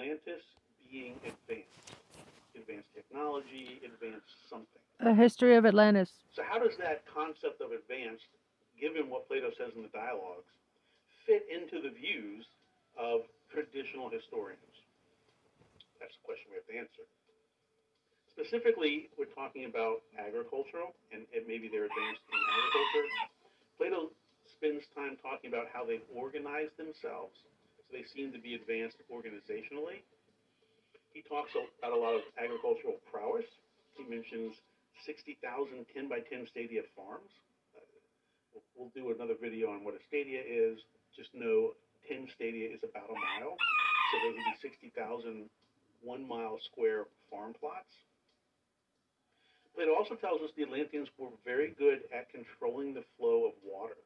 [0.00, 0.40] Atlantis
[0.90, 1.92] being advanced,
[2.56, 4.80] advanced technology, advanced something.
[5.00, 6.24] A history of Atlantis.
[6.32, 8.24] So how does that concept of advanced,
[8.80, 10.48] given what Plato says in the dialogues,
[11.26, 12.48] fit into the views
[12.96, 14.72] of traditional historians?
[16.00, 17.04] That's the question we have to answer.
[18.32, 23.06] Specifically, we're talking about agricultural, and, and maybe they're advanced in agriculture.
[23.76, 24.00] Plato
[24.48, 27.36] spends time talking about how they've organized themselves,
[27.90, 30.06] so they seem to be advanced organizationally.
[31.12, 33.46] He talks about a lot of agricultural prowess.
[33.98, 34.54] He mentions
[35.02, 35.42] 60,000
[35.90, 37.34] 10 by 10 stadia farms.
[37.74, 40.78] Uh, we'll, do another video on what a stadia is.
[41.16, 41.74] Just know
[42.06, 45.50] 10 stadia is about a mile, so those would be 60,000
[46.02, 47.90] one mile square farm plots.
[49.74, 53.52] But it also tells us the Atlanteans were very good at controlling the flow of
[53.66, 53.98] water.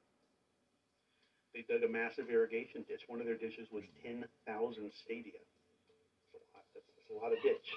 [1.55, 3.07] They dug a massive irrigation ditch.
[3.07, 4.27] One of their ditches was mm-hmm.
[4.51, 5.39] 10,000 stadia.
[6.35, 7.69] That's a, lot, that's a lot of ditch.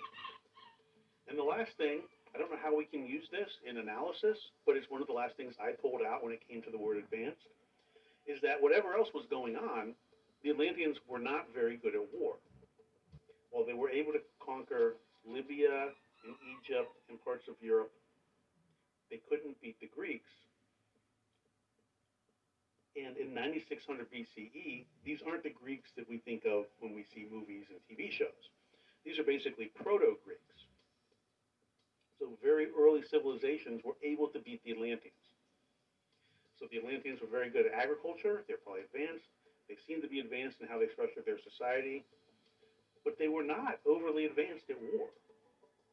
[1.29, 2.01] And the last thing,
[2.33, 5.13] I don't know how we can use this in analysis, but it's one of the
[5.13, 7.45] last things I pulled out when it came to the word advanced,
[8.25, 9.93] is that whatever else was going on,
[10.43, 12.35] the Atlanteans were not very good at war.
[13.51, 15.93] While they were able to conquer Libya
[16.25, 17.91] and Egypt and parts of Europe,
[19.09, 20.29] they couldn't beat the Greeks.
[22.97, 27.29] And in 9600 BCE, these aren't the Greeks that we think of when we see
[27.29, 28.49] movies and TV shows.
[29.05, 30.57] These are basically proto Greeks.
[32.17, 35.13] So very early civilizations were able to beat the Atlanteans.
[36.57, 38.41] So the Atlanteans were very good at agriculture.
[38.49, 39.29] They're probably advanced.
[39.69, 42.01] They seem to be advanced in how they structured their society,
[43.05, 45.13] but they were not overly advanced at war.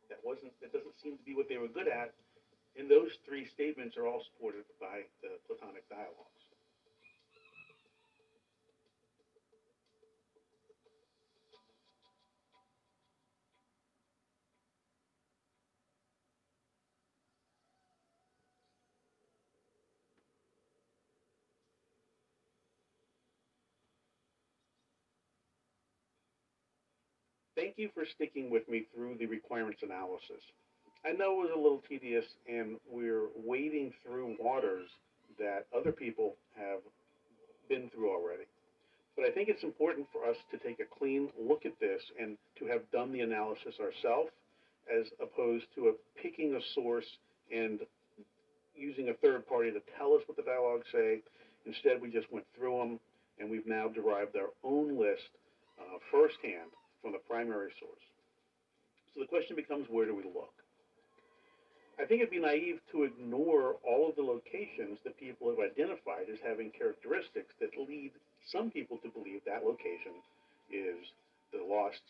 [0.08, 2.16] That wasn't that doesn't seem to be what they were good at.
[2.80, 6.33] And those three statements are all supported by the Platonic dialogues.
[27.76, 30.38] Thank you for sticking with me through the requirements analysis.
[31.04, 34.86] I know it was a little tedious and we're wading through waters
[35.40, 36.78] that other people have
[37.68, 38.44] been through already.
[39.16, 42.38] But I think it's important for us to take a clean look at this and
[42.60, 44.30] to have done the analysis ourselves
[44.86, 45.92] as opposed to a,
[46.22, 47.18] picking a source
[47.52, 47.80] and
[48.76, 51.22] using a third party to tell us what the dialogues say.
[51.66, 53.00] Instead, we just went through them
[53.40, 55.34] and we've now derived our own list
[55.80, 56.70] uh, firsthand
[57.04, 58.00] from the primary source.
[59.12, 60.56] So the question becomes where do we look?
[62.00, 66.32] I think it'd be naive to ignore all of the locations that people have identified
[66.32, 68.10] as having characteristics that lead
[68.50, 70.16] some people to believe that location
[70.72, 70.98] is
[71.52, 72.02] the lost,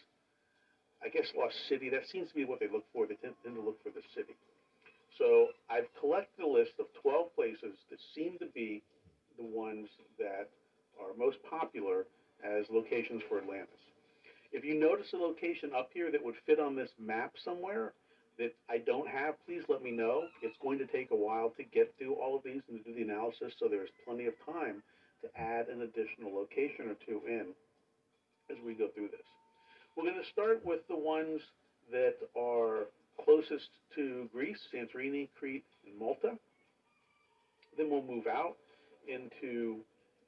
[1.04, 1.90] I guess, lost city.
[1.90, 3.04] That seems to be what they look for.
[3.04, 4.38] They tend, tend to look for the city.
[5.18, 8.80] So I've collected a list of 12 places that seem to be
[9.36, 10.48] the ones that
[10.96, 12.06] are most popular
[12.40, 13.84] as locations for Atlantis.
[14.54, 17.92] If you notice a location up here that would fit on this map somewhere
[18.38, 20.28] that I don't have, please let me know.
[20.42, 22.94] It's going to take a while to get through all of these and to do
[22.94, 24.80] the analysis, so there's plenty of time
[25.22, 27.46] to add an additional location or two in
[28.48, 29.26] as we go through this.
[29.96, 31.40] We're going to start with the ones
[31.90, 32.86] that are
[33.24, 36.38] closest to Greece, Santorini, Crete, and Malta.
[37.76, 38.54] Then we'll move out
[39.08, 39.78] into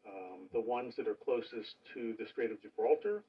[0.05, 3.23] um, the ones that are closest to the Strait of Gibraltar,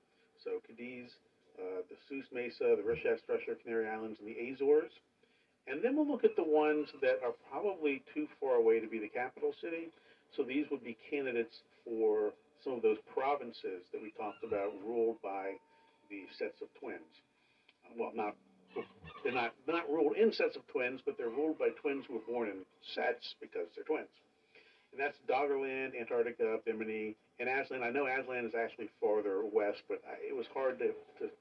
[0.43, 1.11] so Cadiz,
[1.57, 4.91] uh, the Souss Massa, the Richat Structure, Canary Islands, and the Azores.
[5.67, 8.99] And then we'll look at the ones that are probably too far away to be
[8.99, 9.89] the capital city.
[10.35, 12.31] So these would be candidates for
[12.63, 15.55] some of those provinces that we talked about ruled by
[16.09, 17.11] the sets of twins.
[17.97, 18.35] Well, not
[19.23, 22.27] they're not not ruled in sets of twins, but they're ruled by twins who were
[22.27, 24.11] born in sets because they're twins.
[24.91, 27.83] And that's Doggerland, Antarctica, Bimini, and Aztlan.
[27.83, 31.31] I know Aztlan is actually farther west, but I, it was hard to, to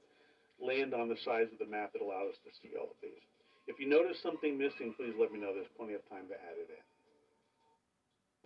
[0.59, 3.23] land on the size of the map that allowed us to see all of these.
[3.67, 5.53] If you notice something missing, please let me know.
[5.53, 6.83] There's plenty of time to add it in.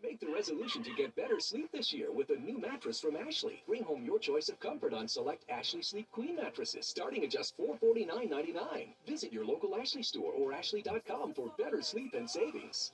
[0.04, 3.62] Make the resolution to get better sleep this year with a new mattress from Ashley.
[3.68, 7.56] Bring home your choice of comfort on select Ashley Sleep Queen mattresses starting at just
[7.60, 8.96] $449.99.
[9.06, 12.94] Visit your local Ashley store or ashley.com for better sleep and savings.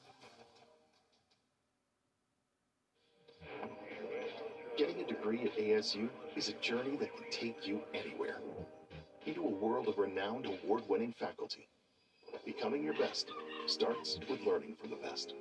[5.08, 8.40] Degree at ASU is a journey that can take you anywhere.
[9.26, 11.68] Into a world of renowned award winning faculty.
[12.46, 13.28] Becoming your best
[13.66, 15.34] starts with learning from the best.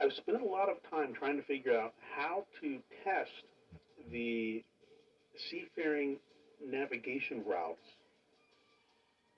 [0.00, 3.30] I've spent a lot of time trying to figure out how to test
[4.10, 4.62] the
[5.50, 6.18] seafaring
[6.64, 7.95] navigation routes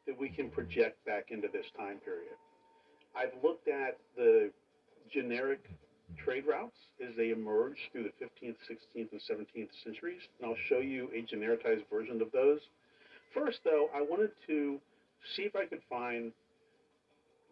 [0.09, 2.35] that we can project back into this time period.
[3.15, 4.51] I've looked at the
[5.13, 5.61] generic
[6.25, 6.77] trade routes
[7.07, 11.23] as they emerged through the 15th, 16th, and 17th centuries, and I'll show you a
[11.23, 12.61] genericized version of those.
[13.35, 14.81] First, though, I wanted to
[15.37, 16.33] see if I could find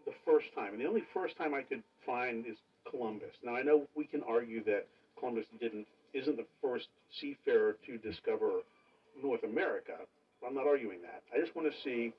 [0.07, 2.57] the first time, and the only first time I could find is
[2.91, 3.35] Columbus.
[3.45, 4.87] Now, I know we can argue that
[5.19, 6.87] Columbus didn't isn't the first
[7.21, 8.61] seafarer to discover
[9.23, 9.93] North America.
[10.47, 11.23] I'm not arguing that.
[11.35, 12.15] I just want to see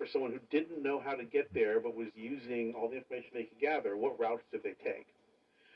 [0.00, 3.28] for someone who didn't know how to get there but was using all the information
[3.34, 5.06] they could gather, what routes did they take?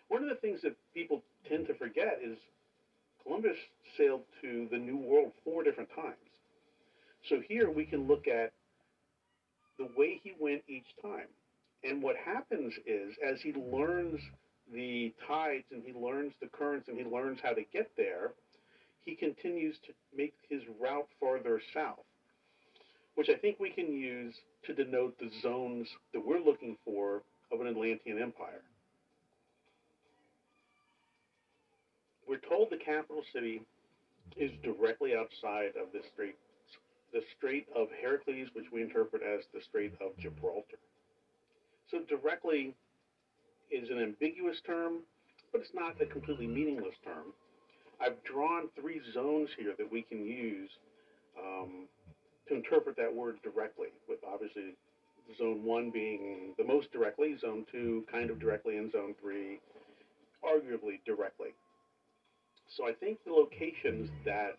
[0.08, 2.38] One of the things that people tend to forget is
[3.22, 3.58] Columbus
[3.98, 6.16] sailed to the New World four different times.
[7.28, 8.52] So here we can look at
[9.78, 11.28] the way he went each time.
[11.82, 14.20] And what happens is, as he learns
[14.72, 18.32] the tides and he learns the currents and he learns how to get there,
[19.04, 22.04] he continues to make his route farther south,
[23.14, 24.34] which I think we can use
[24.66, 27.22] to denote the zones that we're looking for
[27.52, 28.62] of an Atlantean empire.
[32.28, 33.62] We're told the capital city
[34.36, 36.34] is directly outside of the strait,
[37.12, 40.78] the Strait of Heracles, which we interpret as the Strait of Gibraltar.
[41.90, 42.74] So directly
[43.70, 45.00] is an ambiguous term,
[45.52, 47.32] but it's not a completely meaningless term.
[48.00, 50.70] I've drawn three zones here that we can use
[51.38, 51.86] um,
[52.48, 54.74] to interpret that word directly, with obviously
[55.38, 59.60] zone one being the most directly, zone two kind of directly, and zone three
[60.44, 61.48] arguably directly.
[62.76, 64.58] So I think the locations that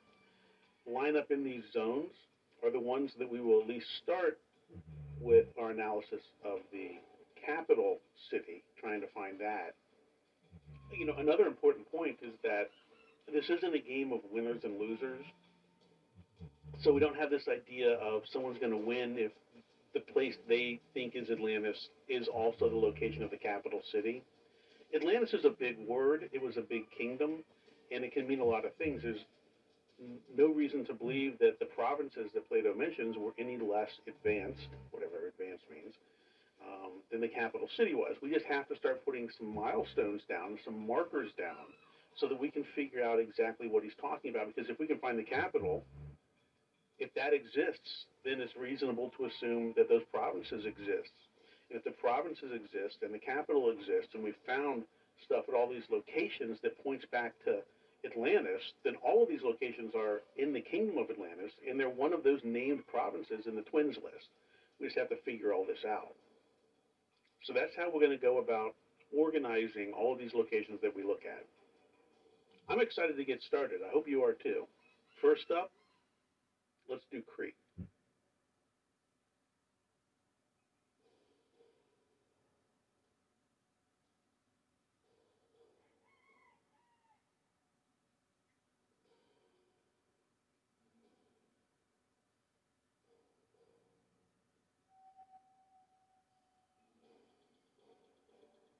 [0.87, 2.11] line up in these zones
[2.63, 4.39] are the ones that we will at least start
[5.19, 6.91] with our analysis of the
[7.45, 7.97] capital
[8.31, 9.75] city, trying to find that.
[10.97, 12.69] You know, another important point is that
[13.31, 15.25] this isn't a game of winners and losers.
[16.83, 19.31] So we don't have this idea of someone's going to win if
[19.93, 24.21] the place they think is Atlantis is also the location of the capital city.
[24.93, 26.29] Atlantis is a big word.
[26.31, 27.43] It was a big kingdom,
[27.91, 29.01] and it can mean a lot of things.
[29.03, 29.23] There's
[30.37, 35.27] no reason to believe that the provinces that Plato mentions were any less advanced, whatever
[35.27, 35.95] advanced means,
[36.61, 38.15] um, than the capital city was.
[38.21, 41.71] We just have to start putting some milestones down, some markers down,
[42.17, 44.47] so that we can figure out exactly what he's talking about.
[44.53, 45.83] Because if we can find the capital,
[46.99, 51.13] if that exists, then it's reasonable to assume that those provinces exist.
[51.69, 54.83] And if the provinces exist and the capital exists, and we've found
[55.23, 57.59] stuff at all these locations that points back to
[58.05, 62.13] Atlantis, then all of these locations are in the kingdom of Atlantis, and they're one
[62.13, 64.29] of those named provinces in the twins list.
[64.79, 66.13] We just have to figure all this out.
[67.43, 68.75] So that's how we're going to go about
[69.15, 71.45] organizing all of these locations that we look at.
[72.69, 73.79] I'm excited to get started.
[73.85, 74.65] I hope you are too.
[75.21, 75.71] First up,
[76.89, 77.55] let's do Crete.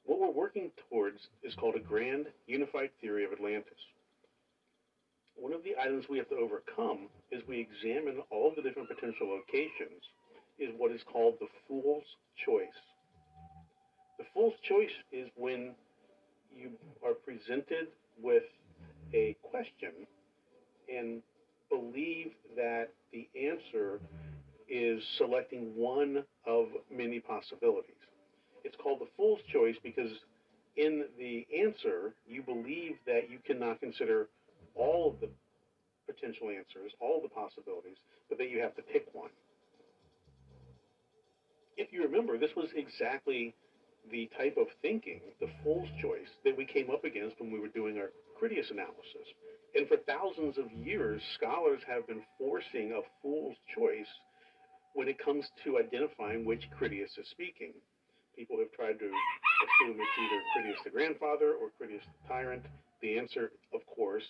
[0.05, 3.73] What we're working towards is called a grand unified theory of Atlantis.
[5.35, 8.89] One of the items we have to overcome as we examine all of the different
[8.89, 10.01] potential locations
[10.57, 12.05] is what is called the fool's
[12.45, 12.67] choice.
[14.17, 15.75] The fool's choice is when
[16.55, 16.71] you
[17.05, 17.87] are presented
[18.21, 18.43] with
[19.13, 19.91] a question
[20.93, 21.21] and
[21.69, 23.99] believe that the answer
[24.69, 27.95] is selecting one of many possibilities.
[28.63, 30.11] It's called the fool's choice because
[30.77, 34.27] in the answer, you believe that you cannot consider
[34.75, 35.29] all of the
[36.05, 37.97] potential answers, all the possibilities,
[38.29, 39.31] but that you have to pick one.
[41.77, 43.53] If you remember, this was exactly
[44.11, 47.73] the type of thinking, the fool's choice, that we came up against when we were
[47.73, 49.27] doing our Critias analysis.
[49.75, 54.07] And for thousands of years, scholars have been forcing a fool's choice
[54.93, 57.73] when it comes to identifying which Critias is speaking.
[58.37, 62.63] People have tried to assume it's either Critias the grandfather or Critias the tyrant.
[63.01, 64.23] The answer, of course,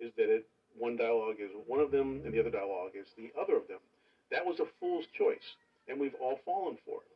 [0.00, 3.32] is that it, one dialogue is one of them and the other dialogue is the
[3.40, 3.80] other of them.
[4.30, 5.46] That was a fool's choice,
[5.88, 7.12] and we've all fallen for it.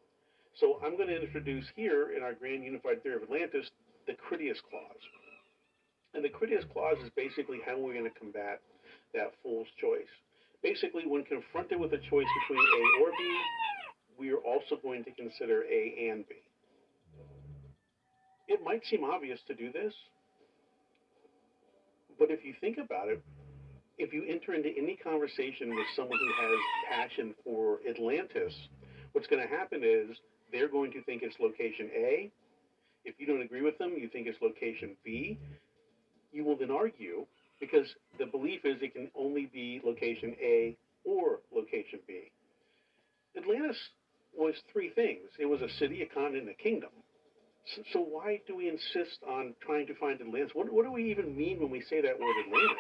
[0.59, 3.71] So I'm going to introduce here in our Grand Unified Theory of Atlantis
[4.07, 5.05] the Critias Clause.
[6.15, 8.61] And the Critias Clause is basically how we're going to combat
[9.15, 10.11] that fool's choice.
[10.63, 13.41] Basically, when confronted with a choice between A or B,
[14.19, 16.35] we are also going to consider A and B.
[18.51, 19.95] it might seem obvious to do this,
[22.21, 23.21] but if you think about it,
[23.99, 26.59] if you enter into any conversation with someone who has
[26.89, 28.55] passion for Atlantis,
[29.13, 30.17] what's going to happen is
[30.53, 32.31] they're going to think it's location A.
[33.05, 35.39] If you don't agree with them, you think it's location B.
[36.31, 37.25] You will then argue
[37.59, 37.87] because
[38.19, 42.31] the belief is it can only be location A or location B.
[43.37, 43.77] Atlantis
[44.37, 46.91] was three things it was a city, a continent, and a kingdom.
[47.67, 50.51] So, so why do we insist on trying to find Atlantis?
[50.55, 52.77] What, what do we even mean when we say that word Atlantis?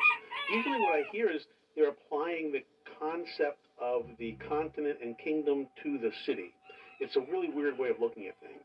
[0.52, 1.42] Usually, what I hear is
[1.76, 2.64] they're applying the
[2.98, 6.52] concept of the continent and kingdom to the city.
[7.00, 8.64] It's a really weird way of looking at things.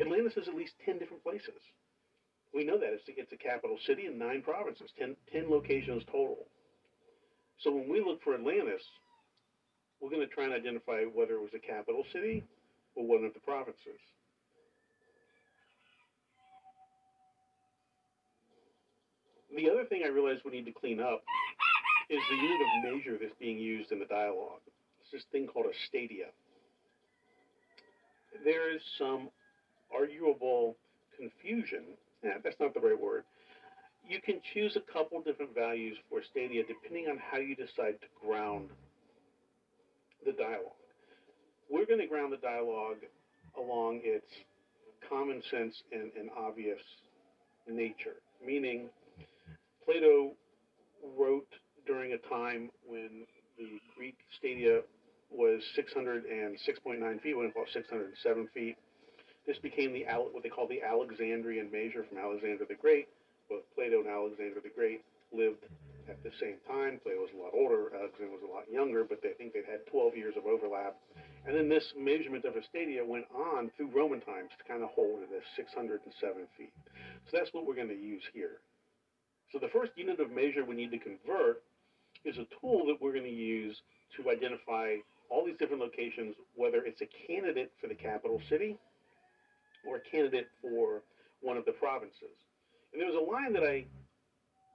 [0.00, 1.60] Atlantis is at least 10 different places.
[2.54, 2.92] We know that.
[2.92, 6.46] It's, it's a capital city and nine provinces, 10, 10 locations total.
[7.60, 8.82] So when we look for Atlantis,
[10.00, 12.44] we're going to try and identify whether it was a capital city
[12.96, 14.00] or one of the provinces.
[19.54, 21.22] The other thing I realize we need to clean up
[22.10, 24.60] is the unit of measure that's being used in the dialogue.
[25.00, 26.26] It's this thing called a stadia.
[28.44, 29.30] There is some
[29.94, 30.76] arguable
[31.16, 31.84] confusion.
[32.22, 33.24] That's not the right word.
[34.08, 38.08] You can choose a couple different values for stadia depending on how you decide to
[38.24, 38.68] ground
[40.24, 40.85] the dialogue.
[41.70, 43.02] We're going to ground the dialogue
[43.58, 44.30] along its
[45.08, 46.80] common sense and, and obvious
[47.68, 48.88] nature, meaning
[49.84, 50.32] Plato
[51.18, 51.48] wrote
[51.86, 53.26] during a time when
[53.58, 54.80] the Greek stadia
[55.30, 58.76] was 606.9 feet, when it was 607 feet.
[59.46, 63.06] This became the what they call the Alexandrian measure from Alexander the Great.
[63.48, 65.64] Both Plato and Alexander the Great lived
[66.08, 67.00] at the same time.
[67.02, 69.86] Plato was a lot older, Alexander was a lot younger, but they think they'd had
[69.90, 70.96] 12 years of overlap.
[71.46, 74.90] And then this measurement of a stadia went on through Roman times to kind of
[74.94, 76.02] hold it as 607
[76.56, 76.72] feet.
[77.30, 78.62] So that's what we're going to use here.
[79.52, 81.62] So the first unit of measure we need to convert
[82.24, 83.80] is a tool that we're going to use
[84.16, 84.96] to identify
[85.30, 88.76] all these different locations, whether it's a candidate for the capital city
[89.86, 91.02] or a candidate for
[91.40, 92.34] one of the provinces.
[92.92, 93.86] And there was a line that I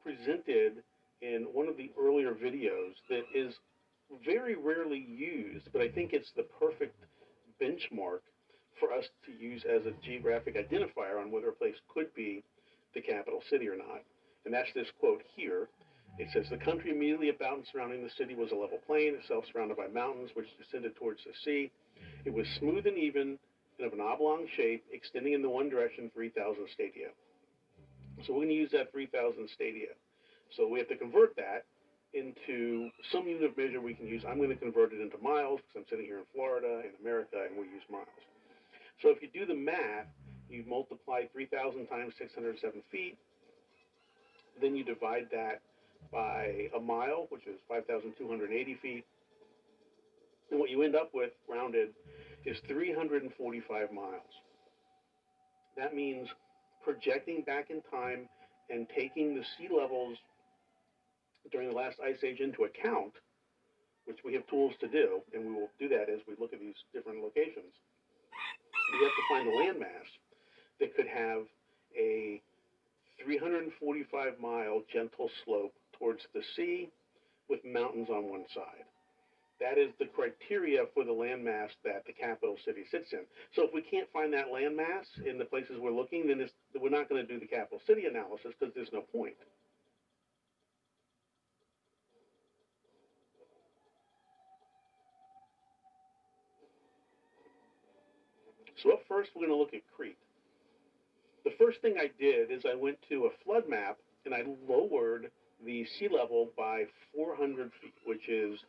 [0.04, 0.84] presented
[1.22, 3.54] in one of the earlier videos that is
[4.26, 6.96] very rarely used, but I think it's the perfect
[7.62, 8.20] benchmark
[8.80, 12.44] for us to use as a geographic identifier on whether a place could be
[12.94, 14.02] the capital city or not.
[14.46, 15.70] And that's this quote here.
[16.18, 19.46] It says, The country immediately about and surrounding the city was a level plain, itself
[19.52, 21.72] surrounded by mountains which descended towards the sea.
[22.26, 23.38] It was smooth and even
[23.78, 27.08] and of an oblong shape, extending in the one direction 3,000 stadia.
[28.26, 29.98] So we're going to use that 3,000 stadia.
[30.56, 31.66] So we have to convert that
[32.14, 34.24] into some unit of measure we can use.
[34.28, 37.38] I'm going to convert it into miles because I'm sitting here in Florida, in America,
[37.48, 38.08] and we use miles.
[39.02, 40.08] So if you do the math,
[40.50, 43.18] you multiply 3,000 times 607 feet,
[44.60, 45.62] then you divide that
[46.12, 49.06] by a mile, which is 5,280 feet.
[50.52, 51.90] And what you end up with, rounded,
[52.46, 54.12] is 345 miles.
[55.78, 56.28] That means
[56.84, 58.28] projecting back in time
[58.70, 60.18] and taking the sea levels
[61.52, 63.14] during the last ice age into account,
[64.06, 66.60] which we have tools to do, and we will do that as we look at
[66.60, 67.74] these different locations.
[68.94, 70.10] We have to find a landmass
[70.80, 71.44] that could have
[71.98, 72.42] a
[73.24, 76.90] 345 mile gentle slope towards the sea
[77.50, 78.86] with mountains on one side.
[79.62, 83.22] That is the criteria for the landmass that the capital city sits in.
[83.54, 86.50] So if we can't find that landmass in the places we're looking, then
[86.82, 89.38] we're not going to do the capital city analysis because there's no point.
[98.82, 100.18] So up first, we're going to look at Crete
[101.44, 105.32] the first thing I did is I went to a flood map and I lowered
[105.66, 106.84] the sea level by
[107.16, 108.60] 400 feet, which is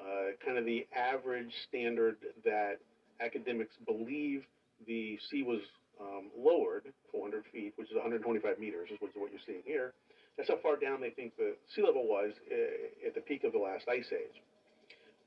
[0.00, 2.78] uh, kind of the average standard that
[3.20, 4.44] academics believe
[4.86, 5.60] the sea was
[6.00, 9.92] um, lowered 400 feet, which is 125 meters, which is what you're seeing here.
[10.36, 13.52] That's how far down they think the sea level was uh, at the peak of
[13.52, 14.42] the last ice age.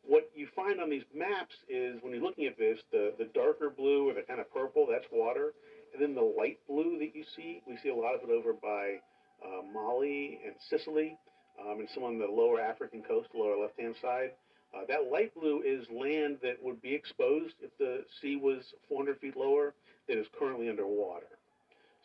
[0.08, 3.70] What you find on these maps is when you're looking at this, the, the darker
[3.70, 5.54] blue or the kind of purple, that's water.
[5.94, 8.54] And then the light blue that you see, we see a lot of it over
[8.54, 9.00] by
[9.44, 11.18] uh, Malta and Sicily,
[11.60, 14.32] um, and some on the lower African coast, lower left-hand side.
[14.76, 19.20] Uh, that light blue is land that would be exposed if the sea was 400
[19.20, 19.74] feet lower
[20.08, 21.40] that is currently underwater.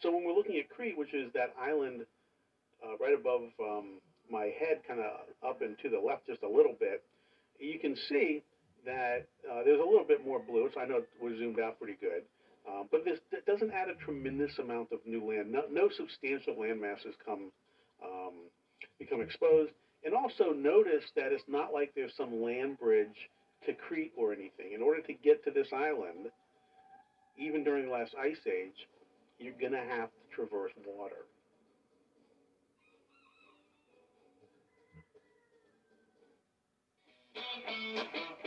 [0.03, 2.07] So when we're looking at Crete, which is that island
[2.85, 5.07] uh, right above um, my head, kind of
[5.47, 7.03] up and to the left just a little bit,
[7.61, 8.43] you can see
[8.85, 11.97] that uh, there's a little bit more blue, so I know we're zoomed out pretty
[12.01, 12.23] good.
[12.69, 15.51] Um, but this doesn't add a tremendous amount of new land.
[15.51, 17.51] No, no substantial land masses come
[18.03, 18.35] um,
[18.99, 19.73] become exposed.
[20.05, 23.29] And also notice that it's not like there's some land bridge
[23.67, 24.73] to Crete or anything.
[24.75, 26.31] In order to get to this island,
[27.37, 28.87] even during the last ice age,
[29.39, 31.25] you're going to have to traverse water.
[37.67, 38.40] Thank you.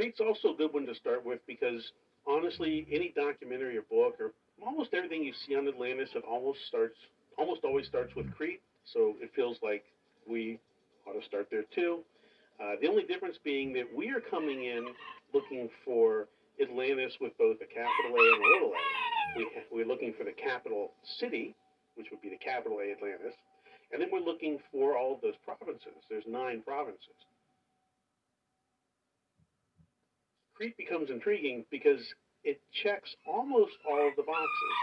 [0.00, 1.92] Crete's also a good one to start with because
[2.26, 4.32] honestly, any documentary or book or
[4.64, 6.96] almost everything you see on Atlantis, it almost starts,
[7.36, 8.62] almost always starts with Crete.
[8.94, 9.84] So it feels like
[10.26, 10.58] we
[11.06, 11.98] ought to start there too.
[12.58, 14.86] Uh, the only difference being that we are coming in
[15.34, 16.28] looking for
[16.62, 19.36] Atlantis with both a capital A and a little a.
[19.36, 21.54] We, we're looking for the capital city,
[21.96, 23.36] which would be the capital A Atlantis,
[23.92, 26.00] and then we're looking for all of those provinces.
[26.08, 27.20] There's nine provinces.
[30.60, 32.00] Crete becomes intriguing because
[32.44, 34.76] it checks almost all of the boxes.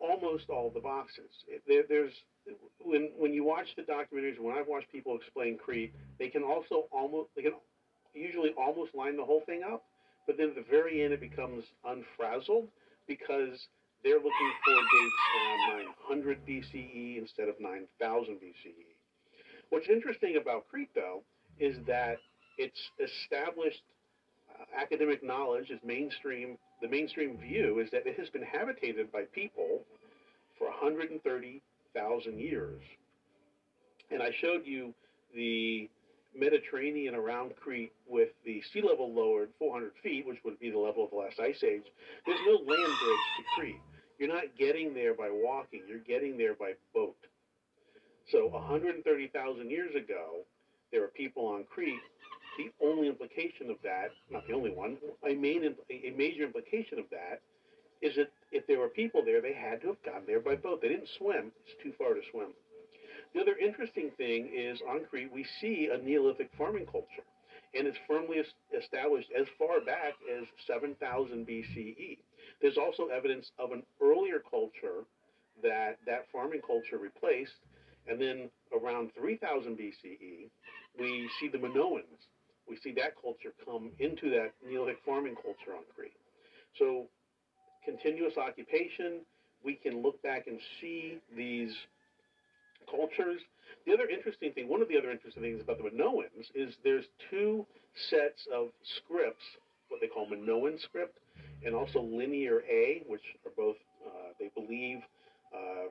[0.00, 1.28] Almost all of the boxes.
[1.46, 2.14] It, there, there's
[2.80, 6.88] when when you watch the documentaries, when I've watched people explain Crete, they can also
[6.90, 7.52] almost they can
[8.14, 9.84] usually almost line the whole thing up,
[10.26, 12.68] but then at the very end it becomes unfrazzled
[13.06, 13.68] because
[14.02, 18.96] they're looking for dates around 900 BCE instead of 9000 BCE.
[19.68, 21.22] What's interesting about Crete, though,
[21.58, 22.16] is that
[22.56, 23.82] it's established
[24.76, 26.58] academic knowledge is mainstream.
[26.82, 29.82] The mainstream view is that it has been habitated by people
[30.58, 32.82] for 130,000 years.
[34.10, 34.94] And I showed you
[35.34, 35.88] the
[36.36, 41.04] Mediterranean around Crete with the sea level lowered 400 feet, which would be the level
[41.04, 41.84] of the last ice age.
[42.26, 43.80] There's no land bridge to Crete.
[44.18, 47.16] You're not getting there by walking, you're getting there by boat.
[48.30, 50.44] So 130,000 years ago,
[50.92, 51.94] there were people on Crete.
[52.58, 54.56] The only implication of that, not the mm-hmm.
[54.56, 57.40] only one, a, main, a major implication of that
[58.02, 60.82] is that if there were people there, they had to have gotten there by boat.
[60.82, 62.48] They didn't swim, it's too far to swim.
[63.34, 67.26] The other interesting thing is on Crete, we see a Neolithic farming culture,
[67.74, 68.42] and it's firmly
[68.76, 72.18] established as far back as 7000 BCE.
[72.60, 75.04] There's also evidence of an earlier culture
[75.62, 77.52] that that farming culture replaced,
[78.08, 80.48] and then around 3000 BCE,
[80.98, 82.26] we see the Minoans.
[82.68, 86.12] We see that culture come into that Neolithic farming culture on Crete.
[86.78, 87.06] So,
[87.84, 89.20] continuous occupation,
[89.64, 91.74] we can look back and see these
[92.90, 93.40] cultures.
[93.86, 97.04] The other interesting thing, one of the other interesting things about the Minoans is there's
[97.30, 97.66] two
[98.10, 99.44] sets of scripts,
[99.88, 101.18] what they call Minoan script,
[101.64, 103.76] and also Linear A, which are both,
[104.06, 104.98] uh, they believe,
[105.54, 105.88] uh,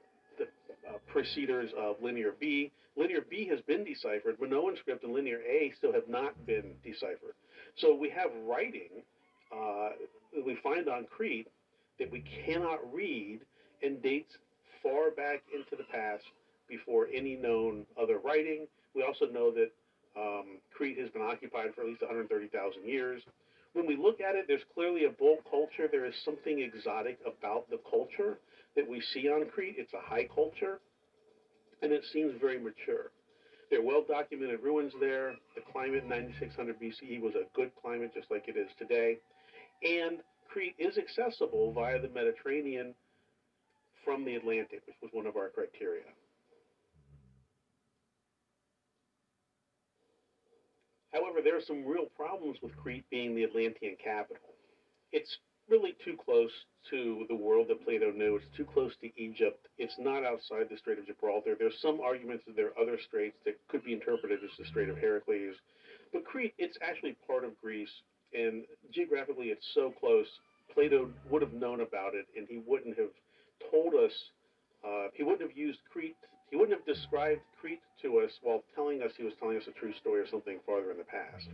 [0.87, 2.71] uh, preceders of Linear B.
[2.95, 4.37] Linear B has been deciphered.
[4.39, 7.35] Minoan script and Linear A still have not been deciphered.
[7.77, 9.03] So we have writing
[9.51, 9.89] uh,
[10.35, 11.47] that we find on Crete
[11.99, 13.39] that we cannot read
[13.83, 14.33] and dates
[14.81, 16.23] far back into the past
[16.67, 18.67] before any known other writing.
[18.95, 19.71] We also know that
[20.17, 23.21] um, Crete has been occupied for at least 130,000 years.
[23.73, 25.87] When we look at it, there's clearly a bold culture.
[25.91, 28.39] There is something exotic about the culture
[28.77, 29.75] that we see on Crete.
[29.77, 30.79] It's a high culture,
[31.81, 33.11] and it seems very mature.
[33.69, 35.33] There are well documented ruins there.
[35.55, 39.17] The climate in 9600 BCE was a good climate, just like it is today.
[39.83, 42.93] And Crete is accessible via the Mediterranean
[44.05, 46.07] from the Atlantic, which was one of our criteria.
[51.11, 54.53] However, there are some real problems with Crete being the Atlantean capital.
[55.11, 55.37] It's
[55.69, 56.51] really too close
[56.89, 58.37] to the world that Plato knew.
[58.37, 59.67] It's too close to Egypt.
[59.77, 61.55] It's not outside the Strait of Gibraltar.
[61.57, 64.89] There's some arguments that there are other straits that could be interpreted as the Strait
[64.89, 65.55] of Heracles.
[66.13, 67.91] But Crete, it's actually part of Greece,
[68.33, 70.27] and geographically it's so close.
[70.73, 73.11] Plato would have known about it, and he wouldn't have
[73.69, 74.11] told us,
[74.87, 76.15] uh, he wouldn't have used Crete
[76.49, 79.71] he wouldn't have described Crete to us while telling us he was telling us a
[79.71, 81.47] true story or something farther in the past.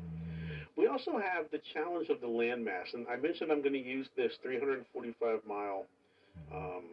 [0.93, 4.31] Also have the challenge of the landmass, and I mentioned I'm going to use this
[4.43, 5.85] 345 mile
[6.53, 6.85] um,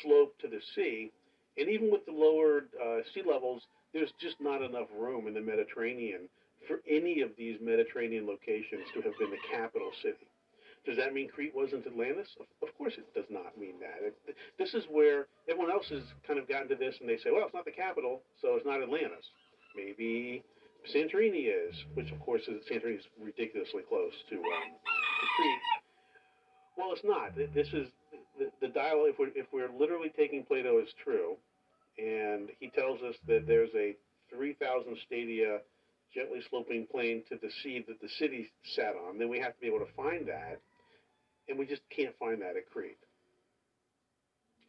[0.00, 1.10] slope to the sea,
[1.58, 3.62] and even with the lowered uh, sea levels,
[3.92, 6.30] there's just not enough room in the Mediterranean
[6.68, 10.30] for any of these Mediterranean locations to have been the capital city.
[10.86, 12.28] Does that mean Crete wasn't Atlantis?
[12.38, 13.98] Of, of course it does not mean that.
[13.98, 17.34] It, this is where everyone else has kind of gotten to this and they say,
[17.34, 19.26] well, it's not the capital, so it's not Atlantis.
[19.74, 20.44] Maybe
[20.90, 25.60] Santorini is, which of course is, Santorini is ridiculously close to, um, to Crete.
[26.76, 27.36] Well, it's not.
[27.36, 27.88] This is
[28.38, 29.10] the, the dialogue.
[29.10, 31.36] If we're, if we're literally taking Plato as true,
[31.98, 33.94] and he tells us that there's a
[34.34, 35.58] 3,000 stadia
[36.14, 39.60] gently sloping plain to the sea that the city sat on, then we have to
[39.60, 40.60] be able to find that
[41.48, 42.98] and we just can't find that at Crete.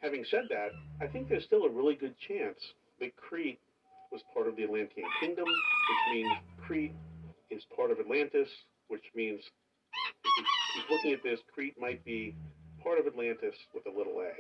[0.02, 0.72] Having said that,
[1.02, 2.58] I think there's still a really good chance
[3.00, 3.60] that Crete
[4.14, 6.94] was part of the Atlantean kingdom, which means Crete
[7.50, 8.48] is part of Atlantis,
[8.88, 9.42] which means
[10.24, 10.46] if
[10.76, 12.36] he's looking at this, Crete might be
[12.84, 14.32] part of Atlantis with a little a.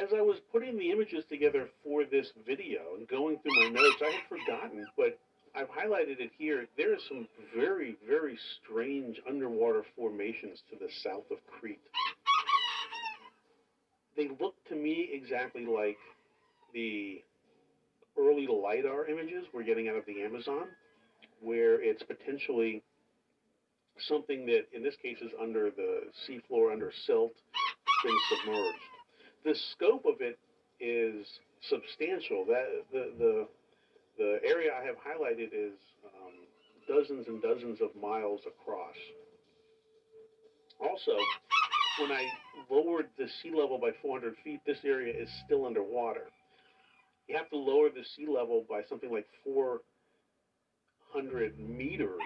[0.00, 3.96] As I was putting the images together for this video and going through my notes,
[4.02, 5.18] I had forgotten, but
[5.56, 6.66] I've highlighted it here.
[6.76, 11.80] There are some very, very strange underwater formations to the south of Crete.
[14.14, 15.96] They look to me exactly like
[16.72, 17.22] the
[18.18, 20.64] early LIDAR images we're getting out of the Amazon,
[21.40, 22.82] where it's potentially
[24.06, 27.32] something that, in this case, is under the seafloor, under silt,
[28.04, 28.78] been submerged.
[29.44, 30.38] The scope of it
[30.80, 31.26] is
[31.62, 32.44] substantial.
[32.46, 33.48] That the the
[34.18, 36.34] the area I have highlighted is um,
[36.88, 38.96] dozens and dozens of miles across.
[40.80, 41.16] Also,
[42.00, 42.24] when I
[42.70, 46.28] lowered the sea level by 400 feet, this area is still underwater.
[47.28, 52.18] You have to lower the sea level by something like 400 meters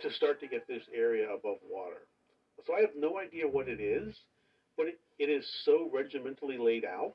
[0.00, 2.08] to start to get this area above water.
[2.66, 4.16] So I have no idea what it is,
[4.76, 7.14] but it, it is so regimentally laid out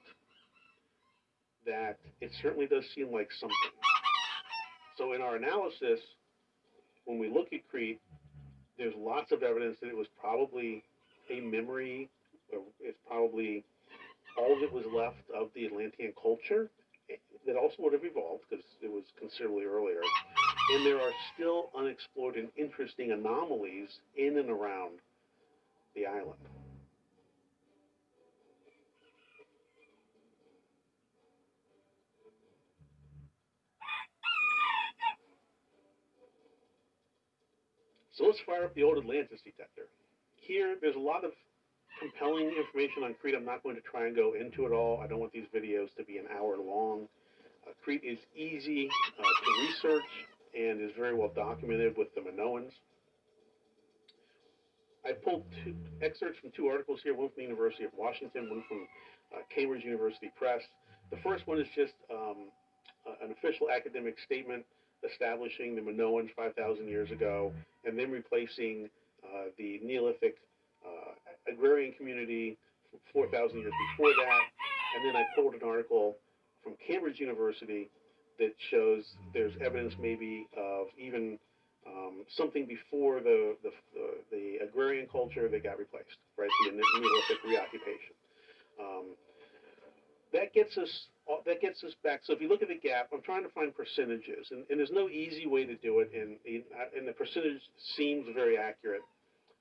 [1.65, 3.57] that it certainly does seem like something.
[4.97, 5.99] So in our analysis,
[7.05, 7.99] when we look at Crete,
[8.77, 10.83] there's lots of evidence that it was probably
[11.29, 12.09] a memory,
[12.79, 13.65] it's probably
[14.37, 16.69] all that was left of the Atlantean culture
[17.09, 20.01] eh, that also would have evolved because it was considerably earlier.
[20.73, 24.99] And there are still unexplored and interesting anomalies in and around
[25.95, 26.39] the island.
[38.13, 39.85] So let's fire up the old Atlantis detector.
[40.35, 41.31] Here, there's a lot of
[41.99, 43.35] compelling information on Crete.
[43.35, 45.01] I'm not going to try and go into it all.
[45.01, 47.07] I don't want these videos to be an hour long.
[47.65, 50.09] Uh, Crete is easy uh, to research
[50.57, 52.71] and is very well documented with the Minoans.
[55.05, 58.63] I pulled two excerpts from two articles here, one from the University of Washington, one
[58.67, 58.87] from
[59.33, 60.61] uh, Cambridge University Press.
[61.11, 62.49] The first one is just um,
[63.21, 64.65] an official academic statement
[65.09, 67.53] establishing the Minoans 5,000 years ago,
[67.85, 68.89] and then replacing
[69.23, 70.37] uh, the Neolithic
[71.51, 72.57] agrarian community
[73.13, 74.41] 4,000 years before that.
[74.95, 76.17] And then I pulled an article
[76.63, 77.89] from Cambridge University
[78.39, 81.39] that shows there's evidence maybe of even
[81.87, 83.71] um, something before the, the,
[84.31, 86.49] the, agrarian culture that got replaced, right?
[86.65, 88.13] The Neolithic reoccupation.
[88.79, 89.05] Um,
[90.33, 91.07] that gets us
[91.45, 92.21] that gets us back.
[92.23, 94.91] So if you look at the gap, I'm trying to find percentages, and, and there's
[94.91, 97.61] no easy way to do it, and, and the percentage
[97.95, 99.01] seems very accurate.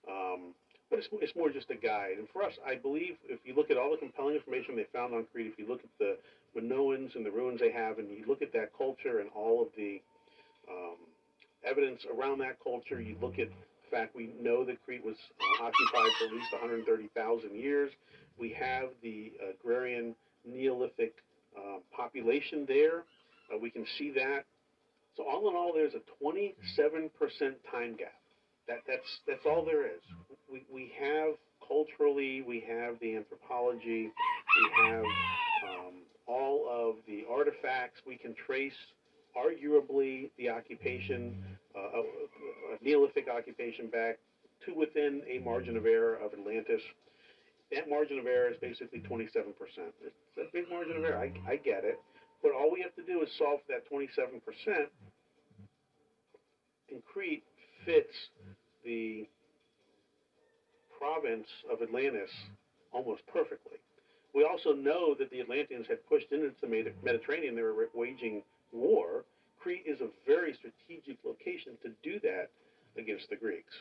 [0.09, 0.55] Um,
[0.91, 2.19] but it's, it's more just a guide.
[2.19, 5.15] And for us, I believe if you look at all the compelling information they found
[5.15, 6.17] on Crete, if you look at the
[6.59, 9.69] Minoans and the ruins they have, and you look at that culture and all of
[9.77, 10.01] the
[10.71, 10.97] um,
[11.65, 15.65] evidence around that culture, you look at the fact we know that Crete was uh,
[15.65, 17.91] occupied for at least 130,000 years.
[18.39, 21.15] We have the agrarian Neolithic
[21.57, 23.05] uh, population there.
[23.53, 24.45] Uh, we can see that.
[25.17, 27.11] So all in all, there's a 27%
[27.71, 28.13] time gap.
[28.69, 30.03] That, that's, that's all there is.
[30.51, 31.35] We, we have
[31.67, 35.05] culturally, we have the anthropology, we have
[35.69, 35.95] um,
[36.27, 38.01] all of the artifacts.
[38.07, 38.77] We can trace,
[39.37, 41.37] arguably, the occupation,
[41.77, 44.19] uh, a Neolithic occupation back
[44.65, 46.83] to within a margin of error of Atlantis
[47.73, 49.27] that margin of error is basically 27%.
[49.35, 51.19] It's a big margin of error.
[51.19, 51.99] I, I get it.
[52.43, 54.87] But all we have to do is solve that 27%,
[56.91, 57.43] and Crete
[57.87, 58.15] fits
[58.85, 59.27] the
[60.99, 62.31] province of Atlantis
[62.93, 63.79] almost perfectly.
[64.35, 67.57] We also know that the Atlanteans had pushed into the Mediterranean.
[67.57, 69.25] They were waging war.
[69.59, 72.51] Crete is a very strategic location to do that
[72.99, 73.73] against the Greeks.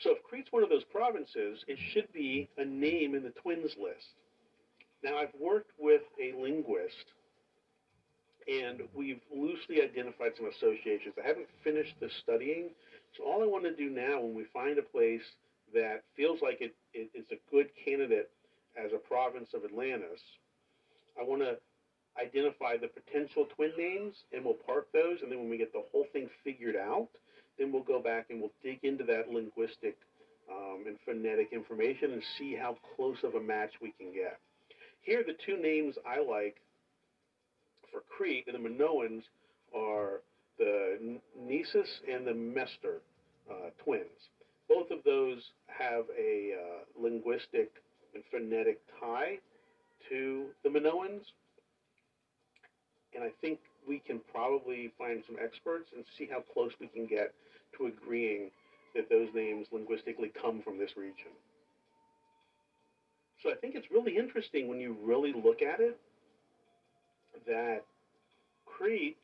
[0.00, 3.72] So if Crete's one of those provinces, it should be a name in the twins
[3.80, 4.12] list.
[5.02, 7.06] Now, I've worked with a linguist,
[8.48, 11.14] and we've loosely identified some associations.
[11.22, 12.70] I haven't finished the studying,
[13.16, 15.22] so all I want to do now when we find a place
[15.74, 18.30] that feels like it, it is a good candidate
[18.76, 20.20] as a province of Atlantis,
[21.18, 21.58] I want to
[22.20, 25.18] identify the potential twin names and we'll park those.
[25.22, 27.08] And then when we get the whole thing figured out,
[27.58, 29.96] then we'll go back and we'll dig into that linguistic
[30.50, 34.38] um, and phonetic information and see how close of a match we can get.
[35.02, 36.56] Here, the two names I like
[37.94, 39.22] for Crete and the Minoans
[39.74, 40.20] are
[40.58, 40.98] the
[41.40, 42.98] Mneseus and the Mestor
[43.48, 44.30] uh, twins.
[44.68, 47.70] Both of those have a uh, linguistic
[48.14, 49.38] and phonetic tie
[50.08, 51.22] to the Minoans.
[53.14, 57.06] And I think we can probably find some experts and see how close we can
[57.06, 57.32] get
[57.78, 58.50] to agreeing
[58.96, 61.30] that those names linguistically come from this region.
[63.42, 65.98] So I think it's really interesting when you really look at it
[67.46, 67.82] that
[68.66, 69.16] Crete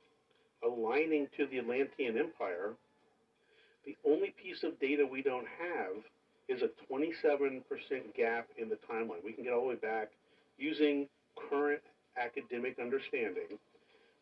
[0.64, 2.74] aligning to the Atlantean Empire,
[3.84, 6.02] the only piece of data we don't have
[6.48, 7.62] is a 27%
[8.16, 9.24] gap in the timeline.
[9.24, 10.10] We can get all the way back
[10.58, 11.08] using
[11.48, 11.80] current
[12.18, 13.58] academic understanding.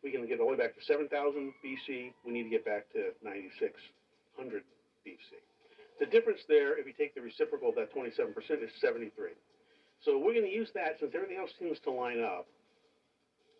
[0.03, 2.13] We can get all the way back to 7000 BC.
[2.25, 4.63] We need to get back to 9600
[5.05, 5.35] BC.
[5.99, 8.31] The difference there, if you take the reciprocal of that 27%,
[8.63, 9.31] is 73.
[10.01, 12.47] So we're going to use that since everything else seems to line up.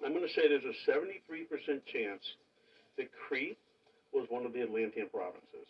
[0.06, 2.24] I'm going to say there's a 73% chance
[2.98, 3.58] that Crete
[4.14, 5.68] was one of the Atlantean provinces.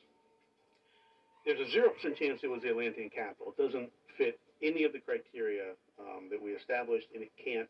[1.45, 3.53] There's a 0% chance it was the Atlantean capital.
[3.57, 7.69] It doesn't fit any of the criteria um, that we established, and it can't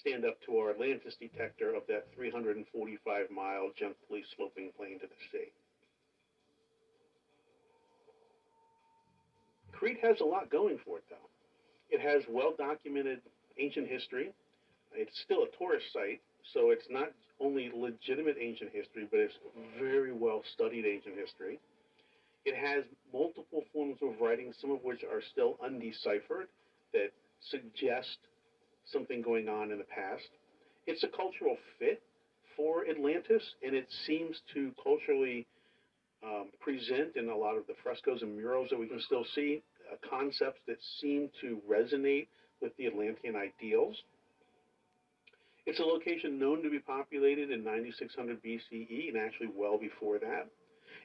[0.00, 5.20] stand up to our Atlantis detector of that 345 mile gently sloping plain to the
[5.30, 5.52] sea.
[9.72, 11.28] Crete has a lot going for it, though.
[11.90, 13.20] It has well documented
[13.58, 14.32] ancient history.
[14.94, 16.20] It's still a tourist site,
[16.52, 17.08] so it's not
[17.40, 19.34] only legitimate ancient history, but it's
[19.78, 21.58] very well studied ancient history.
[22.44, 26.48] It has multiple forms of writing, some of which are still undeciphered,
[26.92, 27.10] that
[27.50, 28.18] suggest
[28.92, 30.28] something going on in the past.
[30.86, 32.02] It's a cultural fit
[32.56, 35.46] for Atlantis, and it seems to culturally
[36.22, 39.62] um, present in a lot of the frescoes and murals that we can still see
[39.90, 42.28] uh, concepts that seem to resonate
[42.60, 43.96] with the Atlantean ideals.
[45.66, 50.48] It's a location known to be populated in 9600 BCE and actually well before that.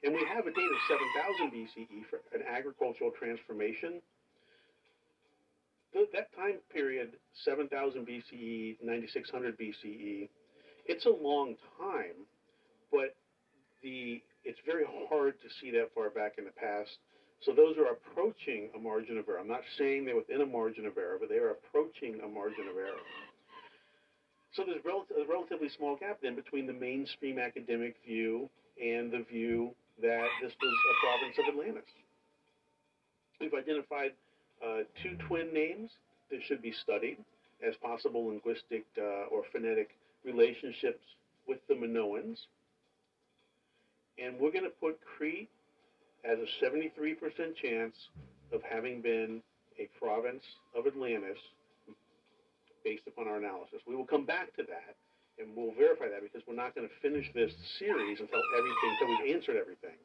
[0.04, 4.02] And we have a date of 7000 BCE for an agricultural transformation.
[5.93, 7.12] that time period,
[7.45, 10.30] 7000 BCE, 9600 BCE,
[10.86, 12.26] it's a long time,
[12.91, 13.15] but
[13.84, 16.98] the it's very hard to see that far back in the past.
[17.41, 19.39] So those are approaching a margin of error.
[19.39, 22.67] I'm not saying they're within a margin of error, but they are approaching a margin
[22.67, 23.00] of error.
[24.56, 28.50] So there's a relatively small gap then between the mainstream academic view
[28.82, 31.90] and the view that this was a province of Atlantis.
[33.40, 34.12] We've identified
[34.66, 35.92] uh, two twin names
[36.32, 37.18] that should be studied
[37.66, 39.90] as possible linguistic uh, or phonetic
[40.26, 41.04] relationships
[41.48, 42.38] with the Minoans.
[44.18, 45.50] And we're going to put Crete
[46.26, 47.16] as a 73%
[47.62, 47.96] chance
[48.52, 49.42] of having been
[49.80, 50.44] a province
[50.76, 51.38] of Atlantis
[52.84, 53.82] based upon our analysis.
[53.88, 54.96] We will come back to that
[55.39, 59.08] and we'll verify that because we're not going to finish this series until everything, until
[59.08, 59.96] we've answered everything.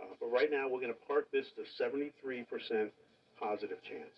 [0.00, 2.88] Uh, but right now, we're going to park this to 73%
[3.38, 4.16] positive chance.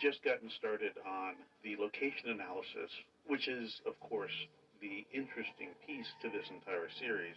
[0.00, 2.90] Just gotten started on the location analysis,
[3.26, 4.34] which is, of course,
[4.80, 7.36] the interesting piece to this entire series.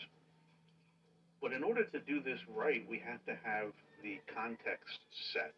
[1.41, 3.74] But in order to do this right, we have to have
[4.06, 5.02] the context
[5.34, 5.54] set.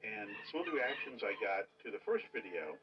[0.00, 2.80] And some of the reactions I got to the first video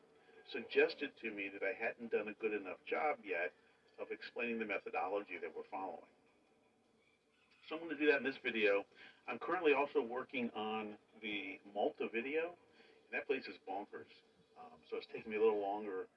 [0.53, 3.49] suggested to me that I hadn't done a good enough job yet
[3.97, 6.05] of explaining the methodology that we're following.
[7.65, 8.85] So I'm going to do that in this video.
[9.25, 10.93] I'm currently also working on
[11.25, 12.53] the Malta video,
[13.07, 14.11] and that place is bonkers.
[14.59, 16.11] Um, so it's taking me a little longer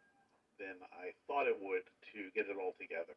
[0.59, 3.14] than I thought it would to get it all together.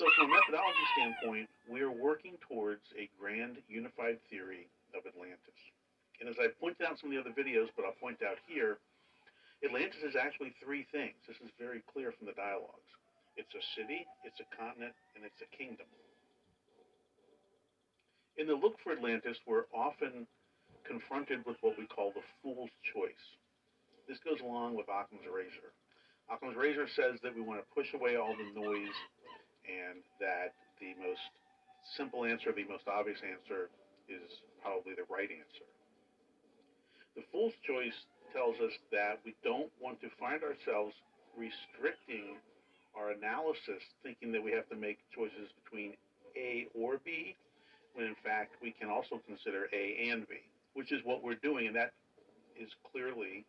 [0.00, 5.60] So from a methodology standpoint, we're working towards a grand unified theory of Atlantis.
[6.20, 8.40] And as I pointed out in some of the other videos, but I'll point out
[8.48, 8.78] here,
[9.60, 11.18] Atlantis is actually three things.
[11.28, 12.88] This is very clear from the dialogues.
[13.36, 15.86] It's a city, it's a continent, and it's a kingdom.
[18.36, 20.26] In the look for Atlantis, we're often
[20.86, 23.24] confronted with what we call the fool's choice.
[24.08, 25.72] This goes along with Occam's razor.
[26.30, 28.98] Occam's razor says that we want to push away all the noise
[29.66, 31.22] and that the most
[31.96, 33.70] simple answer, the most obvious answer,
[34.08, 35.66] is probably the right answer.
[37.14, 37.96] The fool's choice
[38.32, 40.94] tells us that we don't want to find ourselves
[41.36, 42.40] restricting
[42.96, 45.94] our analysis, thinking that we have to make choices between
[46.36, 47.36] A or B,
[47.94, 50.36] when in fact we can also consider A and B,
[50.74, 51.92] which is what we're doing, and that
[52.56, 53.44] is clearly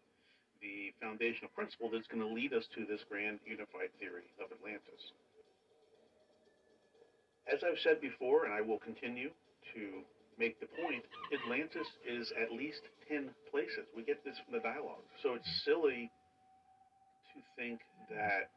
[0.62, 5.12] the foundational principle that's going to lead us to this grand unified theory of Atlantis.
[7.52, 9.30] As I've said before, and I will continue
[9.76, 9.84] to
[10.40, 11.04] make the point,
[11.36, 12.80] Atlantis is at least
[13.12, 13.86] 10 places.
[13.96, 15.04] We get this from the dialogue.
[15.22, 16.10] So it's silly
[17.36, 18.48] to think that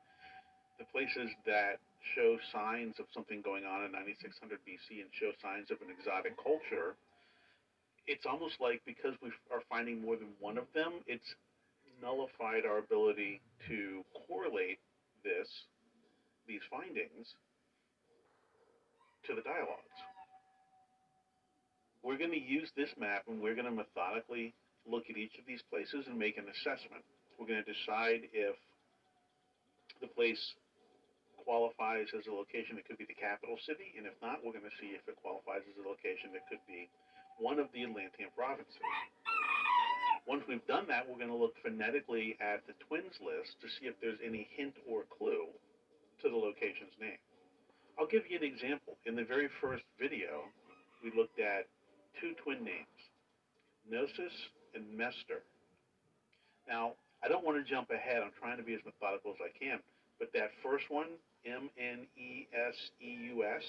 [0.78, 1.82] the places that
[2.14, 6.38] show signs of something going on in 9600 BC and show signs of an exotic
[6.38, 6.94] culture,
[8.06, 11.26] it's almost like because we are finding more than one of them, it's
[12.02, 14.78] nullified our ability to correlate
[15.24, 15.48] this,
[16.46, 17.34] these findings,
[19.26, 19.98] to the dialogues.
[22.02, 24.54] We're going to use this map and we're going to methodically
[24.86, 27.02] look at each of these places and make an assessment.
[27.34, 28.54] We're going to decide if
[29.98, 30.38] the place
[31.42, 34.66] qualifies as a location that could be the capital city, and if not, we're going
[34.66, 36.86] to see if it qualifies as a location that could be
[37.38, 38.80] one of the Atlantean provinces.
[40.26, 43.86] Once we've done that, we're going to look phonetically at the twins list to see
[43.86, 45.46] if there's any hint or clue
[46.22, 47.20] to the location's name.
[47.98, 48.98] I'll give you an example.
[49.06, 50.44] In the very first video,
[51.04, 51.70] we looked at
[52.20, 52.98] two twin names,
[53.86, 54.34] Mneseus
[54.74, 55.46] and Mestor.
[56.68, 58.20] Now, I don't want to jump ahead.
[58.22, 59.78] I'm trying to be as methodical as I can.
[60.18, 63.62] But that first one, M N E S E U S,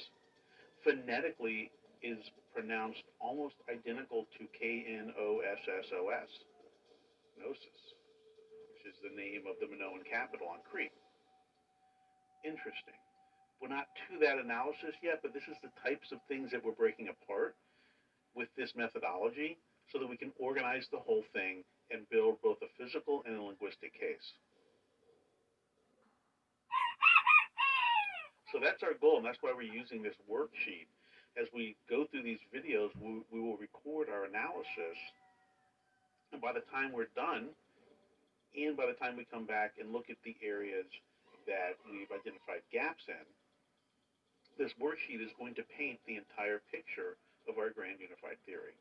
[0.84, 2.18] phonetically is
[2.58, 6.30] pronounced almost identical to K N O S S O S,
[7.38, 7.84] Knossos,
[8.74, 10.96] which is the name of the Minoan capital on Crete.
[12.42, 12.98] Interesting
[13.62, 16.78] we're not to that analysis yet, but this is the types of things that we're
[16.78, 17.56] breaking apart
[18.36, 19.58] with this methodology
[19.92, 23.42] so that we can organize the whole thing and build both a physical and a
[23.42, 24.38] linguistic case.
[28.52, 30.88] So that's our goal, and that's why we're using this worksheet.
[31.40, 34.98] As we go through these videos, we, we will record our analysis,
[36.34, 37.50] and by the time we're done,
[38.58, 40.90] and by the time we come back and look at the areas
[41.46, 43.26] that we've identified gaps in,
[44.58, 48.74] this worksheet is going to paint the entire picture of our grand unified theory.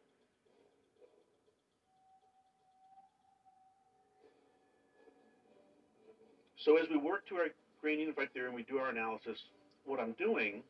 [6.57, 7.49] So as we work to our
[7.83, 9.39] grand unified theory and we do our analysis,
[9.85, 10.65] what I'm doing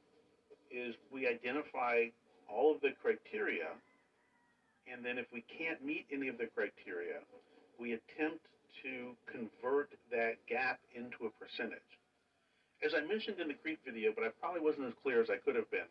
[0.70, 2.10] is we identify
[2.48, 3.70] all of the criteria,
[4.86, 7.22] and then if we can't meet any of the criteria,
[7.78, 8.44] we attempt
[8.82, 11.90] to convert that gap into a percentage.
[12.84, 15.40] As I mentioned in the Crete video, but I probably wasn't as clear as I
[15.40, 15.88] could have been,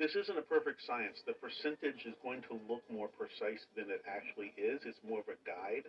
[0.00, 1.20] this isn't a perfect science.
[1.28, 4.80] The percentage is going to look more precise than it actually is.
[4.88, 5.86] It's more of a guide.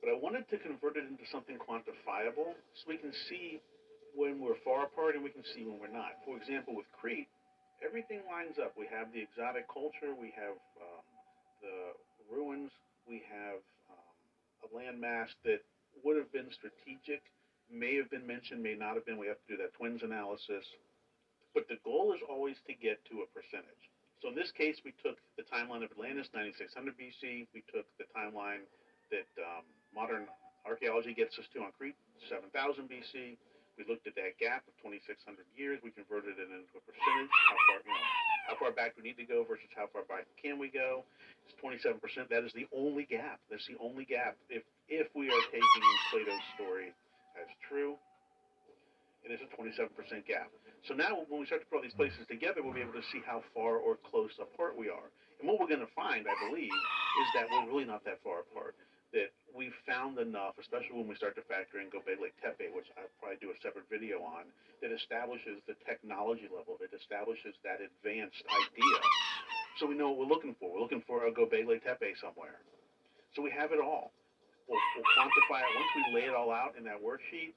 [0.00, 3.60] But I wanted to convert it into something quantifiable so we can see
[4.14, 6.22] when we're far apart and we can see when we're not.
[6.24, 7.28] For example, with Crete,
[7.82, 8.74] everything lines up.
[8.76, 11.04] We have the exotic culture, we have um,
[11.62, 11.76] the
[12.30, 12.70] ruins,
[13.08, 13.60] we have
[13.90, 14.14] um,
[14.64, 15.64] a landmass that
[16.02, 17.22] would have been strategic
[17.70, 19.18] may have been mentioned, may not have been.
[19.18, 20.64] We have to do that twins analysis.
[21.54, 23.84] But the goal is always to get to a percentage.
[24.20, 27.46] So in this case, we took the timeline of Atlantis, 9600 BC.
[27.54, 28.66] We took the timeline
[29.12, 30.26] that um, modern
[30.66, 31.96] archaeology gets us to on Crete,
[32.28, 33.36] 7000 BC.
[33.74, 35.82] We looked at that gap of 2600 years.
[35.82, 37.30] We converted it into a percentage.
[37.30, 38.06] How far, you know,
[38.46, 41.02] how far back we need to go versus how far back can we go?
[41.42, 41.98] It's 27%.
[42.30, 43.42] That is the only gap.
[43.50, 44.38] That's the only gap.
[44.46, 46.94] If if we are taking Plato's story
[47.34, 47.98] as true,
[49.24, 49.90] it's a 27%
[50.28, 50.52] gap.
[50.86, 53.06] So now when we start to put all these places together, we'll be able to
[53.10, 55.08] see how far or close apart we are.
[55.40, 58.44] And what we're going to find, I believe, is that we're really not that far
[58.44, 58.76] apart.
[59.14, 63.08] That we've found enough, especially when we start to factor in Gobekli Tepe, which I'll
[63.22, 64.50] probably do a separate video on,
[64.82, 68.98] that establishes the technology level, that establishes that advanced idea.
[69.78, 70.74] So we know what we're looking for.
[70.74, 72.58] We're looking for a Gobekli Tepe somewhere.
[73.38, 74.10] So we have it all.
[74.68, 75.70] We'll, we'll quantify it.
[75.78, 77.54] Once we lay it all out in that worksheet,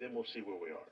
[0.00, 0.88] then we'll see where we are.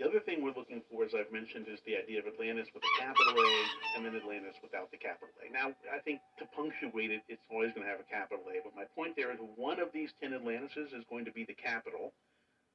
[0.00, 2.80] The other thing we're looking for, as I've mentioned, is the idea of Atlantis with
[2.80, 3.52] a capital A
[4.00, 5.52] and then Atlantis without the capital A.
[5.52, 8.72] Now, I think to punctuate it, it's always going to have a capital A, but
[8.72, 12.16] my point there is one of these 10 Atlantises is going to be the capital.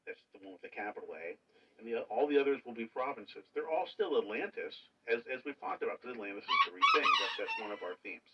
[0.05, 1.33] That's the one with the capital A.
[1.81, 3.41] And the, all the others will be provinces.
[3.57, 4.77] They're all still Atlantis,
[5.09, 7.09] as, as we've talked about, because Atlantis is three things.
[7.25, 8.29] That's, that's one of our themes.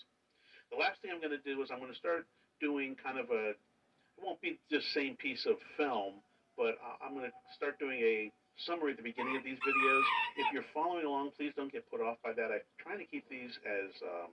[0.68, 2.28] The last thing I'm going to do is I'm going to start
[2.60, 6.20] doing kind of a, it won't be the same piece of film,
[6.60, 8.28] but I'm going to start doing a
[8.66, 10.06] summary at the beginning of these videos.
[10.38, 12.52] If you're following along, please don't get put off by that.
[12.52, 14.30] I'm trying to keep these as um,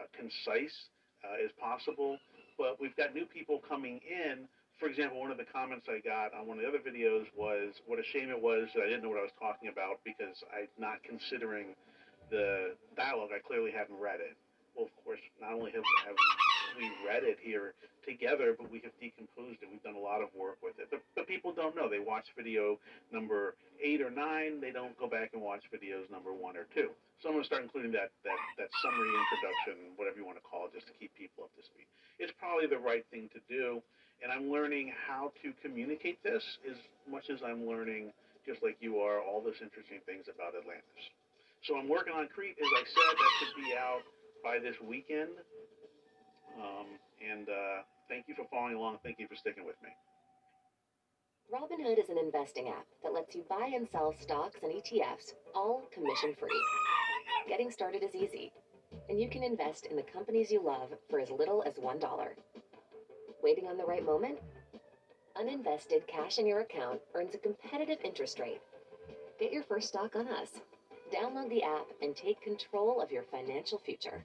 [0.00, 0.74] uh, concise
[1.24, 2.18] uh, as possible,
[2.58, 4.46] but we've got new people coming in.
[4.78, 7.72] For example, one of the comments I got on one of the other videos was
[7.86, 10.34] what a shame it was that I didn't know what I was talking about because
[10.50, 11.78] I'm not considering
[12.30, 13.30] the dialogue.
[13.30, 14.34] I clearly haven't read it.
[14.74, 16.18] Well, of course, not only have, have
[16.76, 19.68] we read it here together, but we have decomposed it.
[19.70, 20.88] We've done a lot of work with it.
[20.90, 21.88] But, but people don't know.
[21.88, 22.78] They watch video
[23.10, 24.60] number eight or nine.
[24.60, 26.92] They don't go back and watch videos number one or two.
[27.22, 30.44] So I'm going to start including that, that, that summary introduction, whatever you want to
[30.44, 31.88] call it, just to keep people up to speed.
[32.20, 33.80] It's probably the right thing to do.
[34.22, 36.76] And I'm learning how to communicate this as
[37.08, 38.12] much as I'm learning,
[38.46, 41.04] just like you are, all those interesting things about Atlantis.
[41.66, 44.04] So I'm working on Crete, as I said, that should be out
[44.44, 45.32] by this weekend.
[46.56, 46.86] Um,
[47.20, 48.98] and uh, thank you for following along.
[49.02, 49.90] Thank you for sticking with me.
[51.52, 55.82] Robinhood is an investing app that lets you buy and sell stocks and ETFs, all
[55.92, 56.50] commission free.
[57.48, 58.50] Getting started is easy,
[59.08, 62.28] and you can invest in the companies you love for as little as $1.
[63.42, 64.38] Waiting on the right moment?
[65.36, 68.62] Uninvested cash in your account earns a competitive interest rate.
[69.38, 70.48] Get your first stock on us.
[71.12, 74.24] Download the app and take control of your financial future.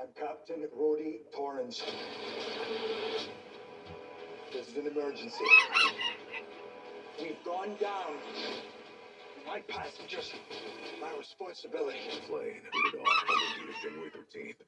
[0.00, 1.82] I'm Captain Rody Torrance.
[4.50, 5.44] This is an emergency.
[7.20, 8.16] We've gone down.
[9.46, 10.32] My passengers.
[11.02, 11.98] My responsibility.
[12.28, 12.62] Plane,
[13.02, 13.26] off.
[13.26, 14.64] To January 13th.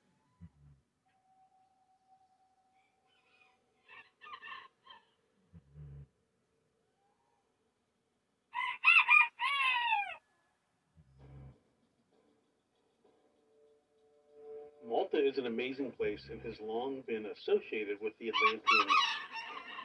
[14.93, 18.89] Malta is an amazing place and has long been associated with the Atlantean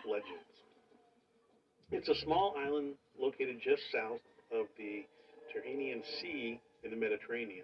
[0.03, 0.51] legends.
[1.89, 4.19] It's a small island located just south
[4.51, 5.05] of the
[5.47, 7.63] Tyrrhenian Sea in the Mediterranean.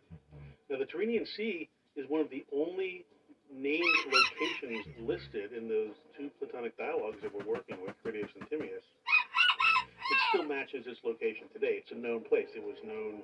[0.70, 1.68] Now, the Tyrrhenian Sea
[1.98, 3.06] is one of the only
[3.52, 8.88] named locations listed in those two Platonic dialogues that we're working with, Critias and Timaeus.
[8.88, 11.84] It still matches its location today.
[11.84, 12.48] It's a known place.
[12.56, 13.24] It was known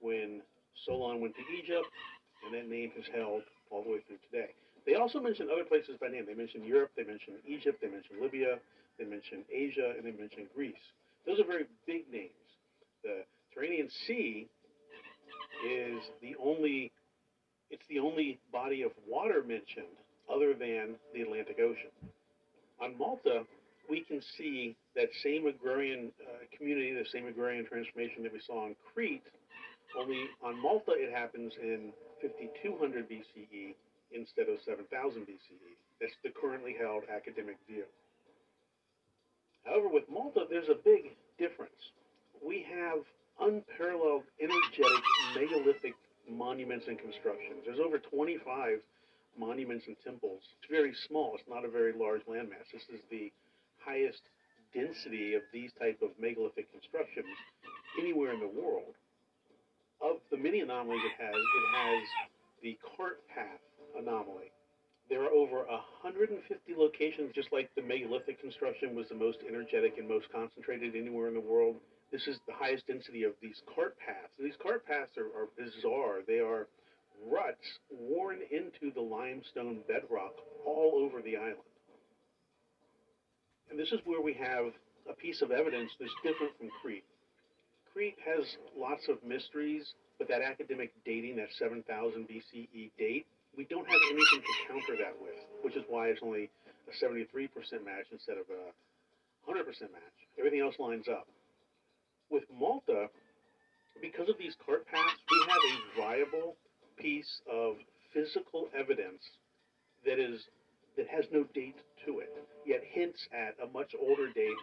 [0.00, 0.42] when
[0.84, 1.88] Solon went to Egypt,
[2.44, 4.52] and that name has held all the way through today.
[4.86, 6.24] They also mention other places by name.
[6.26, 8.58] They mention Europe, they mention Egypt, they mention Libya,
[8.98, 10.84] they mention Asia, and they mention Greece.
[11.26, 12.30] Those are very big names.
[13.02, 14.48] The Tyrrhenian Sea
[15.66, 16.92] is the only
[17.70, 19.94] it's the only body of water mentioned
[20.32, 21.90] other than the Atlantic Ocean.
[22.82, 23.44] On Malta,
[23.88, 28.64] we can see that same agrarian uh, community, the same agrarian transformation that we saw
[28.64, 29.22] on Crete,
[29.98, 33.74] only on Malta it happens in 5200 BCE
[34.12, 35.72] instead of 7000 BCE.
[36.00, 37.84] That's the currently held academic view.
[39.64, 41.92] However, with Malta, there's a big difference.
[42.44, 43.04] We have
[43.40, 45.04] unparalleled energetic
[45.34, 45.94] megalithic
[46.28, 47.64] monuments and constructions.
[47.64, 48.80] There's over 25
[49.38, 50.42] monuments and temples.
[50.60, 51.34] It's very small.
[51.34, 52.68] It's not a very large landmass.
[52.72, 53.32] This is the
[53.84, 54.22] highest
[54.74, 57.26] density of these type of megalithic constructions
[57.98, 58.94] anywhere in the world.
[60.00, 62.02] Of the many anomalies it has, it has
[62.62, 63.60] the cart path
[63.98, 64.52] anomaly.
[65.10, 66.38] There are over 150
[66.76, 71.34] locations, just like the megalithic construction was the most energetic and most concentrated anywhere in
[71.34, 71.76] the world.
[72.12, 74.32] This is the highest density of these cart paths.
[74.38, 76.20] And these cart paths are, are bizarre.
[76.26, 76.68] They are
[77.26, 80.34] ruts worn into the limestone bedrock
[80.64, 81.58] all over the island.
[83.70, 84.72] And this is where we have
[85.08, 87.04] a piece of evidence that's different from Crete.
[87.92, 88.44] Crete has
[88.76, 93.26] lots of mysteries, but that academic dating, that 7000 BCE date,
[93.56, 96.50] we don't have anything to counter that with, which is why it's only
[96.86, 97.50] a 73%
[97.84, 100.16] match instead of a 100% match.
[100.38, 101.26] Everything else lines up.
[102.30, 103.08] With Malta,
[104.00, 106.56] because of these cart paths, we have a viable
[106.96, 107.74] piece of
[108.14, 109.22] physical evidence
[110.04, 110.42] that is
[110.96, 112.30] that has no date to it,
[112.66, 114.58] yet hints at a much older date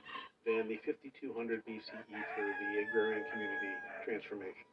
[0.47, 3.75] than the 5200 BCE for the agrarian community
[4.07, 4.63] transformation.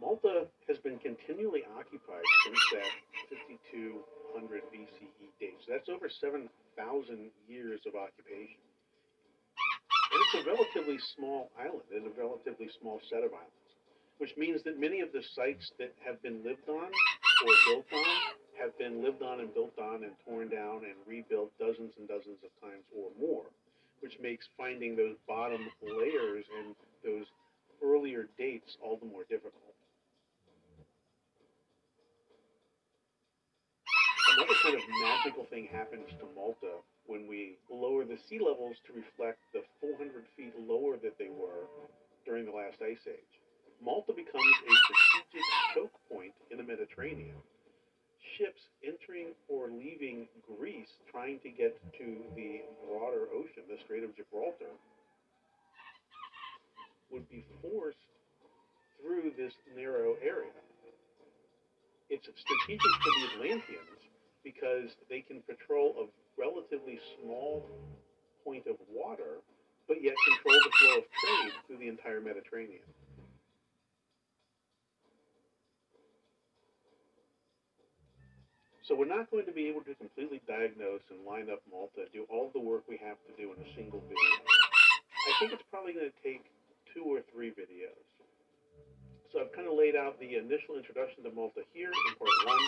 [0.00, 2.90] Malta has been continually occupied since that
[3.30, 5.54] 5200 BCE date.
[5.62, 6.50] So that's over 7,000
[7.46, 8.58] years of occupation.
[10.10, 13.70] And it's a relatively small island, and a relatively small set of islands,
[14.18, 18.39] which means that many of the sites that have been lived on or built on
[18.60, 22.38] have been lived on and built on and torn down and rebuilt dozens and dozens
[22.44, 23.48] of times or more,
[24.00, 27.24] which makes finding those bottom layers and those
[27.82, 29.74] earlier dates all the more difficult.
[34.36, 38.92] Another kind of magical thing happens to Malta when we lower the sea levels to
[38.92, 41.66] reflect the 400 feet lower that they were
[42.24, 43.34] during the last ice age.
[43.82, 47.34] Malta becomes a strategic choke point in the Mediterranean.
[48.38, 54.16] Ships entering or leaving Greece trying to get to the broader ocean, the Strait of
[54.16, 54.70] Gibraltar,
[57.10, 57.98] would be forced
[59.00, 60.52] through this narrow area.
[62.08, 64.00] It's strategic for the Atlanteans
[64.44, 67.66] because they can patrol a relatively small
[68.44, 69.42] point of water,
[69.88, 72.86] but yet control the flow of trade through the entire Mediterranean.
[78.90, 82.26] So we're not going to be able to completely diagnose and line up Malta, do
[82.26, 84.34] all the work we have to do in a single video.
[85.30, 86.50] I think it's probably going to take
[86.90, 88.02] two or three videos.
[89.30, 92.66] So I've kind of laid out the initial introduction to Malta here in part one.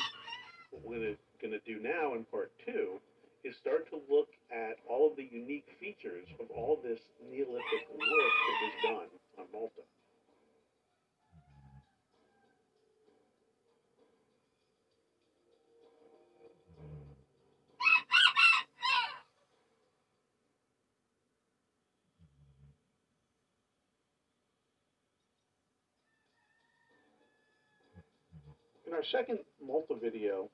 [0.71, 3.03] What we're going to do now in part two
[3.43, 8.35] is start to look at all of the unique features of all this Neolithic work
[8.47, 9.11] that was done
[9.43, 9.83] on Malta.
[28.92, 30.47] In our second Malta video,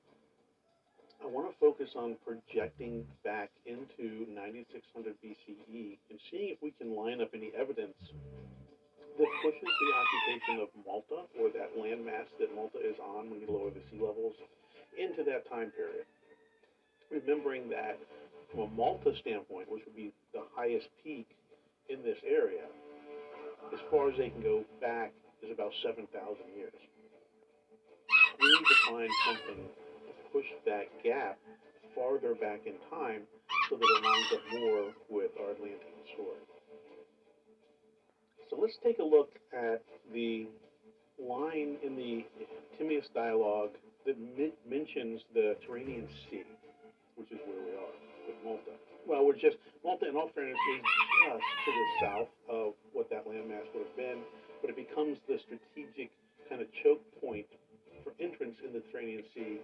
[1.21, 6.97] I want to focus on projecting back into 9600 BCE and seeing if we can
[6.97, 12.81] line up any evidence that pushes the occupation of Malta or that landmass that Malta
[12.81, 14.33] is on when you lower the sea levels
[14.97, 16.09] into that time period.
[17.13, 18.01] Remembering that
[18.49, 21.29] from a Malta standpoint, which would be the highest peak
[21.85, 22.65] in this area,
[23.69, 25.13] as far as they can go back
[25.45, 26.09] is about 7,000
[26.57, 26.73] years.
[28.91, 31.37] We need to push that gap
[31.95, 33.21] farther back in time
[33.69, 35.77] so that it lines up more with our Atlantean
[36.13, 36.41] story.
[38.49, 40.47] So let's take a look at the
[41.21, 42.25] line in the
[42.77, 44.17] Timaeus dialogue that
[44.67, 46.43] mentions the Tyrrhenian Sea,
[47.15, 47.93] which is where we are
[48.25, 48.73] with Malta.
[49.07, 50.81] Well, we're just, Malta, in all fairness, is
[51.25, 54.19] just to the south of what that landmass would have been,
[54.61, 56.09] but it becomes the strategic
[56.49, 57.45] kind of choke point
[58.03, 59.59] for entrance in the Tyrrhenian Sea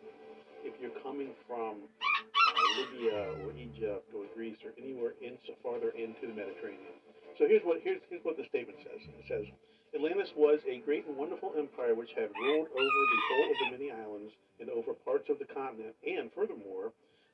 [0.65, 5.93] if you're coming from uh, Libya or Egypt or Greece or anywhere in so farther
[5.93, 6.97] into the Mediterranean.
[7.37, 9.01] So here's what here's, here's what the statement says.
[9.05, 9.45] It says
[9.93, 13.69] Atlantis was a great and wonderful empire which had ruled over the whole of the
[13.77, 16.91] many islands and over parts of the continent, and furthermore,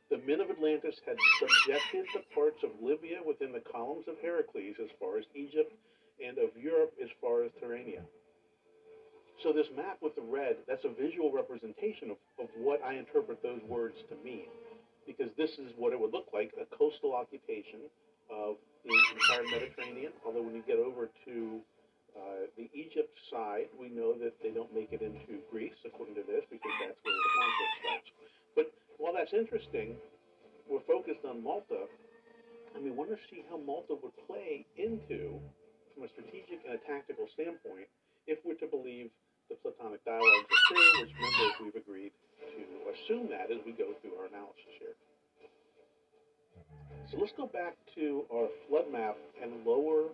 [0.10, 4.76] the men of Atlantis had subjected the parts of Libya within the columns of Heracles
[4.78, 5.74] as far as Egypt,
[6.22, 8.06] and of Europe as far as Tyrrhenia.
[9.44, 13.42] So this map with the red, that's a visual representation of, of what I interpret
[13.42, 14.46] those words to mean.
[15.10, 17.90] Because this is what it would look like, a coastal occupation
[18.30, 20.14] of the entire Mediterranean.
[20.22, 21.58] Although when you get over to
[22.14, 26.26] uh, the Egypt side, we know that they don't make it into Greece, according to
[26.30, 28.10] this, because that's where the conflict starts.
[28.54, 28.68] But
[29.02, 29.98] while that's interesting,
[30.70, 31.90] we're focused on Malta,
[32.78, 35.42] and we want to see how Malta would play into,
[35.98, 37.90] from a strategic and a tactical standpoint,
[38.30, 39.10] if we're to believe
[39.52, 43.92] the Platonic dialogues are true, which remember we've agreed to assume that as we go
[44.00, 44.96] through our analysis here.
[47.12, 50.08] So let's go back to our flood map and lower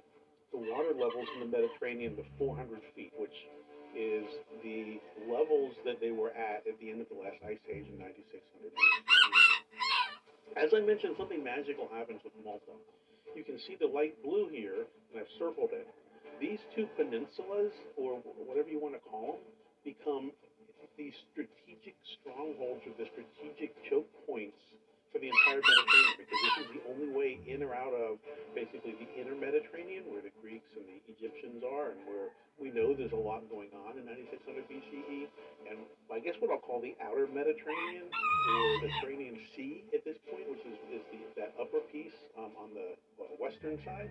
[0.50, 3.46] the water levels in the Mediterranean to 400 feet, which
[3.94, 4.26] is
[4.66, 4.98] the
[5.30, 8.74] levels that they were at at the end of the last ice age in 9600
[10.58, 12.74] As I mentioned, something magical happens with Malta.
[13.36, 15.86] You can see the light blue here, and I've circled it
[16.40, 19.42] these two peninsulas, or whatever you want to call them,
[19.84, 20.32] become
[20.98, 24.58] these strategic strongholds or the strategic choke points
[25.14, 28.20] for the entire Mediterranean because this is the only way in or out of
[28.58, 32.92] basically the inner Mediterranean where the Greeks and the Egyptians are and where we know
[32.98, 35.30] there's a lot going on in 9600 BCE
[35.70, 35.78] and
[36.10, 40.50] I guess what I'll call the outer Mediterranean or the Mediterranean Sea at this point,
[40.50, 44.10] which is, is the, that upper piece um, on the uh, western side.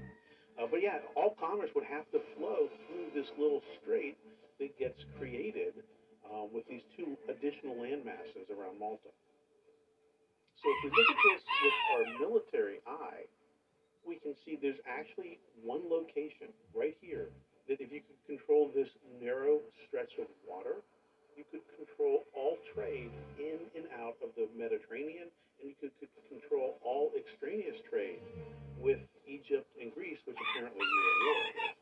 [0.57, 4.16] Uh, but yeah, all commerce would have to flow through this little strait
[4.59, 5.76] that gets created
[6.24, 9.12] uh, with these two additional land masses around Malta.
[10.62, 13.28] So if we look at this with our military eye,
[14.07, 17.28] we can see there's actually one location right here
[17.68, 18.88] that if you could control this
[19.20, 20.80] narrow stretch of water,
[21.36, 25.28] you could control all trade in and out of the Mediterranean,
[25.61, 28.22] and you could, could control all extraneous trade
[28.80, 31.77] with Egypt and Greece, which apparently you're at war with.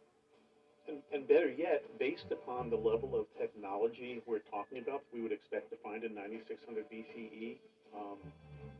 [0.85, 5.33] And, and better yet, based upon the level of technology we're talking about, we would
[5.33, 7.57] expect to find in 9600 BCE,
[7.97, 8.19] um,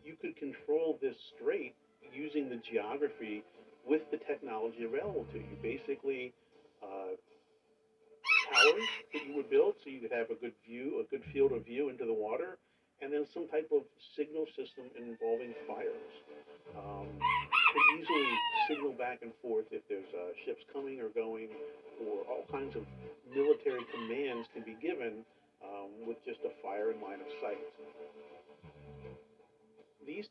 [0.05, 1.75] you could control this strait
[2.13, 3.43] using the geography
[3.87, 5.57] with the technology available to you.
[5.63, 6.33] Basically,
[6.83, 7.17] uh,
[8.53, 11.53] towers that you would build so you could have a good view, a good field
[11.53, 12.59] of view into the water,
[13.05, 13.85] and then some type of
[14.17, 16.09] signal system involving fires.
[16.73, 18.33] Um, could easily
[18.67, 21.53] signal back and forth if there's uh, ships coming or going,
[22.01, 22.83] or all kinds of
[23.29, 25.21] military commands can be given
[25.61, 27.61] um, with just a fire in line of sight.
[30.07, 30.27] These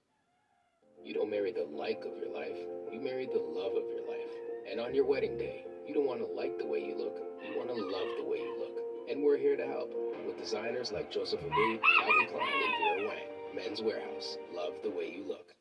[1.05, 2.57] You don't marry the like of your life,
[2.91, 4.33] you marry the love of your life.
[4.71, 7.57] And on your wedding day, you don't want to like the way you look, you
[7.57, 8.72] want to love the way you look.
[9.09, 9.93] And we're here to help
[10.25, 13.55] with designers like Joseph Abboud, Calvin Klein, and Vera Wang.
[13.55, 14.37] Men's Wearhouse.
[14.55, 15.51] Love the way you look.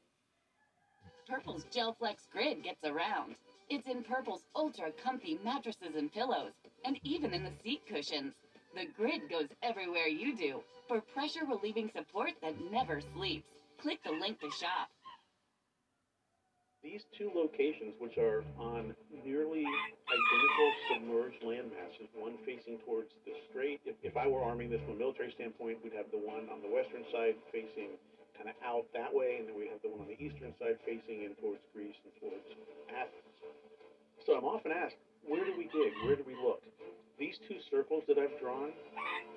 [1.28, 3.34] Purple's Gel Flex Grid gets around.
[3.68, 6.52] It's in Purple's ultra comfy mattresses and pillows,
[6.84, 8.34] and even in the seat cushions.
[8.74, 13.48] The grid goes everywhere you do for pressure relieving support that never sleeps.
[13.80, 14.88] Click the link to shop.
[16.82, 18.90] These two locations, which are on
[19.22, 23.78] nearly identical submerged land masses, one facing towards the strait.
[23.86, 26.58] If, if I were arming this from a military standpoint, we'd have the one on
[26.58, 27.94] the western side facing
[28.34, 30.74] kind of out that way, and then we have the one on the eastern side
[30.82, 32.46] facing in towards Greece and towards
[32.90, 33.30] Athens.
[34.26, 35.94] So I'm often asked, where do we dig?
[36.02, 36.62] Where do we look?
[37.18, 38.74] These two circles that I've drawn,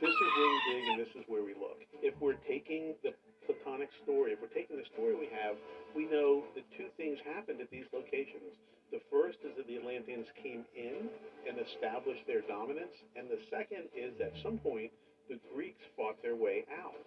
[0.01, 1.77] this is where we dig and this is where we look.
[2.01, 3.13] If we're taking the
[3.45, 5.55] Platonic story, if we're taking the story we have,
[5.93, 8.57] we know that two things happened at these locations.
[8.91, 11.09] The first is that the Atlanteans came in
[11.45, 14.89] and established their dominance, and the second is at some point
[15.29, 16.97] the Greeks fought their way out.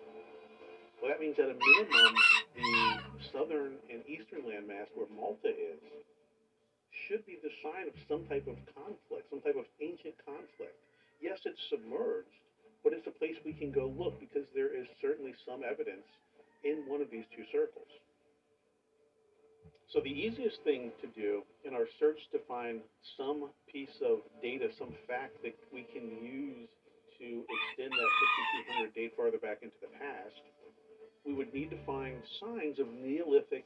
[0.99, 2.15] Well, that means at a minimum,
[2.55, 2.99] the
[3.31, 5.79] southern and eastern landmass where Malta is
[7.07, 10.75] should be the sign of some type of conflict, some type of ancient conflict.
[11.23, 12.35] Yes, it's submerged,
[12.83, 16.07] but it's a place we can go look because there is certainly some evidence
[16.65, 17.89] in one of these two circles.
[19.89, 22.85] So the easiest thing to do in our search to find
[23.17, 26.69] some piece of data, some fact that we can use
[27.19, 28.11] to extend that
[28.93, 30.45] 5200 date farther back into the past,
[31.25, 33.65] we would need to find signs of Neolithic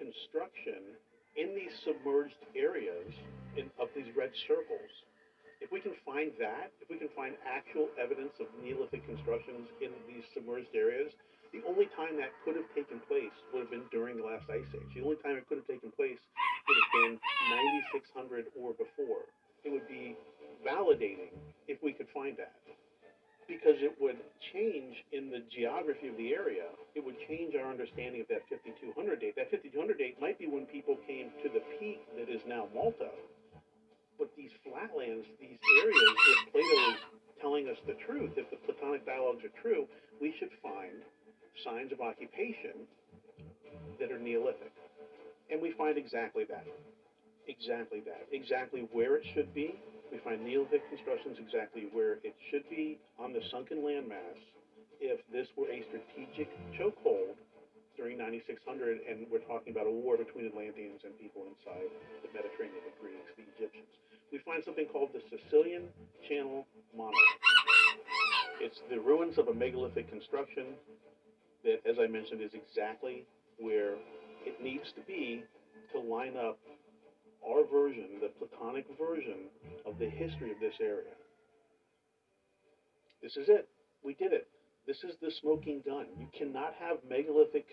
[0.00, 0.96] construction
[1.36, 3.12] in these submerged areas
[3.60, 4.90] in, of these red circles.
[5.60, 9.92] If we can find that, if we can find actual evidence of Neolithic constructions in
[10.08, 11.12] these submerged areas,
[11.52, 14.68] the only time that could have taken place would have been during the last ice
[14.74, 14.90] age.
[14.94, 17.14] The only time it could have taken place would have been
[17.96, 19.24] 9600 or before.
[19.64, 20.16] It would be
[20.60, 21.32] validating
[21.66, 22.52] if we could find that.
[23.48, 24.20] Because it would
[24.52, 28.92] change in the geography of the area, it would change our understanding of that 5200
[29.20, 29.40] date.
[29.40, 33.08] That 5200 date might be when people came to the peak that is now Malta.
[34.20, 37.00] But these flatlands, these areas, if Plato is
[37.40, 39.88] telling us the truth, if the Platonic dialogues are true,
[40.20, 41.00] we should find
[41.64, 42.86] signs of occupation
[44.00, 44.72] that are Neolithic.
[45.50, 46.66] And we find exactly that.
[47.48, 48.28] Exactly that.
[48.32, 49.74] Exactly where it should be.
[50.12, 54.38] We find Neolithic constructions exactly where it should be on the sunken landmass
[55.00, 57.38] if this were a strategic chokehold
[57.96, 61.90] during 9600 and we're talking about a war between Atlanteans and people inside
[62.22, 63.90] the Mediterranean, the Greeks, the Egyptians.
[64.30, 65.88] We find something called the Sicilian
[66.28, 67.42] Channel Monolith.
[68.60, 70.78] It's the ruins of a megalithic construction
[71.64, 73.24] that, as I mentioned, is exactly
[73.58, 73.94] where
[74.46, 75.42] it needs to be
[75.92, 76.58] to line up
[77.46, 79.48] our version, the Platonic version
[79.86, 81.14] of the history of this area.
[83.22, 83.68] This is it.
[84.02, 84.48] We did it.
[84.86, 86.06] This is the smoking gun.
[86.18, 87.66] You cannot have megalithic.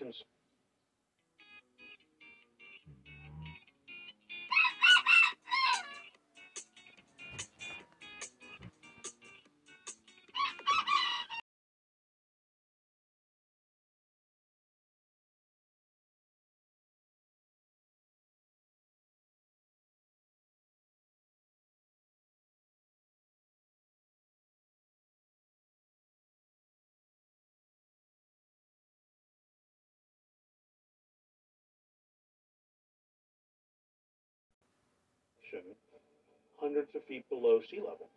[36.66, 38.10] Hundreds of feet below sea level.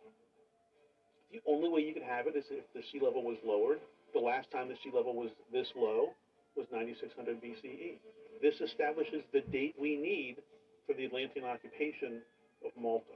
[1.30, 3.78] The only way you could have it is if the sea level was lowered.
[4.12, 6.10] The last time the sea level was this low
[6.56, 8.02] was 9600 BCE.
[8.42, 10.42] This establishes the date we need
[10.86, 12.22] for the Atlantean occupation
[12.66, 13.14] of Malta.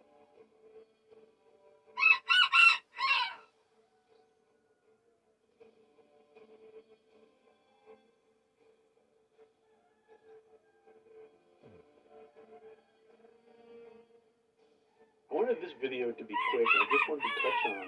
[15.31, 17.87] I wanted this video to be quick, I just wanted to touch on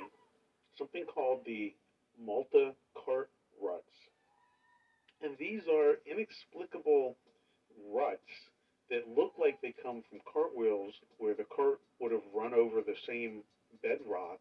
[0.79, 1.75] something called the
[2.19, 2.73] Malta
[3.05, 3.31] cart
[3.63, 3.97] ruts.
[5.23, 7.17] And these are inexplicable
[7.93, 8.33] ruts
[8.91, 12.97] that look like they come from cartwheels where the cart would have run over the
[13.07, 13.43] same
[13.83, 14.41] bedrock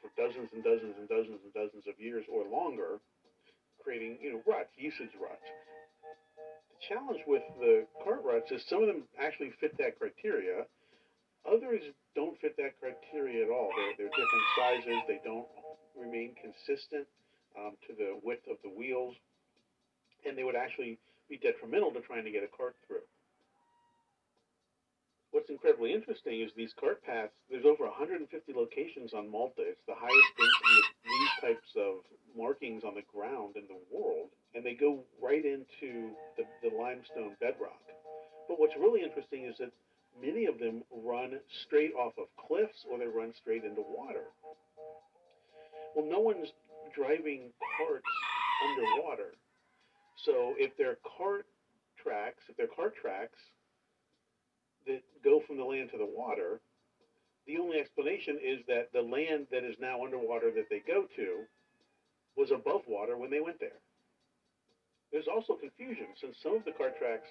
[0.00, 3.00] for dozens and dozens and dozens and dozens of years or longer,
[3.82, 5.46] creating, you know, ruts, usage ruts.
[6.70, 10.66] The challenge with the cart ruts is some of them actually fit that criteria.
[11.46, 11.82] Others
[12.14, 13.70] don't fit that criteria at all.
[13.74, 15.00] They're, they're different sizes.
[15.08, 15.46] They don't
[15.98, 17.06] remain consistent
[17.58, 19.14] um, to the width of the wheels,
[20.24, 23.04] and they would actually be detrimental to trying to get a cart through.
[25.32, 27.32] What's incredibly interesting is these cart paths.
[27.48, 29.64] There's over 150 locations on Malta.
[29.64, 31.92] It's the highest density of these types of
[32.36, 37.32] markings on the ground in the world, and they go right into the, the limestone
[37.40, 37.80] bedrock.
[38.46, 39.72] But what's really interesting is that
[40.20, 44.24] many of them run straight off of cliffs or they run straight into water.
[45.94, 46.48] Well, no one's
[46.94, 48.04] driving carts
[48.68, 49.34] underwater.
[50.24, 51.46] So if they're cart
[52.02, 53.38] tracks, if they're cart tracks
[54.86, 56.60] that go from the land to the water,
[57.46, 61.44] the only explanation is that the land that is now underwater that they go to
[62.36, 63.80] was above water when they went there.
[65.10, 67.28] There's also confusion since some of the cart tracks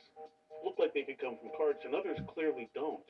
[0.64, 3.06] look like they could come from carts and others clearly don't.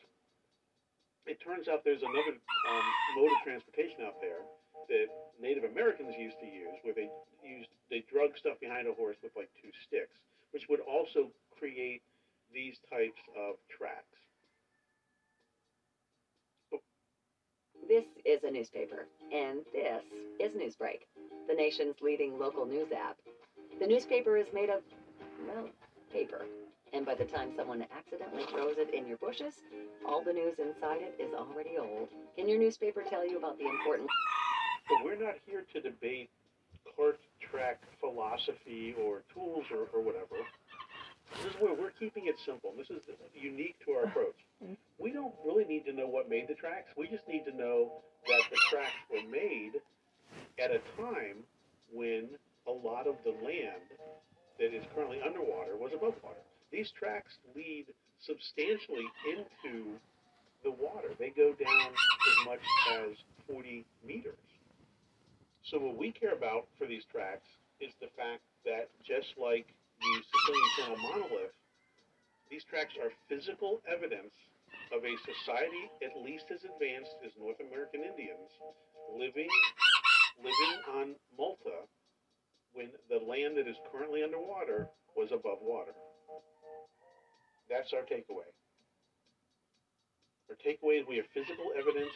[1.26, 2.86] It turns out there's another um,
[3.16, 4.42] mode of transportation out there
[4.90, 5.08] that
[5.40, 7.10] Native Americans used to use, where they
[7.46, 10.18] used they drug stuff behind a horse with like two sticks,
[10.52, 12.02] which would also create
[12.54, 14.18] these types of tracks.
[17.88, 20.02] This is a newspaper, and this
[20.40, 21.02] is Newsbreak,
[21.48, 23.18] the nation's leading local news app.
[23.80, 24.82] The newspaper is made of,
[25.48, 25.68] well,
[26.14, 26.46] paper.
[26.94, 29.62] And by the time someone accidentally throws it in your bushes,
[30.06, 32.10] all the news inside it is already old.
[32.36, 34.10] Can your newspaper tell you about the important
[34.90, 36.30] But we're not here to debate
[36.96, 40.36] cart track philosophy or tools or, or whatever.
[41.38, 42.74] This is where we're keeping it simple.
[42.78, 44.36] This is unique to our approach.
[44.98, 46.92] We don't really need to know what made the tracks.
[46.98, 49.80] We just need to know that the tracks were made
[50.60, 51.44] at a time
[51.92, 52.30] when
[52.68, 53.82] a lot of the land
[54.60, 56.44] that is currently underwater was above water.
[56.72, 57.86] These tracks lead
[58.20, 60.00] substantially into
[60.64, 61.10] the water.
[61.20, 63.18] They go down as much as
[63.48, 64.34] 40 meters.
[65.64, 67.48] So what we care about for these tracks
[67.80, 69.68] is the fact that just like
[70.00, 71.56] the Sicilian Channel monolith,
[72.50, 74.34] these tracks are physical evidence
[74.92, 78.52] of a society at least as advanced as North American Indians
[79.16, 79.48] living
[80.40, 81.88] living on Malta
[82.74, 85.92] when the land that is currently underwater was above water.
[87.72, 88.52] That's our takeaway.
[90.50, 92.12] Our takeaway is we have physical evidence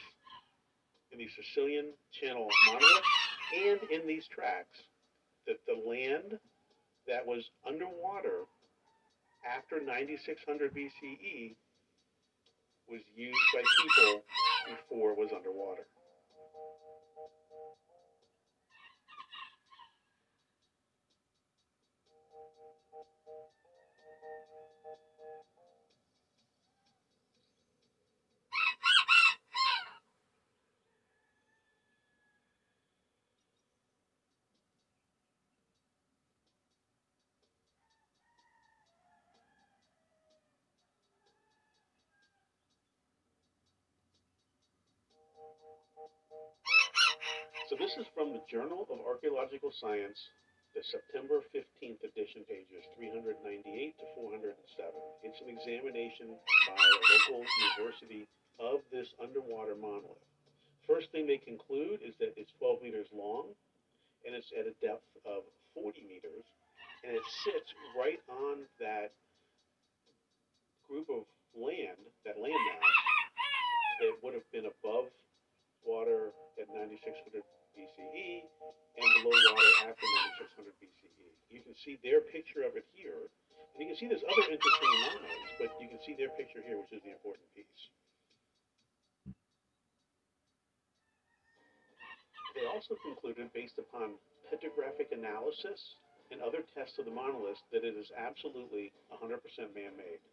[1.14, 3.04] in the Sicilian Channel monolith
[3.56, 4.84] and in these tracks
[5.48, 6.38] that the land
[7.08, 8.44] that was underwater
[9.48, 11.56] after 9600 BCE
[12.90, 14.24] was used by people
[14.68, 15.88] before it was underwater.
[47.66, 50.22] So this is from the Journal of Archaeological Science,
[50.78, 53.66] the September 15th edition, pages 398
[53.98, 54.54] to 407.
[55.26, 56.30] It's an examination
[56.70, 58.30] by a local university
[58.62, 60.22] of this underwater monolith.
[60.86, 63.50] First thing they conclude is that it's 12 meters long,
[64.30, 65.42] and it's at a depth of
[65.74, 66.46] 40 meters,
[67.02, 69.10] and it sits right on that
[70.86, 71.26] group of
[71.58, 71.98] land,
[72.30, 72.94] that land mass,
[74.06, 75.10] that would have been above
[75.82, 76.30] water
[76.62, 77.42] at 9600
[77.76, 78.48] BCE
[78.96, 80.08] and below water after
[80.48, 81.28] 9600 BCE.
[81.52, 83.28] You can see their picture of it here.
[83.76, 86.80] And you can see there's other interesting lines, but you can see their picture here,
[86.80, 87.92] which is the important piece.
[92.56, 94.16] They also concluded, based upon
[94.48, 96.00] petrographic analysis
[96.32, 99.44] and other tests of the monolith, that it is absolutely 100%
[99.76, 100.24] man-made.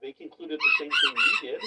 [0.00, 1.60] They concluded the same thing we did,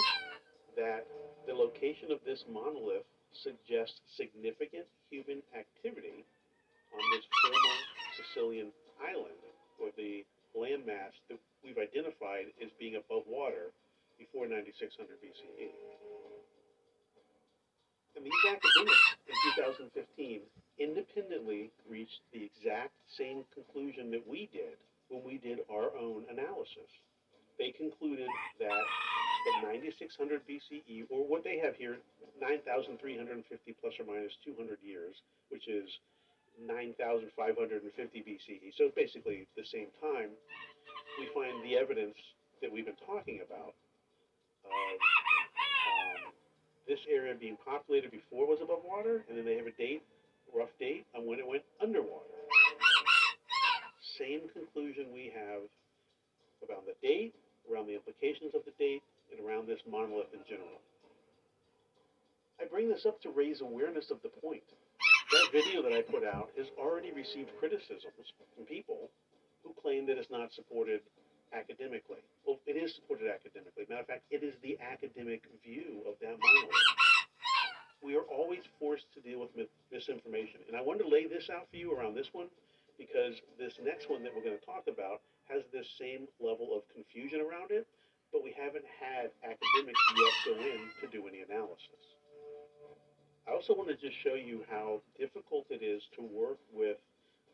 [0.76, 1.05] that
[1.47, 6.26] the location of this monolith suggests significant human activity
[6.93, 7.76] on this former
[8.17, 9.39] Sicilian island,
[9.80, 10.26] or the
[10.57, 13.72] landmass that we've identified as being above water
[14.17, 15.72] before 9600 BCE.
[18.15, 19.36] And these academics in
[19.95, 20.41] 2015
[20.80, 24.76] independently reached the exact same conclusion that we did
[25.07, 26.89] when we did our own analysis.
[27.57, 28.28] They concluded
[28.59, 28.84] that
[29.47, 31.97] at 9600 BCE, or what they have here,
[32.41, 35.15] 9,350 plus or minus 200 years,
[35.49, 35.87] which is
[36.59, 40.29] 9,550 BCE, so basically the same time,
[41.19, 42.15] we find the evidence
[42.61, 43.73] that we've been talking about
[44.67, 46.21] of um,
[46.87, 50.03] this area being populated before was above water, and then they have a date,
[50.53, 52.27] rough date, on when it went underwater.
[54.19, 55.63] Same conclusion we have
[56.63, 57.33] about the date,
[57.71, 59.01] around the implications of the date,
[59.32, 60.82] and around this monolith in general.
[62.59, 64.63] I bring this up to raise awareness of the point.
[65.32, 69.09] That video that I put out has already received criticisms from people
[69.63, 71.01] who claim that it's not supported
[71.53, 72.21] academically.
[72.45, 73.86] Well, it is supported academically.
[73.89, 76.89] Matter of fact, it is the academic view of that monolith.
[78.01, 79.51] We are always forced to deal with
[79.91, 80.61] misinformation.
[80.67, 82.47] And I wanted to lay this out for you around this one
[82.97, 86.84] because this next one that we're going to talk about has this same level of
[86.93, 87.88] confusion around it,
[88.32, 92.03] but we haven't had academics yet go in to do any analysis.
[93.47, 96.97] I also want to just show you how difficult it is to work with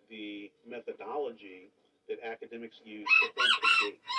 [0.10, 1.72] the methodology
[2.10, 4.14] that academics use to hold to dates.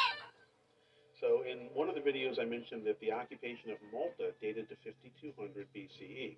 [1.20, 4.76] So in one of the videos, I mentioned that the occupation of Malta dated to
[4.84, 6.36] 5200 BCE.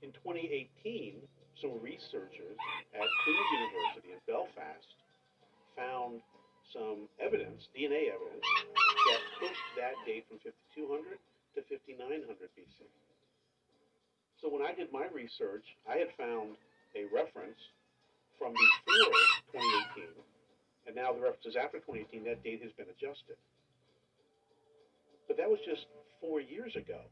[0.00, 1.16] In 2018,
[1.60, 2.56] some researchers
[2.94, 4.88] at Queen's University in Belfast
[5.76, 6.22] found
[6.72, 11.16] some evidence, DNA evidence, that pushed that date from 5200
[11.56, 12.84] to 5900 BC.
[14.40, 16.54] So when I did my research, I had found
[16.94, 17.58] a reference
[18.38, 19.58] from before
[19.96, 20.14] 2018,
[20.86, 22.24] and now the reference is after 2018.
[22.24, 23.36] That date has been adjusted.
[25.26, 25.90] But that was just
[26.20, 27.02] four years ago.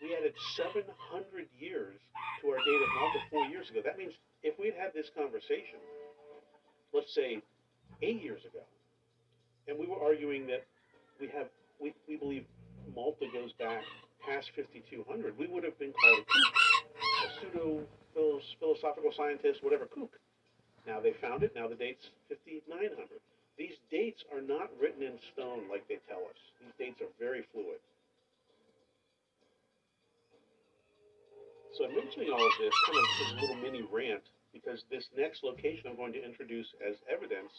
[0.00, 0.82] We added 700
[1.58, 1.94] years
[2.40, 3.80] to our date of Malta four years ago.
[3.84, 5.78] That means if we'd had this conversation,
[6.90, 7.42] let's say
[8.02, 8.64] eight years ago,
[9.68, 10.64] and we were arguing that
[11.20, 11.46] we have
[11.80, 12.44] we, we believe
[12.94, 13.82] Malta goes back
[14.26, 16.54] past 5200, we would have been called a kook,
[16.94, 17.82] a pseudo
[18.58, 20.14] philosophical scientist, whatever kook.
[20.86, 21.54] Now they found it.
[21.54, 23.06] Now the date's 5900.
[23.58, 26.38] These dates are not written in stone like they tell us.
[26.58, 27.78] These dates are very fluid.
[31.78, 34.22] So I'm mentioning all of this kind of a little mini rant
[34.52, 37.52] because this next location I'm going to introduce as evidence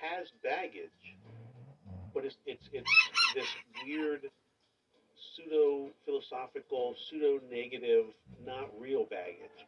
[0.00, 1.16] has baggage,
[2.14, 2.90] but it's it's it's
[3.34, 3.46] this
[3.84, 4.26] weird
[5.14, 8.06] pseudo philosophical, pseudo negative,
[8.44, 9.66] not real baggage.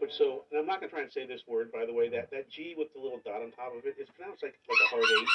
[0.00, 2.08] But so, and I'm not going to try and say this word, by the way.
[2.08, 4.82] That that G with the little dot on top of it is pronounced like like
[4.84, 5.28] a hard H.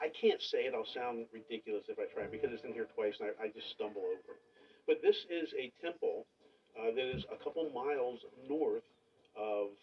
[0.00, 0.74] I can't say it.
[0.74, 3.70] I'll sound ridiculous if I try because it's in here twice and I, I just
[3.74, 4.42] stumble over it.
[4.86, 6.26] But this is a temple
[6.78, 8.86] uh, that is a couple miles north
[9.36, 9.74] of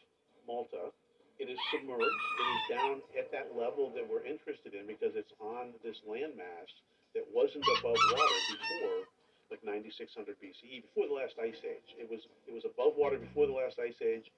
[0.48, 0.92] Malta.
[1.38, 2.02] It is submerged.
[2.40, 6.72] It is down at that level that we're interested in because it's on this landmass
[7.12, 9.04] that wasn't above water before
[9.52, 11.90] like 9600 BCE, before the last ice age.
[12.00, 14.32] It was it was above water before the last ice age,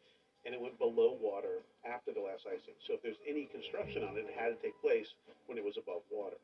[0.43, 2.82] and it went below water after the last ice age.
[2.86, 5.08] So if there's any construction on it, it had to take place
[5.48, 6.38] when it was above water.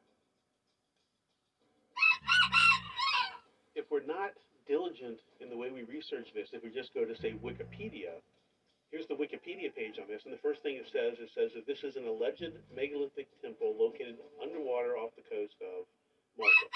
[3.75, 4.37] If we're not
[4.67, 8.21] diligent in the way we research this, if we just go to say Wikipedia,
[8.93, 11.65] here's the Wikipedia page on this, and the first thing it says, it says that
[11.65, 15.89] this is an alleged megalithic temple located underwater off the coast of
[16.37, 16.67] Malta.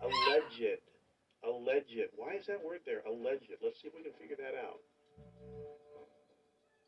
[0.00, 0.80] Alleged.
[1.44, 2.16] Alleged.
[2.16, 3.04] Why is that word there?
[3.04, 3.52] Alleged.
[3.60, 4.80] Let's see if we can figure that out.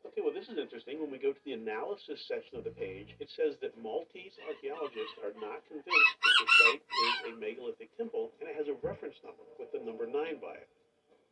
[0.09, 0.97] Okay, well, this is interesting.
[0.97, 5.21] When we go to the analysis section of the page, it says that Maltese archaeologists
[5.21, 9.21] are not convinced that the site is a megalithic temple, and it has a reference
[9.21, 10.69] number with the number 9 by it.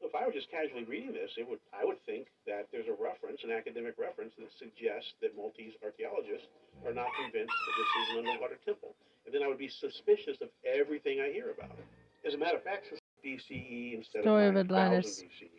[0.02, 2.97] If I were just casually reading this, it would I would think that there's a
[2.97, 6.49] reference, an academic reference, that suggests that Maltese archaeologists
[6.84, 10.38] are not convinced that this is an underwater temple and then I would be suspicious
[10.41, 11.86] of everything I hear about it.
[12.28, 15.22] As a matter of fact, since BCE instead Story of, of Atlantis.
[15.22, 15.49] BCE.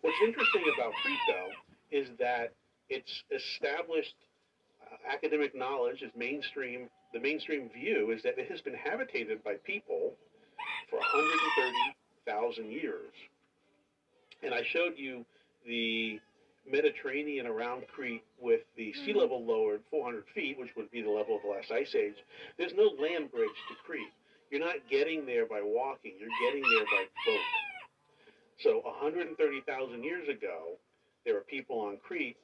[0.00, 2.54] What's interesting about Crete, though, is that
[2.88, 4.14] it's established
[4.82, 6.88] uh, academic knowledge is mainstream.
[7.12, 10.14] The mainstream view is that it has been habitated by people
[10.88, 11.94] for 130,000
[12.26, 13.08] thousand years.
[14.42, 15.24] And I showed you
[15.66, 16.20] the
[16.70, 19.20] Mediterranean around Crete with the sea mm-hmm.
[19.20, 22.14] level lowered 400 feet, which would be the level of the last ice age.
[22.56, 24.12] There's no land bridge to Crete.
[24.50, 26.14] You're not getting there by walking.
[26.18, 27.40] You're getting there by boat.
[28.60, 30.78] So 130,000 years ago,
[31.24, 32.36] there were people on Crete.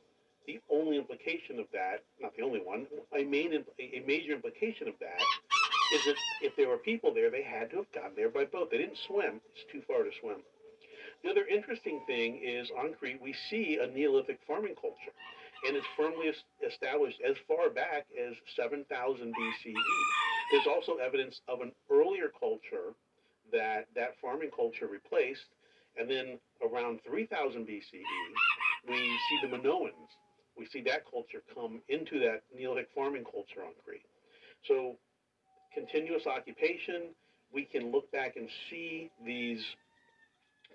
[0.47, 2.87] The only implication of that, not the only one,
[3.19, 5.21] a main, a major implication of that
[5.95, 8.71] is that if there were people there, they had to have gotten there by boat.
[8.71, 9.41] They didn't swim.
[9.55, 10.45] It's too far to swim.
[11.25, 15.17] The other interesting thing is on Crete, we see a Neolithic farming culture,
[15.67, 19.75] and it's firmly established as far back as 7000 BCE.
[20.53, 22.93] There's also evidence of an earlier culture
[23.53, 25.49] that that farming culture replaced,
[25.99, 28.03] and then around 3000 BCE,
[28.87, 30.13] we see the Minoans.
[30.59, 34.05] We see that culture come into that Neolithic farming culture on Crete.
[34.69, 34.97] So,
[35.73, 37.15] continuous occupation,
[37.51, 39.65] we can look back and see these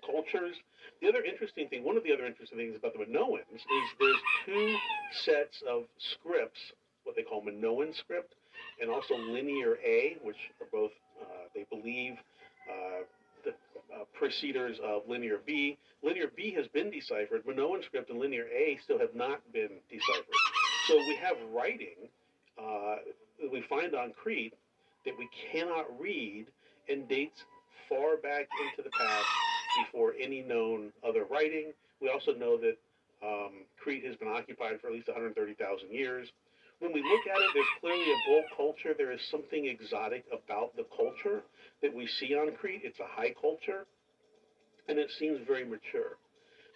[0.04, 0.56] cultures.
[1.00, 3.60] The other interesting thing, one of the other interesting things about the Minoans is
[3.98, 4.76] there's two
[5.24, 6.60] sets of scripts,
[7.04, 8.34] what they call Minoan script,
[8.80, 12.14] and also Linear A, which are both, uh, they believe,
[12.68, 13.04] uh,
[13.44, 13.50] the
[13.94, 15.78] uh, preceders of Linear B.
[16.02, 17.46] Linear B has been deciphered.
[17.46, 20.24] Minoan script and Linear A still have not been deciphered.
[20.86, 22.08] So we have writing
[22.58, 22.96] uh,
[23.40, 24.54] that we find on Crete
[25.04, 26.46] that we cannot read
[26.88, 27.44] and dates
[27.88, 29.26] far back into the past
[29.84, 31.72] before any known other writing.
[32.00, 32.76] We also know that
[33.22, 36.28] um, Crete has been occupied for at least 130,000 years.
[36.80, 38.94] When we look at it, there's clearly a bull culture.
[38.96, 41.42] There is something exotic about the culture
[41.82, 42.80] that we see on Crete.
[42.84, 43.84] It's a high culture,
[44.88, 46.16] and it seems very mature.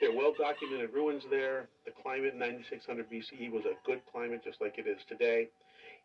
[0.01, 1.69] There are well documented ruins there.
[1.87, 5.49] The climate in 9600 BCE was a good climate, just like it is today.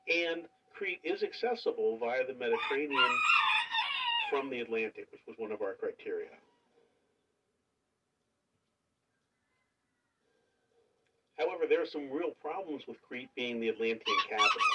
[0.07, 0.43] And
[0.73, 3.11] Crete is accessible via the Mediterranean
[4.29, 6.29] from the Atlantic, which was one of our criteria.
[11.39, 14.67] However, there are some real problems with Crete being the Atlantean capital.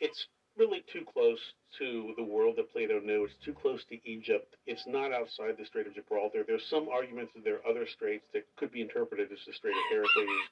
[0.00, 0.26] It's
[0.58, 1.38] really too close
[1.78, 3.24] to the world that Plato knew.
[3.24, 4.56] It's too close to Egypt.
[4.66, 6.44] It's not outside the Strait of Gibraltar.
[6.46, 9.72] There's some arguments that there are other straits that could be interpreted as the Strait
[9.72, 10.44] of Heracles.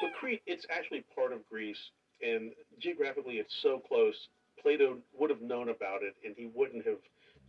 [0.00, 1.90] But Crete, it's actually part of Greece,
[2.22, 4.14] and geographically it's so close.
[4.62, 7.02] Plato would have known about it, and he wouldn't have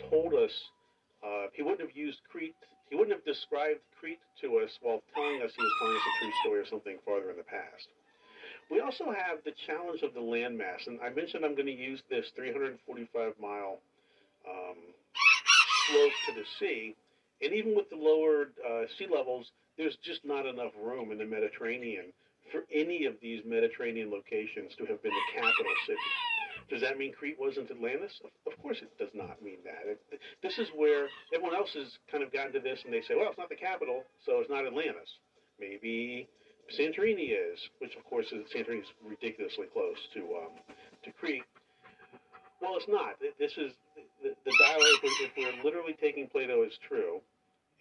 [0.10, 0.52] told us.
[1.24, 2.56] Uh, he wouldn't have used Crete
[2.94, 6.14] he wouldn't have described Crete to us while telling us he was telling us a
[6.22, 7.90] true story or something farther in the past.
[8.70, 12.04] We also have the challenge of the landmass, and I mentioned I'm going to use
[12.14, 13.82] this 345 mile
[14.46, 14.78] um,
[15.90, 16.94] slope to the sea,
[17.42, 21.26] and even with the lowered uh, sea levels, there's just not enough room in the
[21.26, 22.14] Mediterranean
[22.54, 26.10] for any of these Mediterranean locations to have been the capital city.
[26.70, 28.20] Does that mean Crete wasn't Atlantis?
[28.48, 29.84] Of course it does not mean that.
[29.86, 33.16] It, this is where everyone else has kind of gotten to this and they say,
[33.16, 35.20] well, it's not the capital, so it's not Atlantis.
[35.60, 36.28] Maybe
[36.72, 40.54] Santorini is, which of course is Santorini is ridiculously close to um,
[41.04, 41.44] to Crete.
[42.62, 43.20] Well, it's not.
[43.38, 43.74] This is
[44.24, 45.00] the, the dialogue.
[45.04, 47.20] If we're literally taking Plato as true,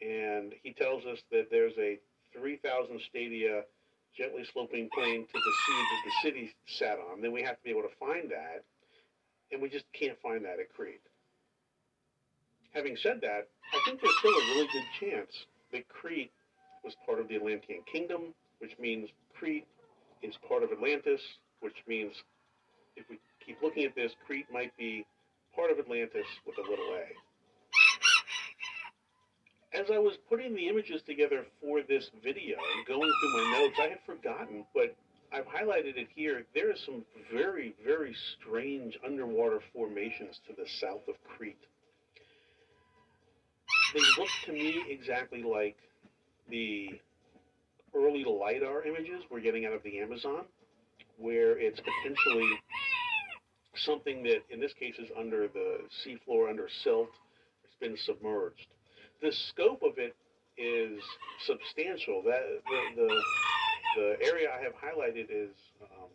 [0.02, 1.98] and he tells us that there's a
[2.34, 3.62] 3,000 stadia
[4.16, 7.62] gently sloping plain to the sea that the city sat on, then we have to
[7.62, 8.64] be able to find that
[9.52, 11.00] and we just can't find that at Crete.
[12.72, 15.30] Having said that, I think there's still a really good chance
[15.72, 16.32] that Crete
[16.82, 19.66] was part of the Atlantean kingdom, which means Crete
[20.22, 21.20] is part of Atlantis,
[21.60, 22.12] which means
[22.96, 25.04] if we keep looking at this, Crete might be
[25.54, 27.04] part of Atlantis with a little a.
[29.78, 33.76] As I was putting the images together for this video and going through my notes,
[33.80, 34.94] I had forgotten, but
[35.34, 36.44] I've highlighted it here.
[36.54, 41.56] There are some very, very strange underwater formations to the south of Crete.
[43.94, 45.76] They look to me exactly like
[46.50, 46.90] the
[47.94, 50.44] early LIDAR images we're getting out of the Amazon,
[51.18, 52.50] where it's potentially
[53.74, 57.10] something that, in this case, is under the seafloor, under silt.
[57.64, 58.66] It's been submerged.
[59.22, 60.14] The scope of it
[60.58, 61.00] is
[61.46, 62.22] substantial.
[62.22, 63.22] That the, the
[63.96, 65.50] the area I have highlighted is
[65.82, 66.08] um,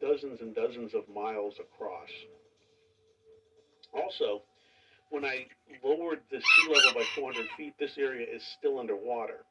[0.00, 2.08] dozens and dozens of miles across.
[3.92, 4.42] Also,
[5.10, 5.46] when I
[5.82, 9.44] lowered the sea level by 400 feet, this area is still underwater.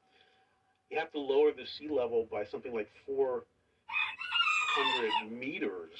[0.89, 3.43] You have to lower the sea level by something like 400
[5.31, 5.91] meters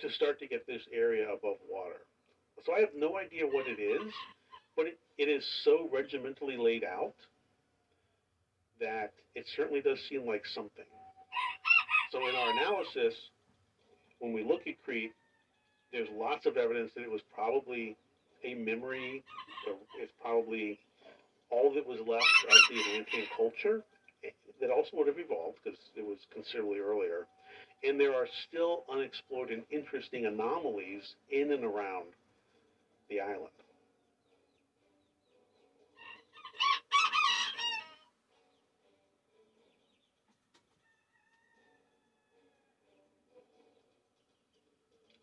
[0.00, 2.06] to start to get this area above water.
[2.64, 4.12] So I have no idea what it is,
[4.76, 7.14] but it, it is so regimentally laid out
[8.80, 10.84] that it certainly does seem like something.
[12.10, 13.14] So in our analysis,
[14.18, 15.12] when we look at Crete,
[15.92, 17.96] there's lots of evidence that it was probably
[18.44, 19.24] a memory,
[20.00, 20.78] it's probably
[21.50, 23.82] all that was left of the Atlantean culture
[24.60, 27.26] that also would have evolved because it was considerably earlier.
[27.84, 32.06] And there are still unexplored and interesting anomalies in and around
[33.08, 33.54] the island.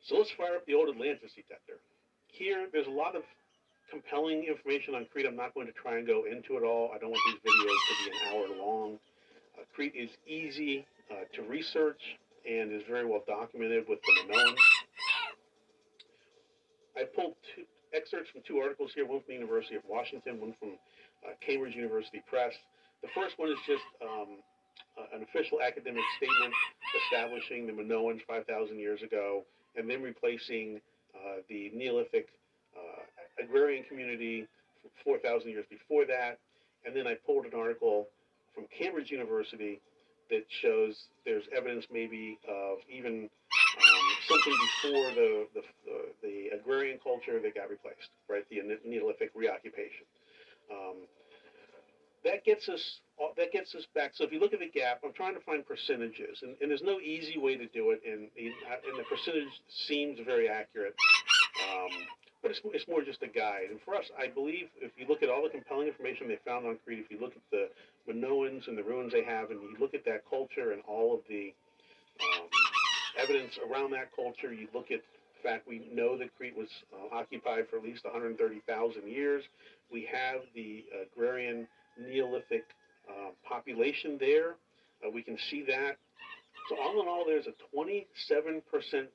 [0.05, 1.81] So let's fire up the old Atlantis detector.
[2.27, 3.23] Here, there's a lot of
[3.89, 5.25] compelling information on Crete.
[5.25, 6.91] I'm not going to try and go into it all.
[6.93, 8.99] I don't want these videos to be an hour long.
[9.57, 11.99] Uh, Crete is easy uh, to research
[12.45, 14.61] and is very well documented with the Minoans.
[16.95, 20.53] I pulled two excerpts from two articles here, one from the University of Washington, one
[20.59, 20.77] from
[21.25, 22.53] uh, Cambridge University Press.
[23.01, 24.37] The first one is just um,
[25.01, 26.53] uh, an official academic statement
[27.09, 29.43] establishing the Minoans 5,000 years ago
[29.78, 30.80] and then replacing
[31.15, 32.28] uh, the Neolithic
[32.76, 34.47] uh, agrarian community
[35.03, 36.39] 4,000 years before that.
[36.86, 38.07] And then I pulled an article
[38.53, 39.82] from Cambridge University
[40.30, 40.95] that shows
[41.26, 45.61] there's evidence maybe of even um, something before the, the,
[46.23, 48.43] the, agrarian culture that got replaced, right?
[48.49, 50.05] The Neolithic reoccupation.
[50.71, 51.05] Um,
[52.23, 52.82] that gets us
[53.38, 54.11] that gets us back.
[54.13, 56.84] So if you look at the gap, I'm trying to find percentages, and, and there's
[56.84, 59.51] no easy way to do it, and, and the percentage
[59.88, 60.95] seems very accurate.
[61.72, 61.89] Um,
[62.41, 63.72] but it's, it's more just a guide.
[63.72, 66.68] And for us, I believe if you look at all the compelling information they found
[66.68, 67.70] on Crete, if you look at the
[68.07, 71.22] Minoans and the ruins they have, and you look at that culture and all of
[71.28, 71.53] the
[72.22, 72.47] um,
[73.18, 77.16] evidence around that culture, you look at the fact we know that Crete was uh,
[77.16, 79.43] occupied for at least 130,000 years.
[79.91, 82.66] We have the agrarian Neolithic
[83.09, 84.55] uh, population there.
[85.05, 85.97] Uh, we can see that.
[86.69, 88.11] So all in all, there's a 27%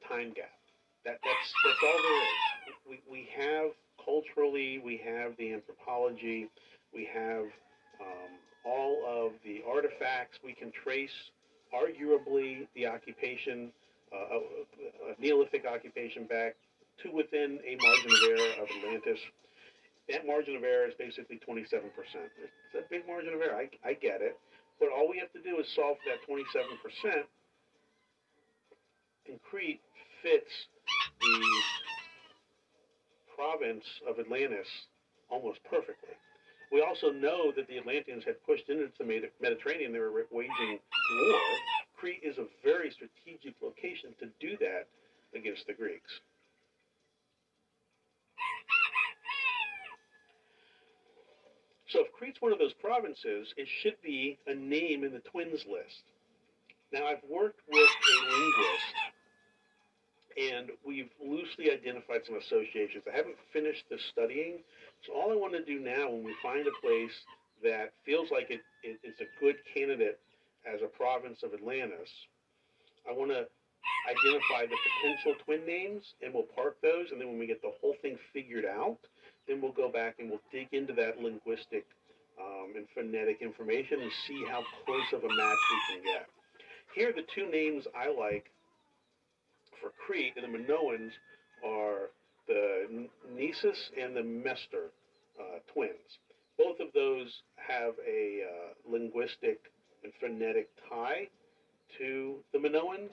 [0.09, 0.51] time gap.
[1.05, 2.75] That, that's, that's all there is.
[2.89, 3.71] We, we have
[4.05, 6.49] culturally, we have the anthropology,
[6.95, 7.45] we have
[8.01, 8.31] um,
[8.65, 10.39] all of the artifacts.
[10.45, 11.11] We can trace,
[11.75, 13.73] arguably, the occupation,
[14.13, 16.57] uh, a Neolithic occupation back
[17.03, 19.21] to within a margin of error of Atlantis
[20.13, 21.63] that margin of error is basically 27%.
[21.71, 23.57] It's a big margin of error.
[23.57, 24.37] I, I get it.
[24.79, 27.25] But all we have to do is solve that 27%,
[29.29, 29.81] and Crete
[30.23, 30.53] fits
[31.21, 31.47] the
[33.37, 34.67] province of Atlantis
[35.29, 36.17] almost perfectly.
[36.73, 39.05] We also know that the Atlanteans had pushed into the
[39.41, 39.93] Mediterranean.
[39.93, 41.41] They were waging war.
[41.97, 44.87] Crete is a very strategic location to do that
[45.35, 46.11] against the Greeks.
[51.91, 55.67] So if Crete's one of those provinces, it should be a name in the twins
[55.67, 56.03] list.
[56.93, 58.97] Now I've worked with a linguist
[60.39, 63.03] and we've loosely identified some associations.
[63.13, 64.63] I haven't finished the studying,
[65.05, 67.13] so all I want to do now when we find a place
[67.63, 70.21] that feels like it, it, it's a good candidate
[70.67, 72.11] as a province of Atlantis,
[73.09, 73.47] I want to
[74.09, 77.73] identify the potential twin names and we'll park those, and then when we get the
[77.81, 78.99] whole thing figured out,
[79.51, 81.85] then we'll go back and we'll dig into that linguistic
[82.41, 86.27] um, and phonetic information and see how close of a match we can get.
[86.95, 88.47] Here, the two names I like
[89.83, 91.11] for Crete and the Minoans
[91.67, 92.11] are
[92.47, 94.91] the Mneseus and the Mestor
[95.39, 96.19] uh, twins.
[96.57, 99.59] Both of those have a uh, linguistic
[100.05, 101.27] and phonetic tie
[101.99, 103.11] to the Minoans.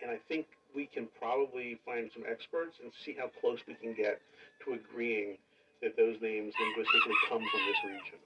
[0.00, 3.94] And I think we can probably find some experts and see how close we can
[3.94, 4.20] get
[4.64, 5.38] to agreeing
[5.82, 8.18] that those names linguistically come from this region.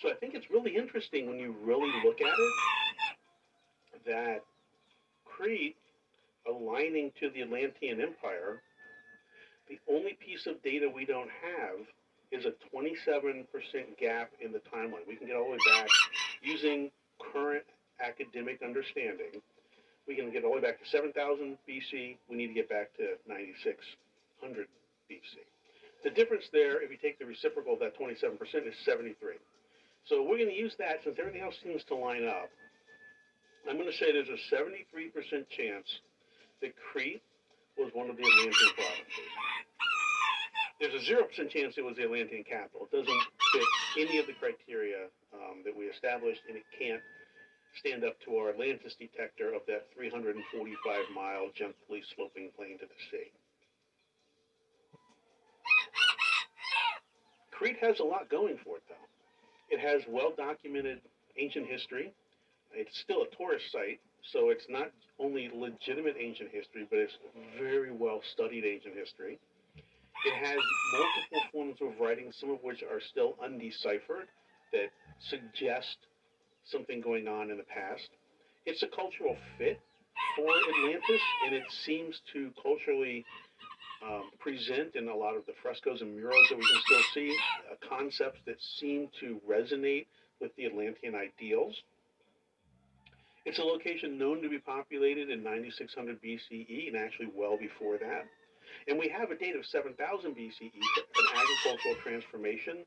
[0.00, 2.52] So I think it's really interesting when you really look at it
[4.06, 4.44] that
[5.24, 5.76] Crete
[6.48, 8.62] aligning to the Atlantean Empire,
[9.68, 11.86] the only piece of data we don't have
[12.32, 13.44] is a 27%
[13.98, 15.06] gap in the timeline.
[15.06, 15.88] We can get all the way back
[16.42, 16.90] using
[17.32, 17.64] current
[18.00, 19.42] academic understanding
[20.10, 22.16] we can get all the way back to 7000 BC.
[22.28, 23.14] We need to get back to
[24.42, 24.66] 9600
[25.10, 25.44] BC.
[26.02, 29.36] The difference there, if you take the reciprocal of that 27%, is 73.
[30.08, 32.48] So we're going to use that since everything else seems to line up.
[33.68, 35.12] I'm going to say there's a 73%
[35.52, 35.88] chance
[36.62, 37.22] that Crete
[37.76, 39.28] was one of the Atlantean provinces.
[40.80, 42.88] There's a 0% chance it was the Atlantean capital.
[42.88, 43.22] It doesn't
[43.52, 43.68] fit
[44.00, 47.04] any of the criteria um, that we established, and it can't
[47.76, 50.40] stand up to our Atlantis detector of that 345
[51.14, 53.28] mile gently sloping plain to the sea.
[57.60, 59.06] Crete has a lot going for it, though.
[59.68, 61.02] It has well documented
[61.36, 62.10] ancient history.
[62.72, 64.00] It's still a tourist site,
[64.32, 67.12] so it's not only legitimate ancient history, but it's
[67.60, 69.38] very well studied ancient history.
[69.76, 70.56] It has
[70.90, 74.28] multiple forms of writing, some of which are still undeciphered,
[74.72, 74.88] that
[75.28, 75.98] suggest
[76.64, 78.08] something going on in the past.
[78.64, 79.78] It's a cultural fit
[80.34, 83.26] for Atlantis, and it seems to culturally
[84.02, 87.36] um, present in a lot of the frescoes and murals that we can still see
[87.70, 90.06] uh, concepts that seem to resonate
[90.40, 91.74] with the Atlantean ideals.
[93.44, 98.26] It's a location known to be populated in 9600 BCE and actually well before that.
[98.88, 100.70] And we have a date of 7000 BCE
[101.12, 102.84] for an agricultural transformation.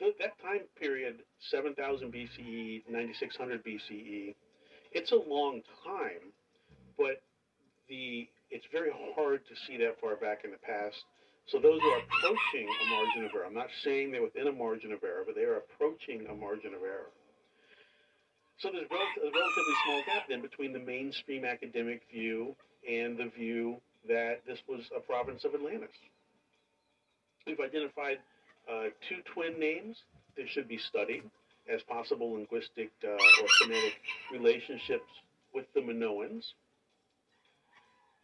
[0.00, 4.34] that time period, 7000 BCE, 9600 BCE,
[4.92, 6.32] it's a long time,
[6.98, 7.22] but
[7.88, 11.02] the it's very hard to see that far back in the past.
[11.48, 13.46] So those are approaching a margin of error.
[13.46, 16.74] I'm not saying they're within a margin of error, but they are approaching a margin
[16.74, 17.10] of error.
[18.58, 22.54] So there's a relatively small gap then between the mainstream academic view
[22.88, 25.90] and the view that this was a province of Atlantis.
[27.46, 28.18] We've identified
[28.70, 29.96] uh, two twin names
[30.36, 31.22] that should be studied
[31.72, 33.98] as possible linguistic uh, or phonetic
[34.32, 35.10] relationships
[35.54, 36.44] with the Minoans.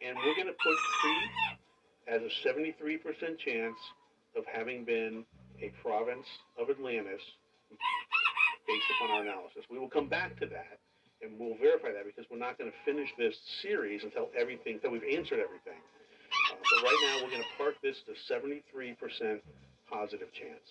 [0.01, 1.59] And we're going to put Crete
[2.07, 3.77] as a 73% chance
[4.35, 5.25] of having been
[5.61, 6.25] a province
[6.57, 7.21] of Atlantis
[8.67, 9.65] based upon our analysis.
[9.69, 10.79] We will come back to that
[11.21, 14.91] and we'll verify that because we're not going to finish this series until everything, until
[14.91, 15.75] we've answered everything.
[15.75, 18.63] Uh, so right now we're going to park this to 73%
[19.91, 20.67] positive chance.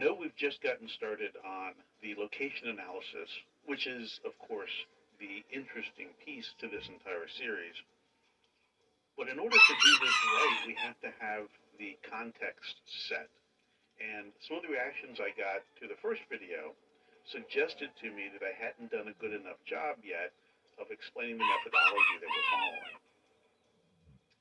[0.00, 3.28] Know we've just gotten started on the location analysis,
[3.68, 4.72] which is, of course,
[5.20, 7.76] the interesting piece to this entire series.
[9.20, 11.44] But in order to do this right, we have to have
[11.76, 12.80] the context
[13.12, 13.28] set.
[14.00, 16.72] And some of the reactions I got to the first video
[17.28, 20.32] suggested to me that I hadn't done a good enough job yet
[20.80, 22.96] of explaining the methodology that we're following.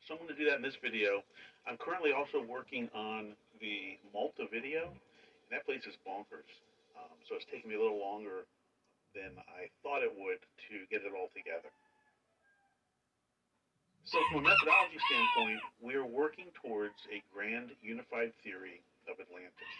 [0.07, 1.19] So I'm going to do that in this video.
[1.67, 4.95] I'm currently also working on the Malta video,
[5.51, 6.49] that place is bonkers.
[6.97, 8.45] Um, so it's taking me a little longer
[9.17, 11.73] than I thought it would to get it all together.
[14.05, 19.73] So from a methodology standpoint, we're working towards a grand unified theory of Atlantis.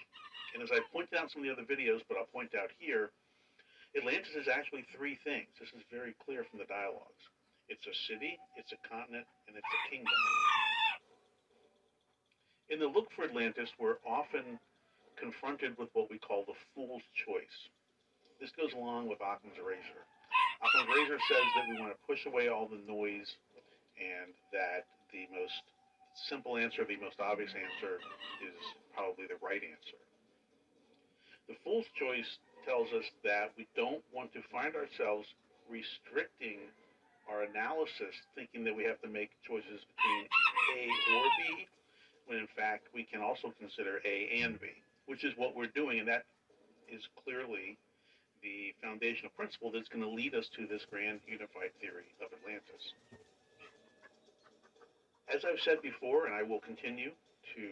[0.54, 2.70] And as I pointed out in some of the other videos, but I'll point out
[2.78, 3.10] here,
[3.98, 5.50] Atlantis is actually three things.
[5.58, 7.22] This is very clear from the dialogues.
[7.70, 10.14] It's a city, it's a continent, and it's a kingdom.
[12.70, 14.62] In the look for Atlantis, we're often
[15.20, 17.60] confronted with what we call the fool's choice.
[18.40, 20.04] This goes along with Occam's razor.
[20.64, 23.28] Occam's razor says that we want to push away all the noise
[24.00, 25.60] and that the most
[26.16, 28.00] simple answer, the most obvious answer,
[28.40, 28.60] is
[28.96, 30.00] probably the right answer.
[31.52, 35.28] The fool's choice tells us that we don't want to find ourselves
[35.68, 36.64] restricting
[37.28, 40.24] our analysis, thinking that we have to make choices between
[40.80, 40.82] A
[41.16, 41.68] or B,
[42.28, 44.68] when in fact we can also consider A and B
[45.10, 46.30] which is what we're doing, and that
[46.86, 47.82] is clearly
[48.46, 52.94] the foundational principle that's going to lead us to this grand unified theory of Atlantis.
[55.34, 57.64] As I've said before, and I will continue to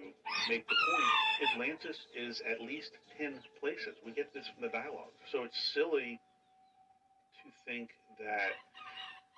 [0.49, 1.09] make the point,
[1.53, 3.93] Atlantis is at least 10 places.
[4.01, 5.13] We get this from the dialogue.
[5.31, 8.57] So it's silly to think that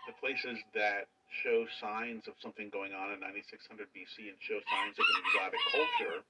[0.08, 1.12] the places that
[1.44, 5.62] show signs of something going on in 9600 BC and show signs of an exotic
[5.68, 6.24] culture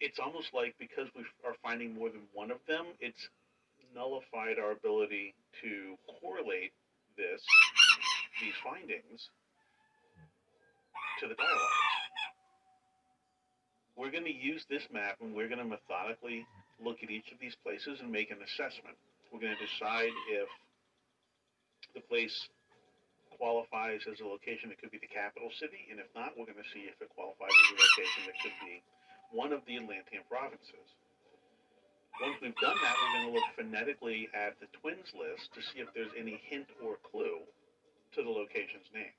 [0.00, 3.28] it's almost like because we are finding more than one of them, it's
[3.94, 6.72] nullified our ability to correlate
[7.16, 7.40] this,
[8.40, 9.30] these findings,
[11.20, 11.92] to the dialogues.
[13.96, 16.44] We're going to use this map and we're going to methodically
[16.82, 18.98] look at each of these places and make an assessment.
[19.30, 20.50] We're going to decide if
[21.94, 22.34] the place
[23.38, 26.58] qualifies as a location that could be the capital city, and if not, we're going
[26.58, 28.82] to see if it qualifies as a location that could be
[29.32, 30.88] one of the Atlantean provinces.
[32.22, 35.82] Once we've done that, we're going to look phonetically at the twins list to see
[35.82, 37.42] if there's any hint or clue
[38.14, 39.10] to the location's name.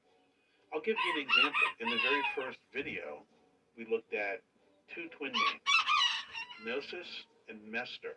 [0.73, 1.68] I'll give you an example.
[1.80, 3.23] In the very first video,
[3.77, 4.40] we looked at
[4.94, 5.68] two twin names,
[6.64, 7.11] Mneseus
[7.49, 8.15] and Mestor.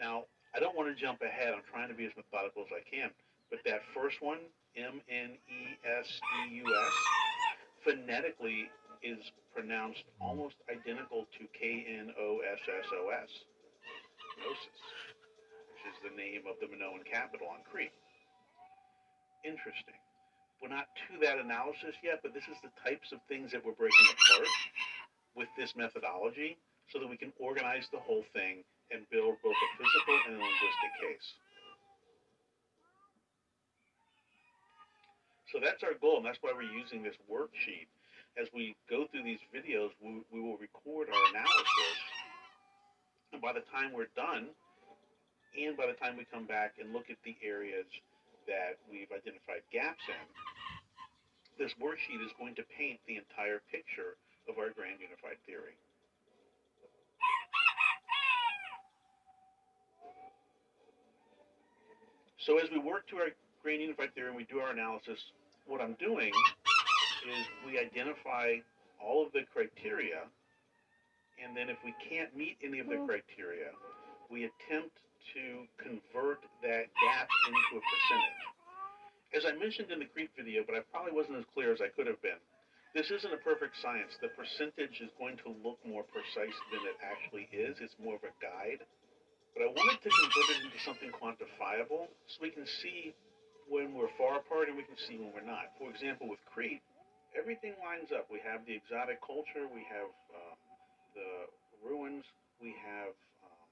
[0.00, 0.24] Now,
[0.56, 1.52] I don't want to jump ahead.
[1.52, 3.10] I'm trying to be as methodical as I can.
[3.50, 4.38] But that first one,
[4.76, 6.08] M N E S
[6.48, 6.92] E U S,
[7.84, 8.70] phonetically
[9.02, 9.18] is
[9.54, 10.24] pronounced hmm.
[10.24, 13.30] almost identical to K N O S S O S,
[14.38, 14.80] Knossos,
[15.74, 17.94] which is the name of the Minoan capital on Crete.
[19.44, 19.98] Interesting.
[20.62, 23.74] we're not to that analysis yet, but this is the types of things that we're
[23.74, 24.46] breaking apart
[25.34, 26.56] with this methodology
[26.94, 28.62] so that we can organize the whole thing
[28.94, 31.28] and build both a physical and a linguistic case.
[35.50, 37.90] So that's our goal, and that's why we're using this worksheet.
[38.40, 41.96] As we go through these videos, we, we will record our analysis,
[43.32, 44.48] and by the time we're done,
[45.52, 47.84] and by the time we come back and look at the areas
[48.48, 50.24] that we've identified gaps in,
[51.60, 54.16] this worksheet is going to paint the entire picture
[54.48, 55.76] of our grand unified theory.
[62.40, 63.28] So as we work to our
[63.62, 65.20] grand unified theory and we do our analysis,
[65.68, 66.32] what I'm doing
[67.28, 68.58] is we identify
[69.02, 70.26] all of the criteria,
[71.42, 73.06] and then if we can't meet any of the hmm.
[73.06, 73.74] criteria,
[74.30, 74.96] we attempt
[75.34, 78.42] to convert that gap into a percentage.
[79.32, 81.88] As I mentioned in the Crete video, but I probably wasn't as clear as I
[81.88, 82.40] could have been,
[82.92, 84.12] this isn't a perfect science.
[84.20, 87.80] The percentage is going to look more precise than it actually is.
[87.80, 88.84] It's more of a guide.
[89.56, 93.16] But I wanted to convert it into something quantifiable so we can see
[93.68, 95.72] when we're far apart and we can see when we're not.
[95.80, 96.84] For example, with Crete,
[97.38, 98.28] everything lines up.
[98.30, 100.58] We have the exotic culture, we have um,
[101.14, 101.30] the
[101.84, 102.24] ruins,
[102.60, 103.68] we have um,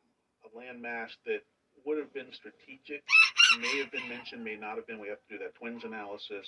[0.46, 1.44] a landmass that
[1.84, 3.02] would have been strategic,
[3.60, 5.00] may have been mentioned, may not have been.
[5.00, 6.46] We have to do that twins analysis.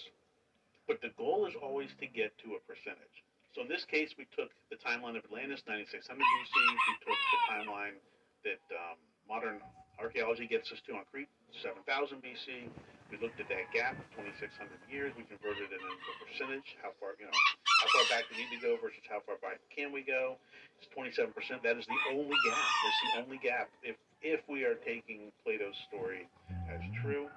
[0.87, 3.23] But the goal is always to get to a percentage.
[3.55, 6.55] So in this case, we took the timeline of Atlantis, 9600 BC.
[6.57, 7.97] We took the timeline
[8.45, 8.97] that um,
[9.29, 9.61] modern
[10.01, 11.29] archaeology gets us to on Crete,
[11.63, 12.67] 7000 BC.
[13.13, 15.13] We looked at that gap of 2600 years.
[15.21, 16.81] We converted it into a percentage.
[16.81, 17.37] How far, you know,
[17.85, 20.41] how far back do we need to go versus how far back can we go?
[20.81, 21.29] It's 27%.
[21.61, 22.57] That is the only gap.
[22.57, 23.69] That's the only gap.
[23.85, 26.25] If if we are taking Plato's story
[26.73, 27.29] as true,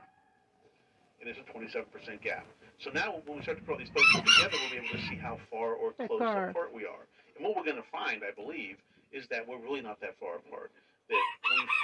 [1.19, 1.91] it is a 27%
[2.21, 2.45] gap.
[2.79, 5.03] So now when we start to put all these places together, we'll be able to
[5.11, 6.55] see how far or close far.
[6.55, 7.03] apart we are.
[7.35, 8.77] And what we're going to find, I believe,
[9.11, 10.71] is that we're really not that far apart.
[11.09, 11.21] That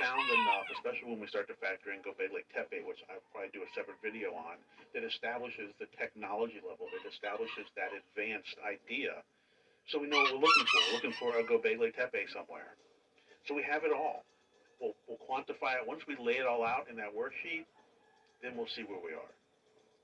[0.01, 3.63] found enough, especially when we start to factor in Gobekli Tepe, which I'll probably do
[3.65, 4.61] a separate video on,
[4.93, 9.23] that establishes the technology level, that establishes that advanced idea.
[9.89, 10.79] So we know what we're looking for.
[10.79, 12.77] We're looking for a Gobekli Tepe somewhere.
[13.47, 14.23] So we have it all.
[14.79, 15.85] We'll, we'll quantify it.
[15.85, 17.65] Once we lay it all out in that worksheet,
[18.41, 19.33] then we'll see where we are.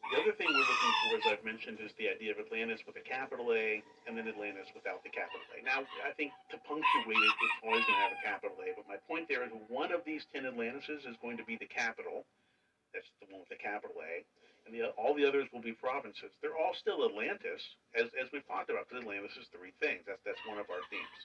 [0.08, 2.96] The other thing we're looking for, as I've mentioned, is the idea of Atlantis with
[2.96, 5.60] a capital A and then Atlantis without the capital A.
[5.68, 8.88] Now, I think to punctuate it, it's always going to have a capital A, but
[8.88, 12.24] my point there is one of these 10 Atlantises is going to be the capital.
[12.96, 14.24] That's the one with the capital A.
[14.64, 16.32] And the, all the others will be provinces.
[16.40, 17.60] They're all still Atlantis,
[17.92, 20.08] as, as we've talked about, because Atlantis is three things.
[20.08, 21.20] That's, that's one of our themes.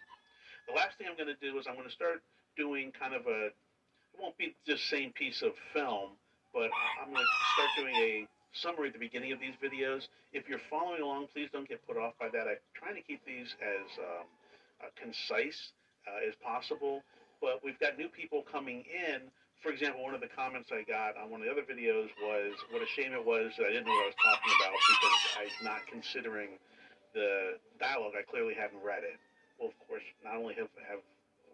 [0.66, 2.18] The last thing I'm going to do is I'm going to start
[2.58, 6.18] doing kind of a, it won't be just same piece of film,
[6.50, 6.66] but
[6.98, 10.08] I'm going to start doing a summary at the beginning of these videos.
[10.32, 12.48] If you're following along, please don't get put off by that.
[12.48, 14.26] I'm trying to keep these as um,
[14.84, 15.72] uh, concise
[16.06, 17.02] uh, as possible,
[17.40, 19.28] but we've got new people coming in.
[19.62, 22.52] For example, one of the comments I got on one of the other videos was
[22.74, 25.16] what a shame it was that I didn't know what I was talking about because
[25.38, 26.58] I'm not considering
[27.14, 28.18] the dialogue.
[28.18, 29.22] I clearly haven't read it.
[29.60, 30.98] Well, of course, not only have, have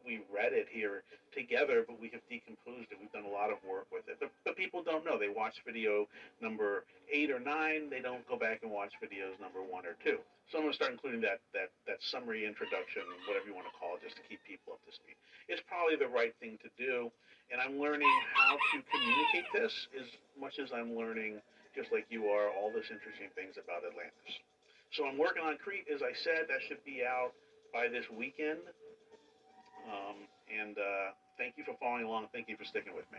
[0.09, 1.05] we read it here
[1.36, 2.97] together, but we have decomposed it.
[2.97, 4.16] We've done a lot of work with it.
[4.16, 5.20] But, but people don't know.
[5.20, 6.09] They watch video
[6.40, 7.93] number eight or nine.
[7.93, 10.16] They don't go back and watch videos number one or two.
[10.48, 13.76] So I'm going to start including that, that, that summary introduction, whatever you want to
[13.76, 15.20] call it, just to keep people up to speed.
[15.52, 17.12] It's probably the right thing to do.
[17.52, 20.09] And I'm learning how to communicate this as
[20.40, 21.44] much as I'm learning,
[21.76, 24.32] just like you are, all this interesting things about Atlantis.
[24.97, 26.48] So I'm working on Crete, as I said.
[26.48, 27.36] That should be out
[27.76, 28.64] by this weekend.
[29.89, 32.28] Um, and uh, thank you for following along.
[32.32, 33.19] Thank you for sticking with me.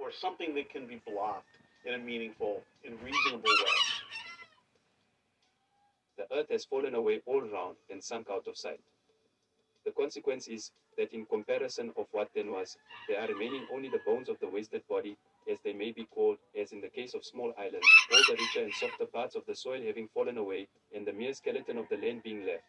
[0.00, 3.80] Or something that can be blocked in a meaningful and reasonable way.
[6.16, 8.80] The earth has fallen away all round and sunk out of sight.
[9.84, 12.76] The consequence is that in comparison of what then was,
[13.08, 15.16] there are remaining only the bones of the wasted body,
[15.50, 18.64] as they may be called, as in the case of small islands, all the richer
[18.64, 21.96] and softer parts of the soil having fallen away, and the mere skeleton of the
[21.96, 22.64] land being left.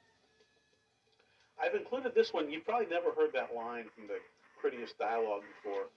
[1.61, 2.49] I've included this one.
[2.49, 4.17] You've probably never heard that line from the
[4.59, 5.87] Critias dialogue before.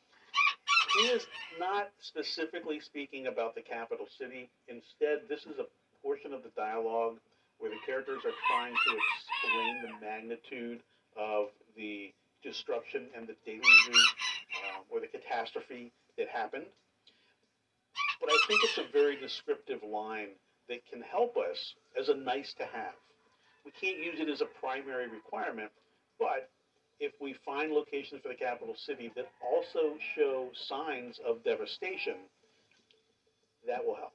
[0.95, 1.27] He is
[1.59, 4.49] not specifically speaking about the capital city.
[4.69, 5.67] Instead, this is a
[6.03, 7.17] portion of the dialogue
[7.59, 10.81] where the characters are trying to explain the magnitude
[11.17, 11.47] of
[11.77, 12.13] the
[12.43, 16.67] disruption and the deluge uh, or the catastrophe that happened.
[18.21, 20.31] But I think it's a very descriptive line
[20.69, 22.95] that can help us as a nice to have.
[23.65, 25.71] We can't use it as a primary requirement,
[26.19, 26.51] but
[27.01, 32.17] if we find locations for the capital city that also show signs of devastation,
[33.67, 34.13] that will help.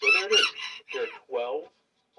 [0.00, 0.46] So there it is.
[0.92, 1.64] There are 12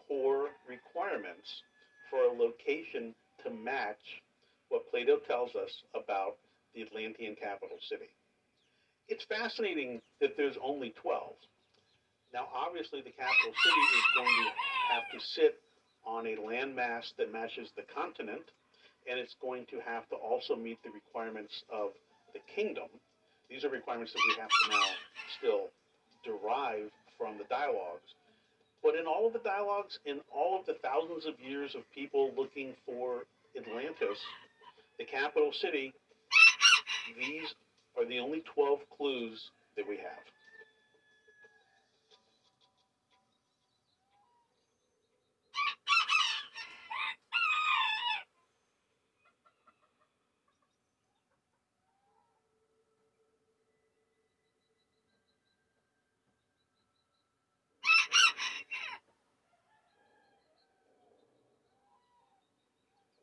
[0.08, 1.62] core requirements
[2.10, 3.14] for a location
[3.44, 4.22] to match
[4.70, 6.38] what Plato tells us about
[6.74, 8.10] the Atlantean capital city.
[9.08, 11.34] It's fascinating that there's only 12.
[12.36, 14.52] Now, obviously, the capital city is going to
[14.92, 15.56] have to sit
[16.06, 18.44] on a landmass that matches the continent,
[19.10, 21.92] and it's going to have to also meet the requirements of
[22.34, 22.92] the kingdom.
[23.50, 24.90] These are requirements that we have to now
[25.40, 25.64] still
[26.28, 28.12] derive from the dialogues.
[28.84, 32.34] But in all of the dialogues, in all of the thousands of years of people
[32.36, 33.24] looking for
[33.56, 34.20] Atlantis,
[35.00, 35.94] the capital city,
[37.16, 37.56] these
[37.98, 39.40] are the only 12 clues
[39.78, 40.20] that we have.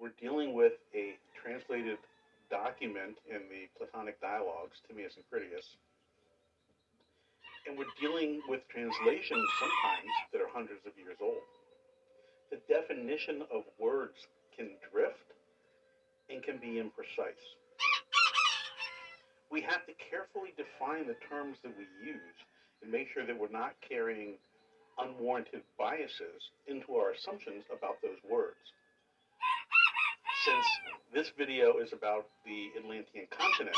[0.02, 1.14] We're dealing with a
[2.50, 5.64] document in the Platonic dialogues, Timaeus and Critias.
[7.66, 11.40] And we're dealing with translations sometimes that are hundreds of years old.
[12.50, 14.26] The definition of words
[14.56, 15.32] can drift
[16.28, 17.40] and can be imprecise.
[19.50, 22.36] We have to carefully define the terms that we use
[22.82, 24.36] and make sure that we're not carrying
[24.98, 28.72] unwarranted biases into our assumptions about those words
[30.44, 30.66] since
[31.14, 33.76] this video is about the Atlantean continent,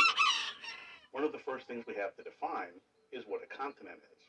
[1.12, 2.72] one of the first things we have to define
[3.12, 4.22] is what a continent is.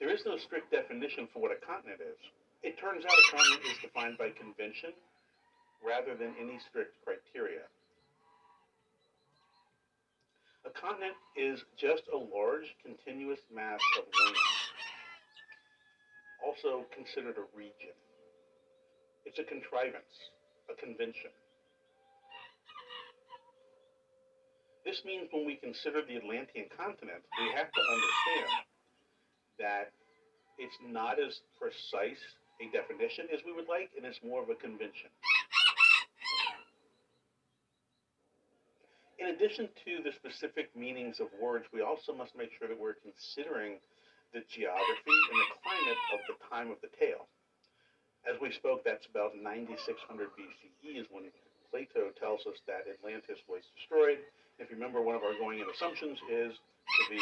[0.00, 2.20] There is no strict definition for what a continent is.
[2.62, 4.92] It turns out a continent is defined by convention
[5.80, 7.64] rather than any strict criteria.
[10.68, 14.67] A continent is just a large continuous mass of land
[16.44, 17.94] also considered a region.
[19.24, 20.14] It's a contrivance,
[20.70, 21.30] a convention.
[24.84, 28.52] This means when we consider the Atlantean continent, we have to understand
[29.60, 29.92] that
[30.56, 32.22] it's not as precise
[32.58, 35.12] a definition as we would like, and it's more of a convention.
[39.18, 42.98] In addition to the specific meanings of words, we also must make sure that we're
[43.02, 43.78] considering
[44.32, 47.28] the geography and the climate of the time of the tale.
[48.28, 51.32] As we spoke, that's about 9600 BCE is when
[51.72, 54.20] Plato tells us that Atlantis was destroyed.
[54.60, 56.52] If you remember, one of our going in assumptions is
[57.08, 57.20] the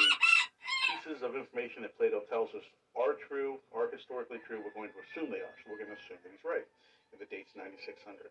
[0.90, 2.64] pieces of information that Plato tells us
[2.96, 5.54] are true, are historically true, we're going to assume they are.
[5.62, 6.66] So we're going to assume that he's right.
[7.12, 8.30] And the date's 9600.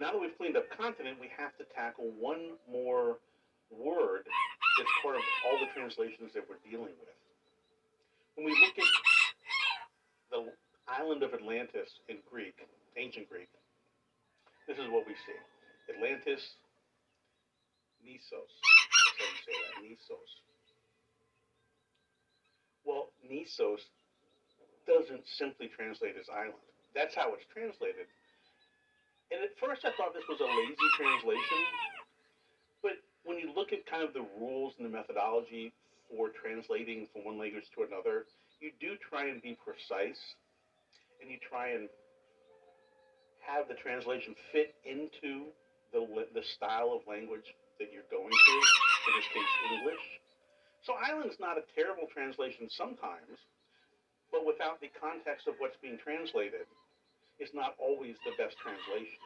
[0.00, 3.18] Now that we've cleaned up continent, we have to tackle one more
[3.70, 4.24] word
[4.78, 7.16] that's part of all the translations that we're dealing with.
[8.36, 8.90] When we look at
[10.30, 10.52] the
[10.86, 12.54] island of Atlantis in Greek,
[12.96, 13.48] ancient Greek,
[14.68, 15.38] this is what we see.
[15.88, 16.42] Atlantis,
[18.04, 18.52] Nisos.
[18.52, 20.30] That's how you say that, Nisos.
[22.84, 23.80] Well, Nisos
[24.86, 26.62] doesn't simply translate as island.
[26.94, 28.06] That's how it's translated
[29.30, 31.60] and at first I thought this was a lazy translation,
[32.82, 35.72] but when you look at kind of the rules and the methodology
[36.10, 38.26] for translating from one language to another,
[38.60, 40.20] you do try and be precise,
[41.20, 41.88] and you try and
[43.42, 45.50] have the translation fit into
[45.92, 46.02] the,
[46.34, 47.46] the style of language
[47.78, 50.04] that you're going to, in this case, English.
[50.82, 53.42] So island's not a terrible translation sometimes,
[54.30, 56.66] but without the context of what's being translated,
[57.38, 59.20] is not always the best translation.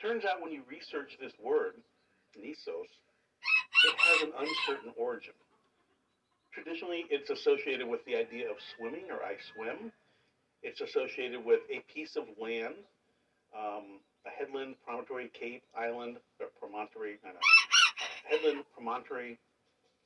[0.00, 1.74] Turns out when you research this word,
[2.38, 2.90] Nisos,
[3.84, 5.32] it has an uncertain origin.
[6.52, 9.92] Traditionally, it's associated with the idea of swimming or I swim.
[10.62, 12.74] It's associated with a piece of land,
[13.56, 17.40] um, a headland, promontory, cape, island, or promontory, no, no,
[18.28, 19.38] headland, promontory,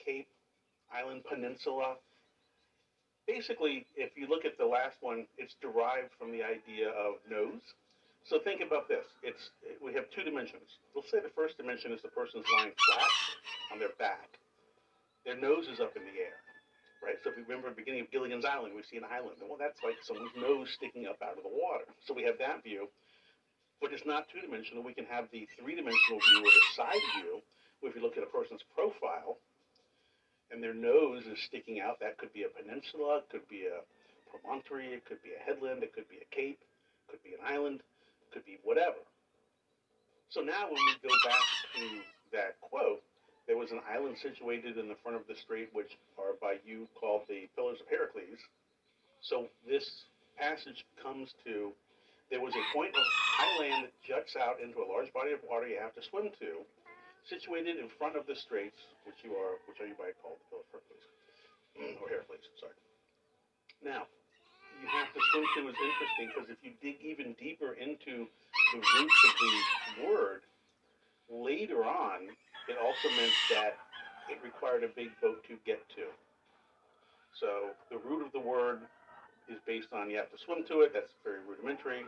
[0.04, 0.28] cape,
[0.92, 1.96] island, peninsula.
[3.30, 7.62] Basically, if you look at the last one, it's derived from the idea of nose.
[8.26, 9.06] So think about this.
[9.22, 10.82] It's we have two dimensions.
[10.94, 13.12] We'll say the first dimension is the person's lying flat
[13.70, 14.34] on their back.
[15.24, 16.42] Their nose is up in the air,
[17.06, 17.22] right?
[17.22, 19.38] So if you remember the beginning of Gilligan's Island, we see an island.
[19.38, 21.86] Well, that's like someone's nose sticking up out of the water.
[22.02, 22.90] So we have that view,
[23.78, 24.82] but it's not two dimensional.
[24.82, 27.46] We can have the three dimensional view or the side view.
[27.86, 29.38] If you look at a person's profile,
[30.50, 33.80] and their nose is sticking out, that could be a peninsula, it could be a
[34.30, 37.42] promontory, it could be a headland, it could be a cape, it could be an
[37.46, 39.02] island, it could be whatever.
[40.30, 41.84] So now when we go back to
[42.32, 43.02] that quote,
[43.46, 46.86] there was an island situated in the front of the strait, which are by you
[46.94, 48.38] called the Pillars of Heracles.
[49.22, 50.06] So this
[50.38, 51.72] passage comes to
[52.30, 55.42] there was a point of high land that juts out into a large body of
[55.42, 56.62] water you have to swim to,
[57.28, 60.62] situated in front of the straits, which you are, which are you by called the
[60.72, 61.06] Hercules,
[62.00, 62.76] or Heracles, sorry.
[63.84, 64.08] Now,
[64.80, 68.24] you have to swim to is interesting because if you dig even deeper into
[68.72, 69.52] the roots of the
[70.08, 70.40] word,
[71.28, 72.28] later on,
[72.68, 73.76] it also meant that
[74.32, 76.08] it required a big boat to get to.
[77.38, 78.80] So the root of the word
[79.48, 80.92] is based on you have to swim to it.
[80.92, 82.04] That's very rudimentary.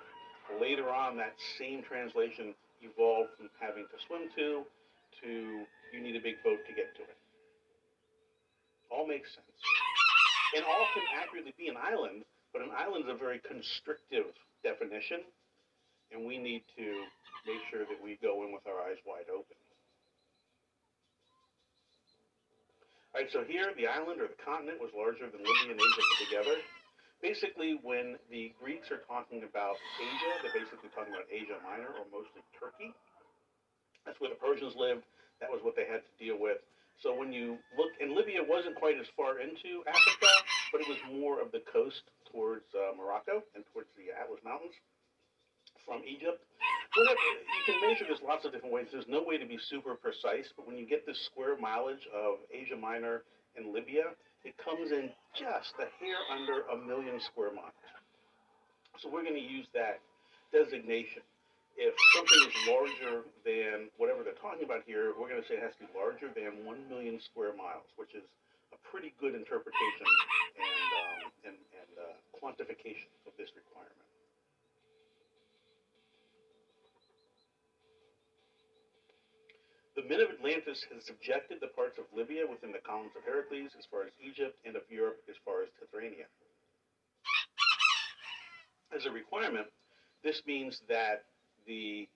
[0.60, 4.64] Later on, that same translation evolved from having to swim to
[5.22, 7.18] to you need a big boat to get to it.
[8.90, 9.60] All makes sense.
[10.56, 14.28] And all can accurately be an island, but an island is a very constrictive
[14.60, 15.24] definition,
[16.12, 16.88] and we need to
[17.48, 19.56] make sure that we go in with our eyes wide open.
[23.12, 26.00] All right, so here the island or the continent was larger than Libya and Asia
[26.00, 26.56] put together.
[27.20, 32.08] Basically, when the Greeks are talking about Asia, they're basically talking about Asia Minor or
[32.08, 32.92] mostly Turkey.
[34.08, 35.04] That's where the Persians lived.
[35.42, 36.62] That was what they had to deal with.
[37.02, 40.30] So when you look, and Libya wasn't quite as far into Africa,
[40.70, 44.78] but it was more of the coast towards uh, Morocco and towards the Atlas Mountains
[45.82, 46.38] from Egypt.
[46.94, 48.86] Whatever, you can measure this lots of different ways.
[48.94, 52.38] There's no way to be super precise, but when you get the square mileage of
[52.54, 53.26] Asia Minor
[53.58, 54.14] and Libya,
[54.44, 57.74] it comes in just a hair under a million square miles.
[59.02, 59.98] So we're going to use that
[60.52, 61.26] designation.
[61.76, 63.14] If something is larger
[63.48, 66.28] than whatever they're talking about here, we're going to say it has to be larger
[66.30, 68.24] than 1 million square miles, which is
[68.72, 70.06] a pretty good interpretation
[70.60, 74.02] and, um, and, and uh, quantification of this requirement.
[79.96, 83.76] The men of Atlantis had subjected the parts of Libya within the columns of Heracles
[83.78, 86.28] as far as Egypt and of Europe as far as Tyrrhenia.
[88.94, 89.68] As a requirement,
[90.24, 91.24] this means that
[91.66, 92.08] the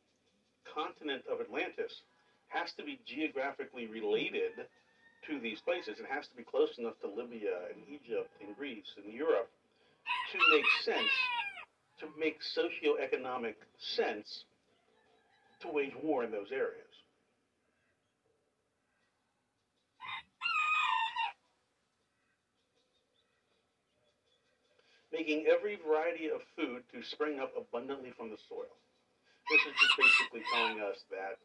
[0.74, 2.02] continent of Atlantis
[2.48, 4.52] has to be geographically related
[5.26, 5.98] to these places.
[5.98, 9.50] It has to be close enough to Libya and Egypt and Greece and Europe
[10.32, 11.10] to make sense,
[12.00, 14.44] to make socioeconomic sense
[15.60, 16.82] to wage war in those areas.
[25.16, 28.76] making every variety of food to spring up abundantly from the soil.
[29.50, 31.38] This is just basically telling us that,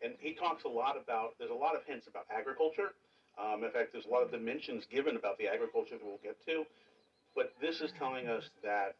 [0.00, 2.96] and he talks a lot about, there's a lot of hints about agriculture.
[3.36, 6.40] Um, in fact, there's a lot of dimensions given about the agriculture that we'll get
[6.46, 6.64] to.
[7.36, 8.96] But this is telling us that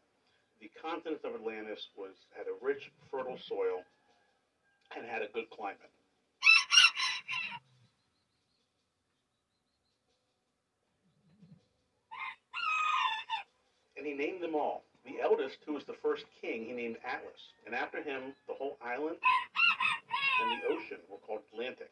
[0.61, 3.81] the continent of Atlantis was had a rich, fertile soil
[4.95, 5.89] and had a good climate.
[13.99, 14.85] and he named them all.
[15.09, 18.77] The eldest, who was the first king, he named Atlas, and after him, the whole
[18.77, 21.89] island and the ocean were called Atlantic.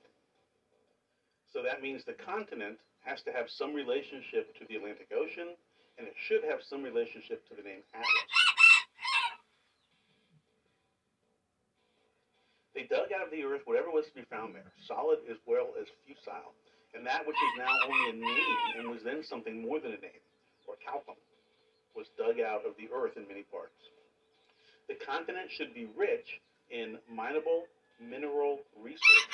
[1.52, 5.58] So that means the continent has to have some relationship to the Atlantic Ocean,
[5.98, 8.32] and it should have some relationship to the name Atlas.
[12.76, 15.74] They dug out of the earth whatever was to be found there, solid as well
[15.82, 16.54] as fusile,
[16.94, 20.02] and that which is now only a name and was then something more than a
[20.06, 20.22] name,
[20.68, 21.18] or calcum
[21.98, 23.74] was dug out of the earth in many parts.
[24.88, 27.66] The continent should be rich in mineable
[28.00, 29.34] mineral resources.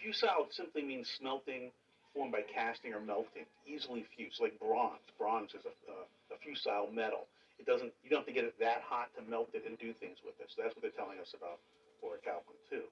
[0.00, 1.70] Fusile simply means smelting
[2.14, 5.04] formed by casting or melting, easily fused, like bronze.
[5.16, 7.28] Bronze is a, uh, a fusile metal.
[7.58, 9.92] It doesn't, you don't have to get it that hot to melt it and do
[9.96, 10.48] things with it.
[10.52, 11.60] So that's what they're telling us about
[12.04, 12.84] orichalcum too.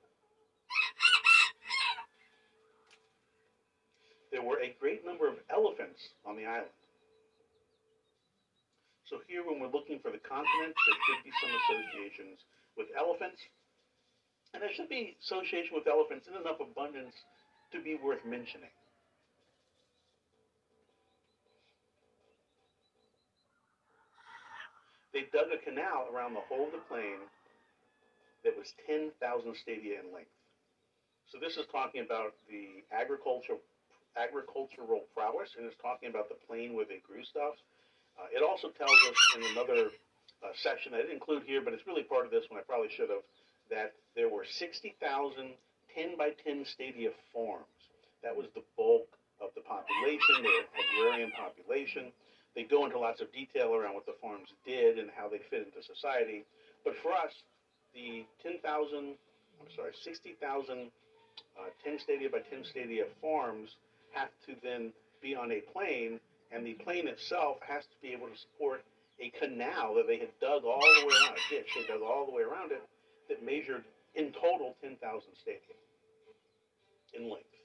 [4.31, 6.71] There were a great number of elephants on the island.
[9.11, 12.39] So here, when we're looking for the continents, there should be some associations
[12.79, 13.43] with elephants,
[14.55, 17.19] and there should be association with elephants in enough abundance
[17.75, 18.71] to be worth mentioning.
[25.11, 27.19] They dug a canal around the whole of the plain
[28.47, 29.11] that was 10,000
[29.59, 30.31] stadia in length.
[31.27, 33.59] So this is talking about the agricultural
[34.15, 37.59] agricultural prowess, and it's talking about the plain where they grew stuff.
[38.21, 39.89] Uh, it also tells us in another
[40.45, 42.61] uh, section I didn't include here, but it's really part of this one.
[42.61, 43.25] I probably should have
[43.71, 44.93] that there were 60,000
[45.95, 47.67] 10 by 10 stadia farms.
[48.23, 49.09] That was the bulk
[49.41, 52.13] of the population, the agrarian population.
[52.55, 55.67] They go into lots of detail around what the farms did and how they fit
[55.67, 56.45] into society.
[56.85, 57.33] But for us,
[57.95, 60.91] the 10,000, I'm sorry, 60,000
[61.59, 63.77] uh, 10 stadia by 10 stadia farms
[64.13, 64.93] have to then
[65.23, 66.21] be on a plane,
[66.51, 68.85] and the plane itself has to be able to support
[69.21, 72.27] a canal that they had dug all the way around, a ditch they dug all
[72.27, 72.83] the way around it,
[73.29, 74.99] that measured in total 10,000
[75.41, 75.61] stadia
[77.15, 77.60] in length.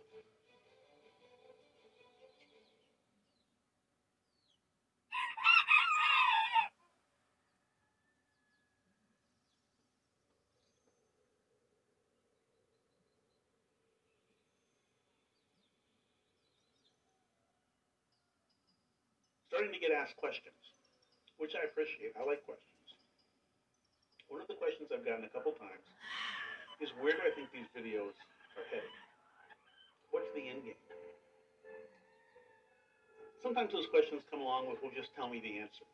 [19.56, 20.60] Starting to get asked questions,
[21.40, 22.11] which I appreciate.
[22.19, 22.76] I like questions.
[24.27, 25.88] One of the questions I've gotten a couple times
[26.84, 28.11] is where do I think these videos
[28.60, 28.91] are headed?
[30.11, 30.84] What's the end game?
[33.40, 35.88] Sometimes those questions come along with, well, just tell me the answer.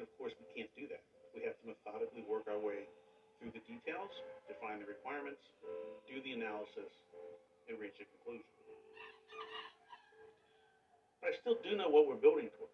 [0.00, 1.04] of course, we can't do that.
[1.36, 2.88] We have to methodically work our way
[3.36, 4.16] through the details,
[4.48, 5.44] define the requirements,
[6.08, 6.88] do the analysis,
[7.68, 8.48] and reach a conclusion.
[11.20, 12.72] But I still do know what we're building towards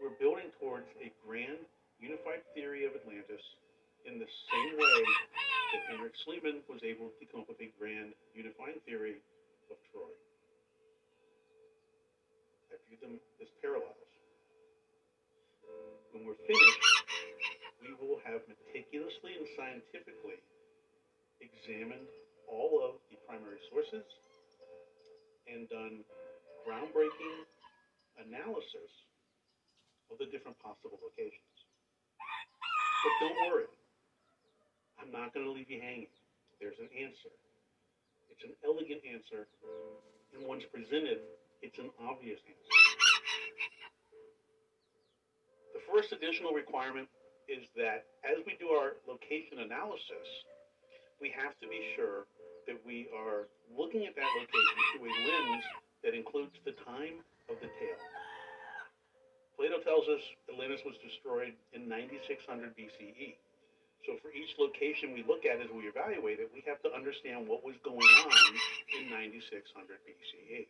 [0.00, 1.62] we're building towards a grand
[1.98, 3.42] unified theory of Atlantis
[4.04, 4.98] in the same way
[5.72, 9.22] that Henrik Schliemann was able to come up with a grand unifying theory
[9.70, 10.12] of Troy.
[12.70, 14.10] I view them as parallels.
[16.12, 16.82] When we're finished,
[17.82, 20.38] we will have meticulously and scientifically
[21.40, 22.06] examined
[22.46, 24.06] all of the primary sources
[25.48, 26.04] and done
[26.62, 27.44] groundbreaking
[28.20, 29.03] analysis
[30.10, 31.56] of the different possible locations.
[33.04, 33.68] But don't worry,
[35.00, 36.12] I'm not going to leave you hanging.
[36.60, 37.32] There's an answer.
[38.32, 39.46] It's an elegant answer,
[40.34, 41.20] and once presented,
[41.62, 42.78] it's an obvious answer.
[45.76, 47.08] The first additional requirement
[47.48, 50.26] is that as we do our location analysis,
[51.20, 52.26] we have to be sure
[52.66, 55.64] that we are looking at that location through a lens
[56.02, 57.20] that includes the time
[57.52, 58.02] of the tale.
[59.56, 63.38] Plato tells us Atlantis was destroyed in 9600 BCE.
[64.04, 67.48] So for each location we look at as we evaluate it, we have to understand
[67.48, 68.40] what was going on
[69.00, 70.68] in 9600 BCE.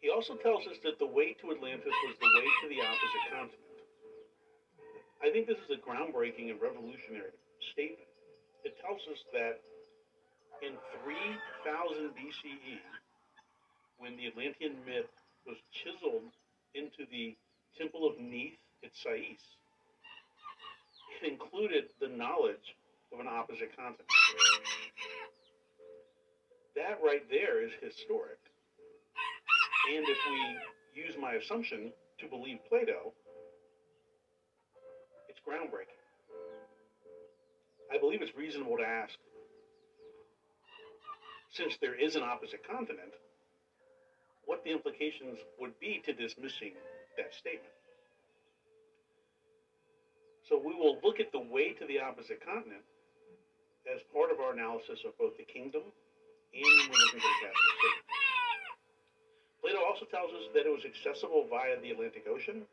[0.00, 3.24] He also tells us that the way to Atlantis was the way to the opposite
[3.28, 3.70] continent.
[5.20, 7.36] I think this is a groundbreaking and revolutionary
[7.76, 8.08] statement.
[8.64, 9.60] It tells us that
[10.64, 12.80] in 3000 BCE,
[14.00, 15.12] when the Atlantean myth
[15.46, 16.32] was chiseled
[16.74, 17.36] into the
[17.78, 19.38] Temple of Neith at Sais,
[21.20, 22.74] it included the knowledge
[23.12, 24.08] of an opposite continent.
[26.74, 28.38] That right there is historic.
[29.92, 33.12] And if we use my assumption to believe Plato,
[35.28, 36.00] it's groundbreaking.
[37.92, 39.14] I believe it's reasonable to ask,
[41.52, 43.12] since there is an opposite continent,
[44.50, 46.74] what the implications would be to dismissing
[47.14, 47.70] that statement.
[50.42, 52.82] So we will look at the way to the opposite continent
[53.86, 57.40] as part of our analysis of both the kingdom and when we're looking for the
[57.46, 58.02] capital city.
[59.62, 62.66] Plato also tells us that it was accessible via the Atlantic Ocean.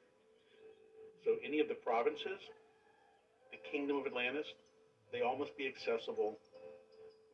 [1.22, 2.42] So any of the provinces,
[3.54, 4.50] the kingdom of Atlantis,
[5.14, 6.42] they all must be accessible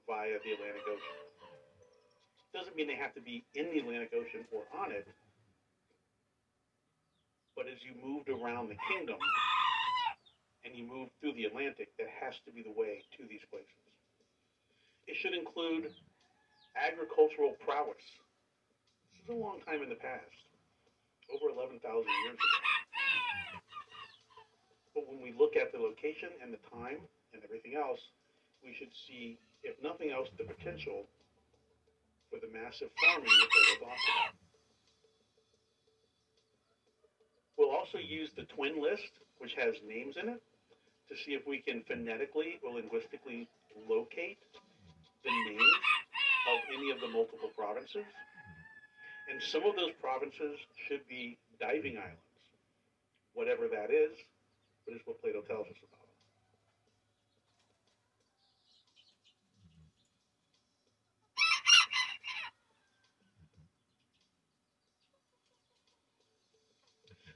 [0.03, 1.22] via the Atlantic Ocean.
[2.53, 5.07] Doesn't mean they have to be in the Atlantic Ocean or on it.
[7.57, 9.17] But as you moved around the kingdom
[10.65, 13.73] and you moved through the Atlantic, that has to be the way to these places.
[15.09, 15.89] It should include
[16.77, 18.05] agricultural prowess.
[19.13, 20.45] This is a long time in the past,
[21.33, 22.59] over 11,000 years ago.
[24.93, 27.01] But when we look at the location and the time
[27.33, 27.99] and everything else,
[28.61, 31.09] we should see, if nothing else, the potential
[32.33, 34.33] for the massive farming that they about.
[37.93, 40.41] also use the twin list, which has names in it,
[41.09, 43.47] to see if we can phonetically or linguistically
[43.87, 44.39] locate
[45.23, 45.83] the names
[46.49, 48.07] of any of the multiple provinces.
[49.29, 50.57] And some of those provinces
[50.87, 52.19] should be diving islands.
[53.33, 54.11] Whatever that is,
[54.85, 56.02] but it's what Plato tells us about.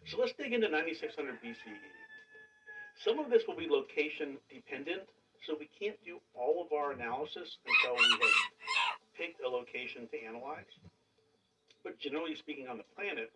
[0.08, 1.84] So let's dig into 9600 BCE.
[3.04, 5.04] Some of this will be location dependent,
[5.46, 8.40] so we can't do all of our analysis until we have
[9.20, 10.72] picked a location to analyze.
[11.84, 13.32] But generally speaking, on the planet,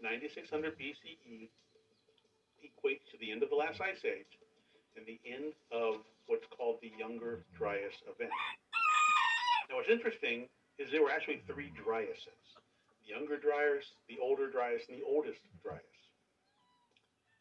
[0.00, 1.50] 9600 BCE
[2.62, 4.38] equates to the end of the last ice age
[4.96, 8.30] and the end of what's called the Younger Dryas event.
[9.68, 10.46] Now, what's interesting
[10.78, 12.38] is there were actually three Dryases
[13.02, 15.93] the Younger Dryas, the Older Dryas, and the Oldest Dryas.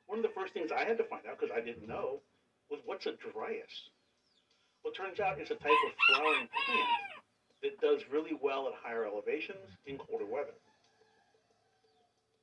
[0.08, 2.22] One of the first things I had to find out, because I didn't know,
[2.70, 3.90] was what's a Dryas?
[4.84, 7.14] Well, it turns out it's a type of flowering plant
[7.64, 10.56] that does really well at higher elevations in colder weather.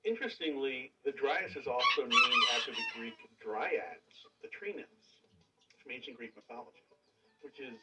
[0.04, 3.14] Interestingly, the Dryas is also named after the Greek
[3.44, 5.20] dryads, the tree nymphs,
[5.82, 6.80] from ancient Greek mythology,
[7.42, 7.76] which is,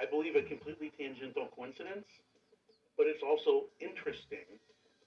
[0.00, 2.08] I believe, a completely tangential coincidence,
[2.96, 4.48] but it's also interesting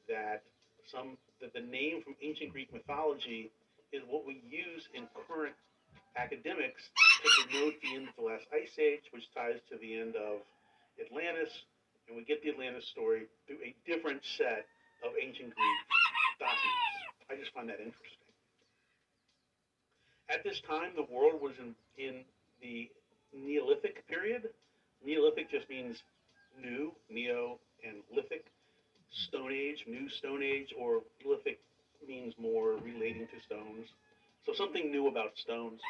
[0.08, 0.44] that
[0.86, 3.50] some that the name from ancient Greek mythology
[3.92, 5.56] is what we use in current
[6.16, 6.90] academics
[7.24, 10.40] to denote the end of the last ice age, which ties to the end of
[11.00, 11.52] Atlantis,
[12.08, 14.66] and we get the Atlantis story through a different set
[15.04, 15.80] of ancient Greek
[16.40, 16.92] documents.
[17.30, 18.28] I just find that interesting.
[20.30, 22.24] At this time, the world was in, in
[22.62, 22.90] the
[23.34, 24.50] Neolithic period.
[25.06, 26.04] Neolithic just means
[26.60, 28.46] new, neo, and lithic.
[29.12, 31.60] Stone Age, New Stone Age, or lithic
[32.08, 33.88] means more relating to stones.
[34.46, 35.82] So something new about stones.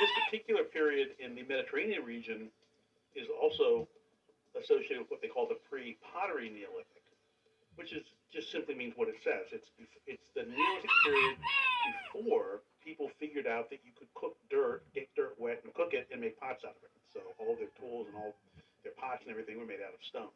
[0.00, 2.48] This particular period in the Mediterranean region
[3.16, 3.88] is also
[4.54, 7.02] associated with what they call the pre-pottery Neolithic,
[7.74, 9.50] which is just simply means what it says.
[9.50, 9.66] It's
[10.06, 11.36] it's the Neolithic period
[12.14, 16.06] before people figured out that you could cook dirt, get dirt wet, and cook it
[16.12, 16.94] and make pots out of it.
[17.10, 18.38] So all their tools and all
[18.86, 20.32] their pots and everything were made out of stone.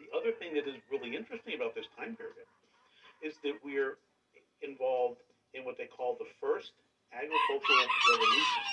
[0.00, 2.48] The other thing that is really interesting about this time period
[3.22, 3.96] is that we're
[4.62, 5.20] involved
[5.54, 6.72] in what they call the first
[7.12, 8.64] agricultural revolution,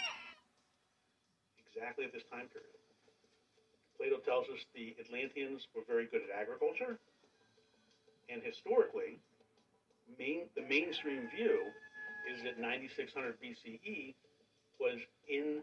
[1.68, 2.76] exactly at this time period.
[3.98, 6.98] Plato tells us the Atlanteans were very good at agriculture,
[8.30, 9.20] and historically,
[10.20, 11.72] main, the mainstream view
[12.28, 14.16] is that 9600 BCE
[14.80, 15.00] was
[15.30, 15.62] in,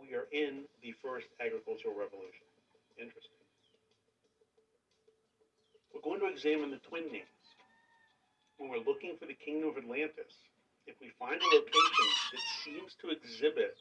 [0.00, 2.46] we are in the first agricultural revolution.
[2.98, 3.38] Interesting.
[5.94, 7.39] We're going to examine the twin names
[8.60, 10.36] when we're looking for the kingdom of Atlantis,
[10.84, 13.72] if we find a location that seems to exhibit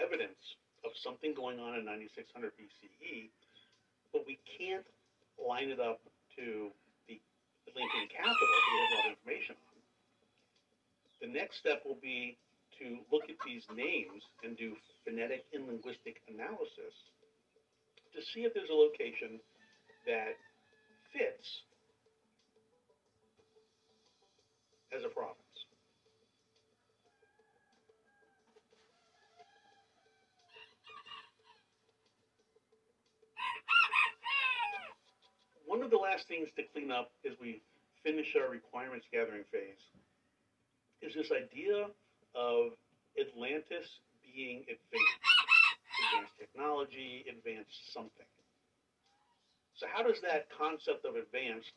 [0.00, 3.28] evidence of something going on in 9600 BCE,
[4.16, 4.88] but we can't
[5.36, 6.00] line it up
[6.40, 6.72] to
[7.04, 7.20] the
[7.68, 9.76] Atlantean capital that we have all the information on,
[11.20, 12.40] the next step will be
[12.80, 14.72] to look at these names and do
[15.04, 16.96] phonetic and linguistic analysis
[18.16, 19.36] to see if there's a location
[20.08, 20.32] that
[21.12, 21.68] fits
[24.94, 25.36] as a province.
[35.66, 37.60] One of the last things to clean up as we
[38.02, 39.84] finish our requirements gathering phase
[41.02, 41.92] is this idea
[42.34, 42.72] of
[43.20, 43.86] Atlantis
[44.24, 45.24] being advanced,
[46.08, 48.26] advanced technology, advanced something.
[49.76, 51.70] So, how does that concept of advanced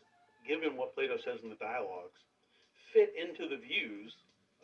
[0.47, 2.17] given what Plato says in the dialogues,
[2.93, 4.13] fit into the views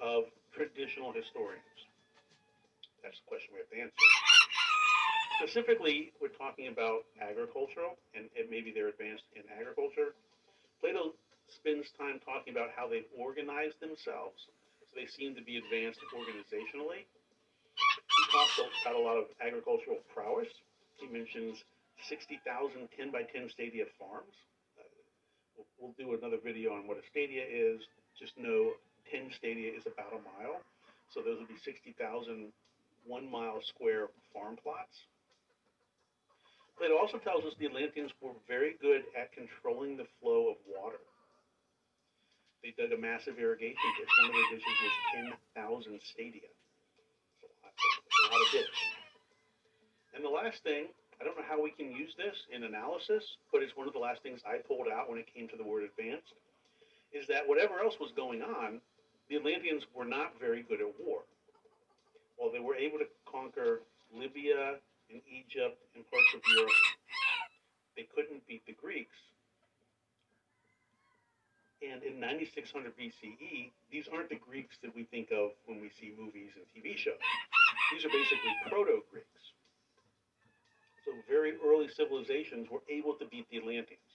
[0.02, 1.64] of traditional historians?
[3.04, 4.08] That's the question we have to answer.
[5.40, 10.18] Specifically, we're talking about agricultural, and, and maybe they're advanced in agriculture.
[10.82, 11.14] Plato
[11.48, 14.50] spends time talking about how they've organized themselves,
[14.82, 17.06] so they seem to be advanced organizationally.
[17.06, 20.50] He talks about a lot of agricultural prowess.
[20.98, 21.62] He mentions
[22.10, 24.34] 60,000 10 by 10 stadia farms
[24.78, 27.82] uh, we'll do another video on what a stadia is.
[28.20, 28.74] Just know
[29.12, 30.60] 10 stadia is about a mile.
[31.14, 32.52] So those would be 60,000
[33.06, 35.08] one mile square farm plots.
[36.78, 40.58] But it also tells us the Atlanteans were very good at controlling the flow of
[40.68, 41.00] water.
[42.62, 44.12] They dug a massive irrigation ditch.
[44.22, 46.52] One of their ditches was 10,000 stadia.
[47.42, 48.78] That's a lot, a lot of ditch.
[50.14, 53.66] And the last thing I don't know how we can use this in analysis, but
[53.66, 55.90] it's one of the last things I pulled out when it came to the word
[55.90, 56.38] advanced.
[57.12, 58.82] Is that whatever else was going on,
[59.30, 61.22] the Atlanteans were not very good at war.
[62.38, 63.82] While they were able to conquer
[64.14, 64.76] Libya
[65.12, 66.72] and Egypt and parts of Europe,
[67.96, 69.18] they couldn't beat the Greeks.
[71.82, 76.14] And in 9600 BCE, these aren't the Greeks that we think of when we see
[76.18, 77.22] movies and TV shows.
[77.92, 79.54] These are basically proto Greeks.
[81.06, 84.07] So very early civilizations were able to beat the Atlanteans.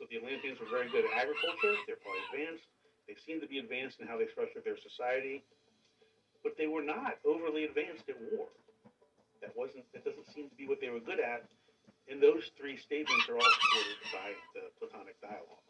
[0.00, 2.64] So the Atlanteans were very good at agriculture, they're probably advanced.
[3.04, 5.44] They seem to be advanced in how they structured their society,
[6.40, 8.48] but they were not overly advanced at war.
[9.44, 11.44] That wasn't that doesn't seem to be what they were good at.
[12.08, 15.69] And those three statements are all supported by the Platonic dialogues.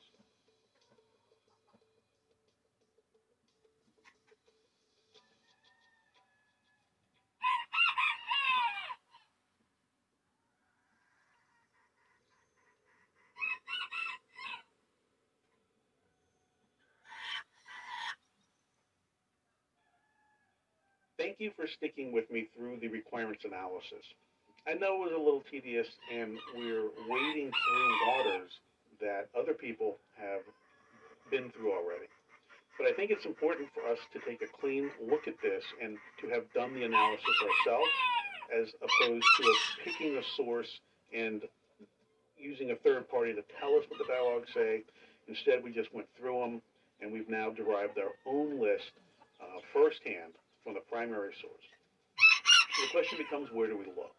[21.21, 24.01] Thank you for sticking with me through the requirements analysis.
[24.67, 28.49] I know it was a little tedious and we're wading through waters
[29.03, 30.41] that other people have
[31.31, 32.09] been through already.
[32.79, 35.99] But I think it's important for us to take a clean look at this and
[36.23, 37.93] to have done the analysis ourselves
[38.57, 40.73] as opposed to us picking a source
[41.13, 41.43] and
[42.39, 44.85] using a third party to tell us what the dialogues say.
[45.29, 46.63] Instead, we just went through them
[47.03, 48.89] and we've now derived our own list
[49.37, 50.33] uh, firsthand
[50.71, 51.67] from the primary source.
[52.79, 54.15] So the question becomes where do we look?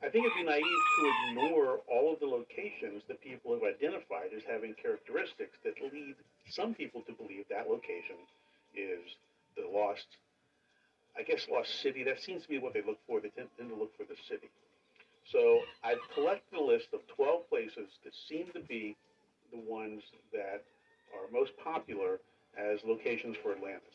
[0.00, 4.32] I think it'd be naive to ignore all of the locations that people have identified
[4.34, 6.16] as having characteristics that lead
[6.48, 8.16] some people to believe that location
[8.72, 9.04] is
[9.54, 10.08] the lost,
[11.12, 12.02] I guess, lost city.
[12.02, 13.20] That seems to be what they look for.
[13.20, 14.48] They tend, tend to look for the city.
[15.28, 18.96] So I've collected a list of 12 places that seem to be
[19.52, 20.00] the ones
[20.32, 20.64] that
[21.12, 22.18] are most popular
[22.56, 23.92] as locations for Atlantis.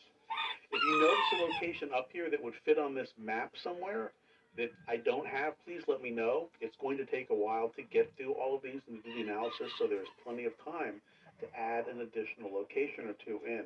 [0.72, 4.12] If you notice a location up here that would fit on this map somewhere
[4.58, 6.50] that I don't have, please let me know.
[6.62, 9.22] It's going to take a while to get through all of these and do the
[9.22, 11.02] analysis, so there's plenty of time
[11.40, 13.64] to add an additional location or two in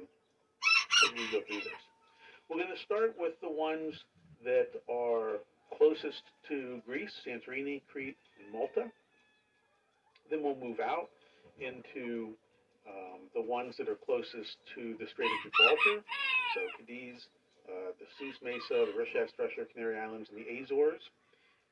[1.05, 1.81] as we go through this.
[2.49, 3.95] We're going to start with the ones
[4.43, 5.39] that are
[5.77, 8.91] closest to Greece, Santorini, Crete, and Malta.
[10.29, 11.09] Then we'll move out
[11.59, 12.35] into
[12.87, 16.03] um, the ones that are closest to the Strait of Gibraltar,
[16.53, 17.27] so Cadiz,
[17.67, 21.01] uh, the Souss Massa, the Richat Structure, Canary Islands, and the Azores.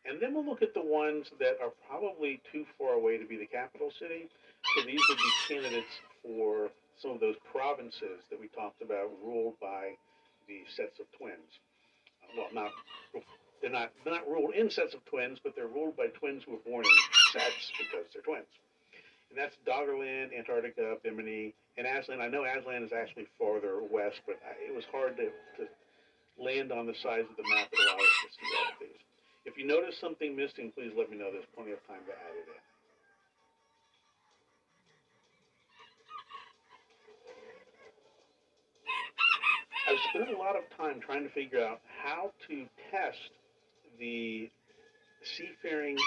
[0.05, 3.37] And then we'll look at the ones that are probably too far away to be
[3.37, 4.29] the capital city.
[4.75, 6.69] So these would be candidates for
[7.01, 9.95] some of those provinces that we talked about ruled by
[10.47, 11.51] the sets of twins.
[12.23, 12.71] Uh, well, not
[13.61, 16.53] they're not they're not ruled in sets of twins, but they're ruled by twins who
[16.53, 18.47] were born in sets because they're twins
[19.29, 22.19] and that's Doggerland, Antarctica, Bimini, and Aztlan.
[22.19, 25.63] I know Aztlan is actually farther west, but it was hard to, to
[26.35, 29.01] land on the size of the map that allowed us to see all of these.
[29.45, 31.31] If you notice something missing, please let me know.
[31.31, 32.59] There's plenty of time to add it in.
[39.87, 43.31] I've spent a lot of time trying to figure out how to test
[43.97, 44.51] the
[45.23, 45.97] seafaring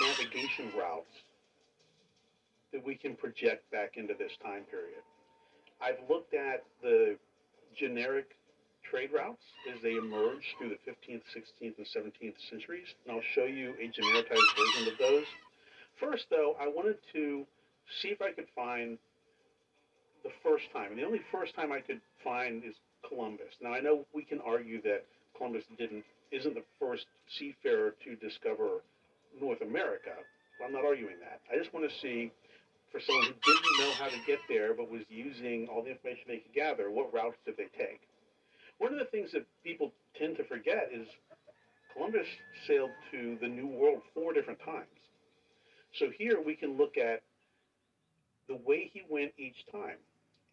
[0.00, 1.12] navigation routes
[2.72, 5.02] that we can project back into this time period.
[5.82, 7.16] I've looked at the
[7.76, 8.36] generic
[8.88, 9.42] trade routes
[9.72, 13.86] as they emerged through the 15th, 16th, and 17th centuries, and I'll show you a
[13.88, 15.26] genericized version of those.
[15.98, 17.46] First, though, I wanted to
[18.02, 18.98] see if I could find
[20.24, 22.74] the first time, and the only first time I could find is
[23.08, 23.54] Columbus.
[23.62, 25.04] Now, I know we can argue that
[25.36, 27.06] Columbus didn't isn't the first
[27.38, 28.82] seafarer to discover
[29.40, 30.14] North America.
[30.58, 31.40] But I'm not arguing that.
[31.52, 32.30] I just want to see
[32.90, 36.24] for someone who didn't know how to get there but was using all the information
[36.26, 38.00] they could gather, what routes did they take?
[38.78, 41.06] One of the things that people tend to forget is
[41.92, 42.26] Columbus
[42.66, 44.86] sailed to the New World four different times.
[45.98, 47.22] So here we can look at
[48.48, 49.98] the way he went each time.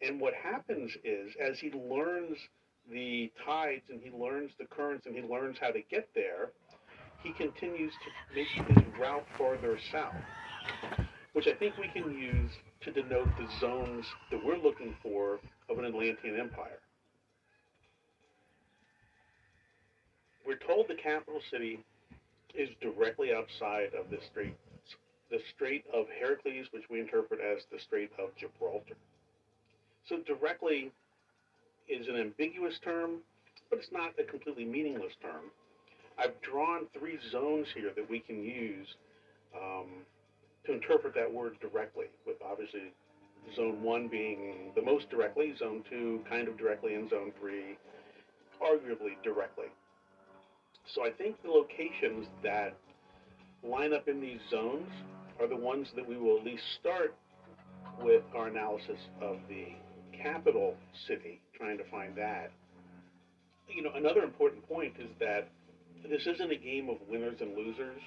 [0.02, 2.38] And what happens is, as he learns
[2.90, 6.52] the tides and he learns the currents and he learns how to get there,
[7.22, 10.14] he continues to make his route farther south
[11.38, 12.50] which I think we can use
[12.80, 15.38] to denote the zones that we're looking for
[15.70, 16.80] of an Atlantean empire.
[20.44, 21.78] We're told the capital city
[22.56, 24.56] is directly outside of the strait,
[25.30, 28.96] the Strait of Heracles, which we interpret as the Strait of Gibraltar.
[30.08, 30.90] So directly
[31.88, 33.18] is an ambiguous term,
[33.70, 35.52] but it's not a completely meaningless term.
[36.18, 38.88] I've drawn three zones here that we can use
[39.54, 39.86] um,
[40.68, 42.92] to interpret that word directly with obviously
[43.56, 47.76] Zone 1 being the most directly, Zone 2 kind of directly, and Zone 3
[48.62, 49.66] arguably directly.
[50.94, 52.76] So I think the locations that
[53.62, 54.88] line up in these zones
[55.40, 57.14] are the ones that we will at least start
[58.02, 59.66] with our analysis of the
[60.22, 60.74] capital
[61.06, 62.50] city, trying to find that.
[63.68, 65.48] You know, another important point is that
[66.08, 68.00] this isn't a game of winners and losers.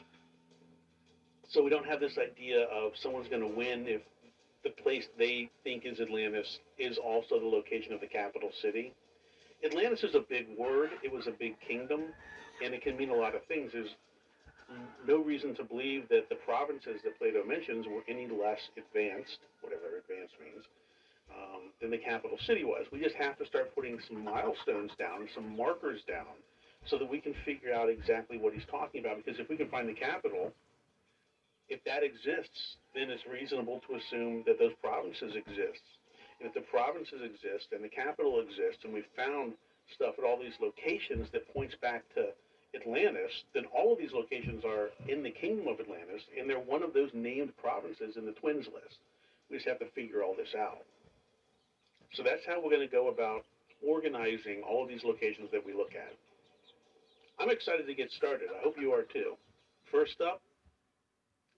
[1.52, 4.02] So we don't have this idea of someone's going to win if
[4.64, 8.94] the place they think is Atlantis is also the location of the capital city.
[9.64, 10.92] Atlantis is a big word.
[11.04, 12.02] It was a big kingdom,
[12.64, 13.72] and it can mean a lot of things.
[13.74, 13.94] There's
[15.06, 20.00] no reason to believe that the provinces that Plato mentions were any less advanced, whatever
[20.00, 20.64] advanced means,
[21.36, 22.86] um, than the capital city was.
[22.94, 26.32] We just have to start putting some milestones down, some markers down,
[26.86, 29.18] so that we can figure out exactly what he's talking about.
[29.18, 30.54] Because if we can find the capital,
[31.72, 35.84] if that exists, then it's reasonable to assume that those provinces exist.
[36.40, 39.56] And if the provinces exist and the capital exists, and we've found
[39.96, 42.36] stuff at all these locations that points back to
[42.76, 46.84] Atlantis, then all of these locations are in the kingdom of Atlantis, and they're one
[46.84, 49.00] of those named provinces in the twins list.
[49.48, 50.84] We just have to figure all this out.
[52.20, 53.48] So that's how we're going to go about
[53.80, 56.12] organizing all of these locations that we look at.
[57.40, 58.52] I'm excited to get started.
[58.52, 59.40] I hope you are too.
[59.92, 60.42] First up,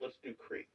[0.03, 0.67] let's do Crete.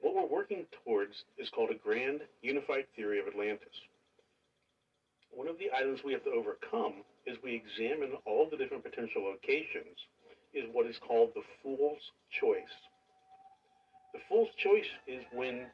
[0.00, 3.66] What we're working towards is called a grand unified theory of Atlantis.
[5.32, 9.22] One of the items we have to overcome as we examine all the different potential
[9.24, 9.98] locations
[10.54, 12.74] is what is called the fool's choice.
[14.14, 15.66] The fool's choice is when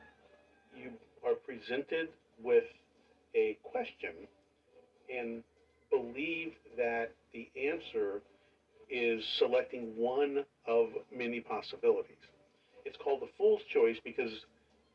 [0.77, 0.91] you
[1.25, 2.09] are presented
[2.43, 2.65] with
[3.35, 4.27] a question
[5.15, 5.43] and
[5.91, 8.23] believe that the answer
[8.91, 12.17] is selecting one of many possibilities.
[12.85, 14.31] It's called the fool's choice because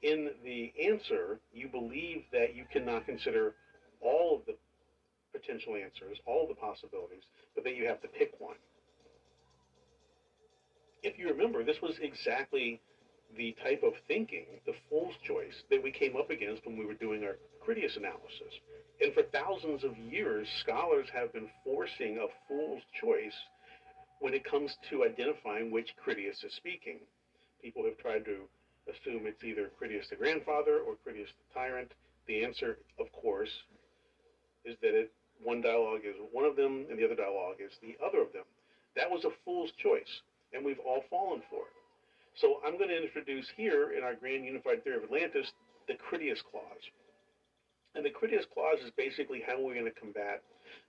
[0.02, 3.56] in the answer, you believe that you cannot consider
[4.02, 4.54] all of the
[5.38, 7.24] potential answers, all the possibilities,
[7.56, 8.56] but then you have to pick one.
[11.04, 12.82] If you remember, this was exactly
[13.38, 16.94] the type of thinking, the fool's choice, that we came up against when we were
[16.96, 18.54] doing our Critias analysis.
[19.02, 23.36] And for thousands of years, scholars have been forcing a fool's choice
[24.20, 27.00] when it comes to identifying which Critias is speaking.
[27.62, 28.48] People have tried to
[28.90, 31.92] assume it's either Critias the grandfather or Critias the tyrant.
[32.28, 33.52] The answer, of course,
[34.66, 35.12] is that it,
[35.44, 38.46] one dialogue is one of them and the other dialogue is the other of them.
[38.96, 40.22] That was a fool's choice,
[40.54, 41.78] and we've all fallen for it.
[42.36, 45.52] So I'm going to introduce here in our Grand Unified Theory of Atlantis
[45.88, 46.86] the Critias Clause.
[47.96, 50.44] And the Critias Clause is basically how we're going to combat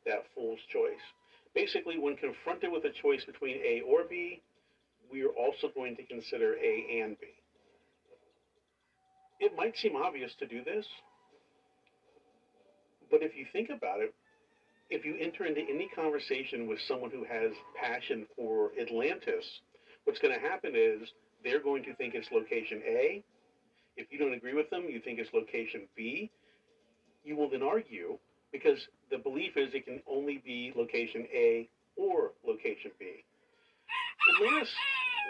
[0.05, 1.01] that fool's choice.
[1.55, 4.43] Basically, when confronted with a choice between A or B,
[5.11, 7.27] we are also going to consider A and B.
[9.41, 10.85] It might seem obvious to do this,
[13.11, 14.13] but if you think about it,
[14.91, 19.45] if you enter into any conversation with someone who has passion for Atlantis,
[20.05, 21.09] what's going to happen is
[21.45, 23.23] they're going to think it's location A.
[23.97, 26.31] If you don't agree with them, you think it's location B.
[27.25, 28.19] You will then argue
[28.53, 28.79] because
[29.11, 33.25] the belief is it can only be location A or location B.
[34.37, 34.71] Atlantis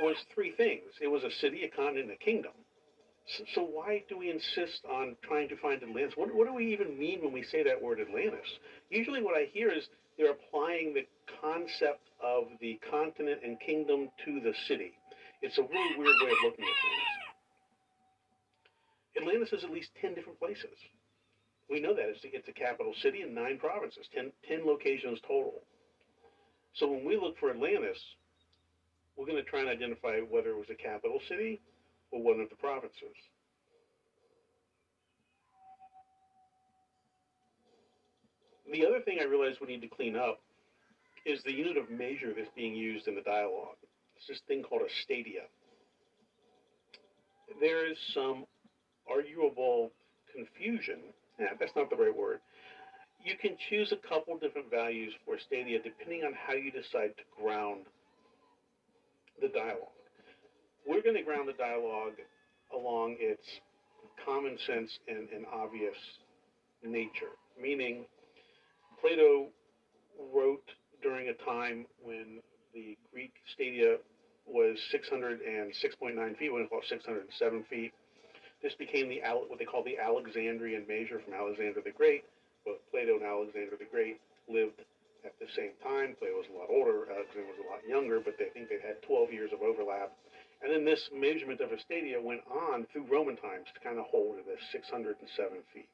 [0.03, 0.85] was three things.
[1.01, 2.53] It was a city, a continent, a kingdom.
[3.55, 6.15] So, why do we insist on trying to find Atlantis?
[6.17, 8.49] What, what do we even mean when we say that word Atlantis?
[8.89, 9.87] Usually what I hear is
[10.17, 11.07] they're applying the
[11.43, 14.93] concept of the continent and kingdom to the city.
[15.43, 17.09] It's a really weird way of looking at things.
[19.21, 20.75] Atlantis is at least 10 different places.
[21.69, 22.09] We know that.
[22.09, 25.61] It's, it's a capital city and nine provinces, 10, 10 locations total.
[26.75, 27.99] So when we look for Atlantis,
[29.17, 31.61] we're going to try and identify whether it was a capital city
[32.11, 33.17] or one of the provinces.
[38.71, 40.41] The other thing I realize we need to clean up
[41.25, 43.77] is the unit of measure that's being used in the dialogue.
[44.17, 45.49] It's this thing called a stadia.
[47.61, 48.45] There is some
[49.11, 49.91] arguable
[50.35, 51.01] confusion.
[51.39, 52.41] Yeah, that's not the right word.
[53.25, 57.43] You can choose a couple different values for stadia depending on how you decide to
[57.43, 57.87] ground
[59.41, 59.98] the dialogue.
[60.89, 62.17] We're going to ground the dialogue
[62.73, 63.45] along its
[64.25, 65.97] common sense and, and obvious
[66.83, 68.07] nature, meaning
[68.99, 69.49] Plato
[70.33, 70.65] wrote
[71.03, 72.41] during a time when
[72.73, 73.97] the Greek stadia
[74.47, 77.93] was 606.9 feet, when it was 607 feet.
[78.63, 82.25] This became the what they call the Alexandrian measure from Alexander the Great.
[82.65, 84.81] Both Plato and Alexander the Great lived
[85.25, 86.17] at the same time.
[86.19, 89.03] Plato was a lot older, Alexander was a lot younger, but they think they had
[89.05, 90.17] 12 years of overlap.
[90.63, 94.07] And then this measurement of a stadia went on through Roman times to kind of
[94.11, 95.23] hold it at 607
[95.73, 95.89] feet.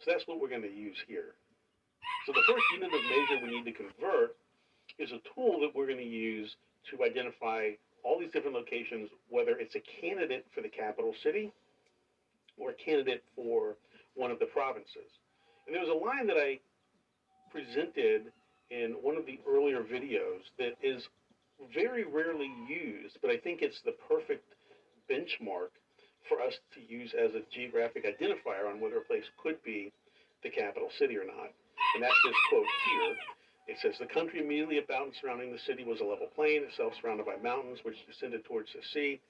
[0.00, 1.36] So that's what we're going to use here.
[2.24, 4.36] So the first unit of measure we need to convert
[4.98, 6.56] is a tool that we're going to use
[6.90, 7.70] to identify
[8.02, 11.52] all these different locations, whether it's a candidate for the capital city
[12.56, 13.76] or a candidate for
[14.14, 15.10] one of the provinces.
[15.66, 16.60] And there was a line that I
[17.50, 18.32] presented
[18.70, 21.02] in one of the earlier videos that is
[21.74, 24.44] very rarely used, but I think it's the perfect
[25.10, 25.72] benchmark
[26.28, 29.92] for us to use as a geographic identifier on whether a place could be
[30.42, 31.50] the capital city or not.
[31.94, 33.16] And that's this quote here.
[33.68, 36.94] It says, The country immediately about and surrounding the city was a level plain, itself
[37.00, 39.20] surrounded by mountains which descended towards the sea.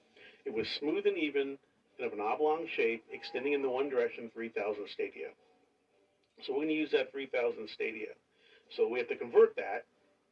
[0.45, 1.57] It was smooth and even
[1.97, 5.33] and of an oblong shape, extending in the one direction 3,000 stadia.
[6.45, 8.13] So we're going to use that 3,000 stadia.
[8.75, 9.85] So we have to convert that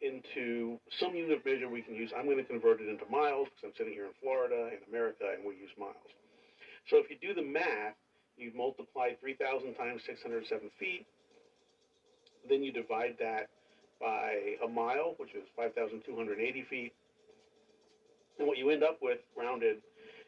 [0.06, 2.12] into some unit of measure we can use.
[2.16, 5.26] I'm going to convert it into miles because I'm sitting here in Florida, in America,
[5.34, 6.14] and we use miles.
[6.90, 7.98] So if you do the math,
[8.38, 11.06] you multiply 3,000 times 607 feet,
[12.48, 13.50] then you divide that
[14.00, 16.94] by a mile, which is 5,280 feet,
[18.38, 19.78] and what you end up with, rounded,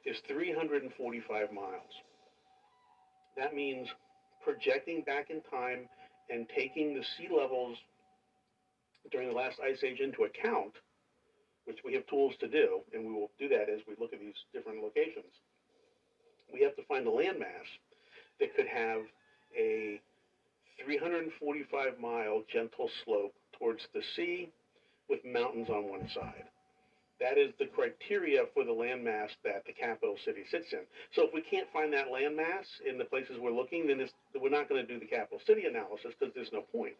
[0.06, 1.94] is 345 miles.
[3.36, 3.88] That means
[4.44, 5.88] projecting back in time
[6.30, 7.78] and taking the sea levels
[9.12, 10.74] during the last ice age into account,
[11.66, 14.20] which we have tools to do, and we will do that as we look at
[14.20, 15.34] these different locations,
[16.54, 17.68] we have to find a landmass
[18.40, 19.02] that could have
[19.58, 20.00] a
[20.86, 24.50] 345 mile gentle slope towards the sea
[25.10, 26.46] with mountains on one side.
[27.20, 30.86] That is the criteria for the landmass that the capital city sits in.
[31.16, 34.08] So if we can't find that landmass in the places we're looking, then
[34.40, 36.94] we're not going to do the capital city analysis because there's no point.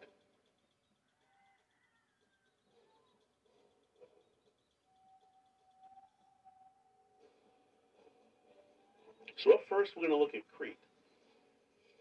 [9.44, 10.78] So up first, we're going to look at Crete.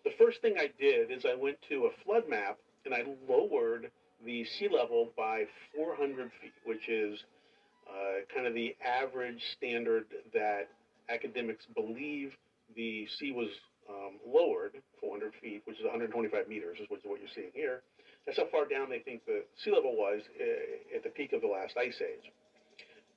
[0.04, 3.92] The first thing I did is I went to a flood map and I lowered
[4.26, 5.44] the sea level by
[5.76, 7.20] 400 feet, which is
[7.88, 10.70] uh, kind of the average standard that
[11.10, 12.34] academics believe
[12.76, 13.50] the sea was
[13.88, 17.82] um, lowered 400 feet, which is 125 meters, which is what you're seeing here.
[18.26, 21.42] That's how far down they think the sea level was uh, at the peak of
[21.42, 22.32] the last ice age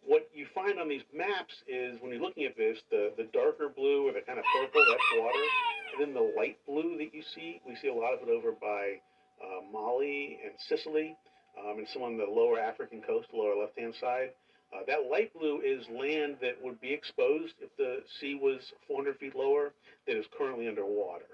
[0.07, 3.69] what you find on these maps is when you're looking at this, the, the darker
[3.69, 5.45] blue or the kind of purple, that's water.
[5.93, 8.53] And then the light blue that you see, we see a lot of it over
[8.53, 9.01] by
[9.43, 11.17] uh, Malta and Sicily,
[11.59, 14.31] um, and some on the lower African coast, lower left hand side.
[14.73, 19.19] Uh, that light blue is land that would be exposed if the sea was 400
[19.19, 19.73] feet lower
[20.07, 21.27] that is currently underwater.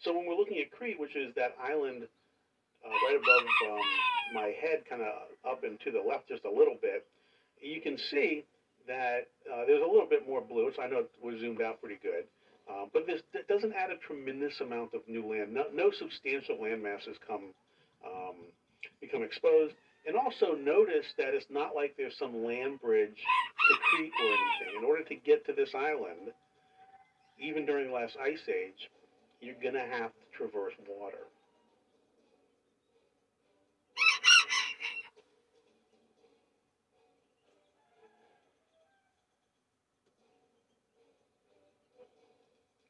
[0.00, 2.04] So when we're looking at Crete, which is that island
[2.84, 3.86] uh, right above um,
[4.34, 5.08] my head, kind of
[5.50, 7.06] up and to the left just a little bit,
[7.62, 8.44] you can see
[8.86, 11.98] that uh, there's a little bit more blue, so I know we're zoomed out pretty
[12.02, 12.24] good.
[12.68, 15.54] Uh, but this doesn't add a tremendous amount of new land.
[15.54, 17.54] No, no substantial land masses come
[18.04, 18.36] um,
[19.00, 19.74] become exposed.
[20.06, 24.78] And also notice that it's not like there's some land bridge to Crete or anything.
[24.78, 26.32] In order to get to this island,
[27.38, 28.88] even during the last ice age,
[29.40, 31.28] you're going to have to traverse water.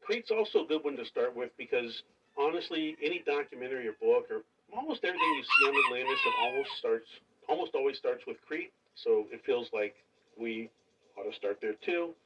[0.09, 1.93] Crete's also a good one to start with because
[2.41, 4.41] honestly, any documentary or book or
[4.73, 7.09] almost everything you see on Atlantis, it almost starts,
[7.47, 8.73] almost always starts with Crete.
[9.05, 9.97] So it feels like
[10.41, 10.71] we
[11.13, 12.17] ought to start there too.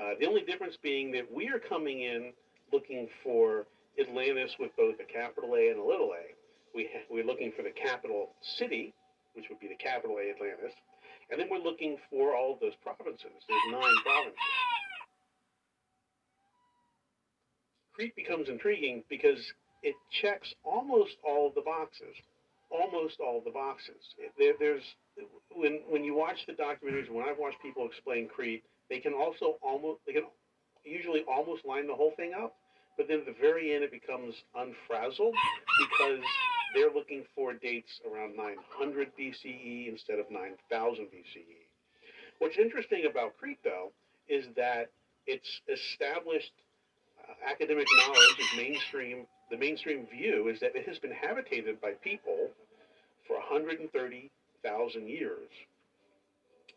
[0.00, 2.32] Uh, the only difference being that we are coming in
[2.72, 3.66] looking for
[4.00, 6.32] Atlantis with both a capital A and a little a.
[6.74, 8.94] We ha- we're looking for the capital city,
[9.34, 10.72] which would be the capital A Atlantis,
[11.30, 13.28] and then we're looking for all of those provinces.
[13.44, 14.40] There's nine provinces.
[17.96, 19.40] Crete becomes intriguing because
[19.82, 22.14] it checks almost all of the boxes.
[22.70, 23.96] Almost all the boxes.
[24.38, 24.82] There, there's
[25.54, 29.56] when when you watch the documentaries, when I've watched people explain Crete, they can also
[29.62, 30.26] almost they can
[30.84, 32.54] usually almost line the whole thing up,
[32.98, 35.34] but then at the very end it becomes unfrazzled
[35.88, 36.20] because
[36.74, 41.64] they're looking for dates around 900 BCE instead of 9000 BCE.
[42.40, 43.92] What's interesting about Crete, though,
[44.28, 44.90] is that
[45.26, 46.52] it's established
[47.46, 49.26] academic knowledge is mainstream.
[49.50, 52.50] The mainstream view is that it has been habitated by people
[53.26, 55.48] for 130,000 years.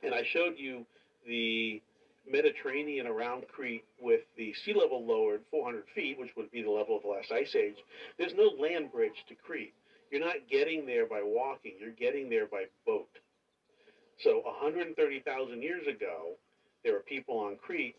[0.04, 0.86] And I showed you
[1.28, 1.82] the
[2.30, 6.96] Mediterranean around Crete with the sea level lowered 400 feet, which would be the level
[6.96, 7.78] of the last ice age,
[8.18, 9.74] there's no land bridge to Crete.
[10.12, 13.10] You're not getting there by walking, you're getting there by boat.
[14.24, 16.36] So 130,000 years ago,
[16.84, 17.96] there were people on Crete.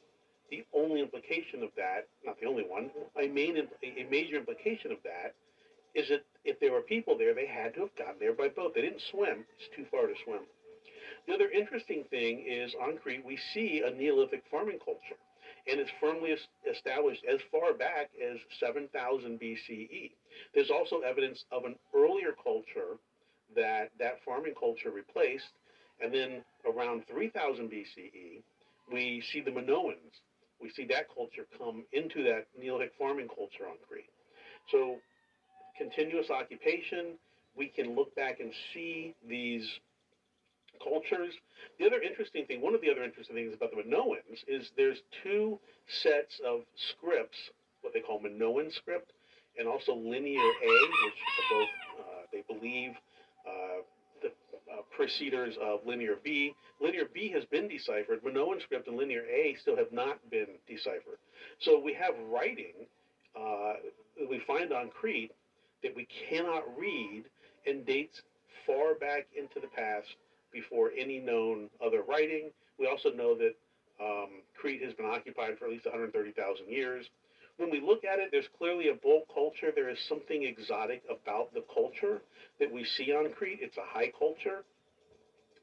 [0.51, 4.99] The only implication of that, not the only one, a, main, a major implication of
[5.05, 5.35] that
[5.95, 8.75] is that if there were people there, they had to have gotten there by boat.
[8.75, 10.41] They didn't swim, it's too far to swim.
[11.27, 15.19] The other interesting thing is on Crete, we see a Neolithic farming culture,
[15.69, 16.35] and it's firmly
[16.69, 20.11] established as far back as 7000 BCE.
[20.55, 22.99] There's also evidence of an earlier culture
[23.55, 25.51] that that farming culture replaced,
[26.01, 28.43] and then around 3000 BCE,
[28.93, 30.23] we see the Minoans.
[30.61, 34.11] We see that culture come into that Neolithic farming culture on Crete.
[34.71, 34.97] So,
[35.77, 37.17] continuous occupation,
[37.57, 39.67] we can look back and see these
[40.83, 41.35] cultures.
[41.79, 45.03] The other interesting thing, one of the other interesting things about the Minoans is there's
[45.23, 47.39] two sets of scripts,
[47.83, 49.13] what they call Minoan script,
[49.59, 50.73] and also Linear A,
[51.05, 51.21] which
[51.51, 51.69] both,
[52.01, 52.93] uh, they believe,
[53.47, 53.83] uh,
[54.73, 56.55] uh, preceders of Linear B.
[56.81, 58.23] Linear B has been deciphered.
[58.25, 61.19] Minoan script and Linear A still have not been deciphered.
[61.59, 62.87] So we have writing
[63.39, 63.75] uh,
[64.29, 65.33] we find on Crete
[65.83, 67.25] that we cannot read
[67.67, 68.23] and dates
[68.67, 70.09] far back into the past
[70.53, 72.51] before any known other writing.
[72.79, 73.55] We also know that
[74.03, 77.09] um, Crete has been occupied for at least 130,000 years.
[77.61, 79.71] When we look at it, there's clearly a bold culture.
[79.75, 82.23] There is something exotic about the culture
[82.59, 83.59] that we see on Crete.
[83.61, 84.65] It's a high culture,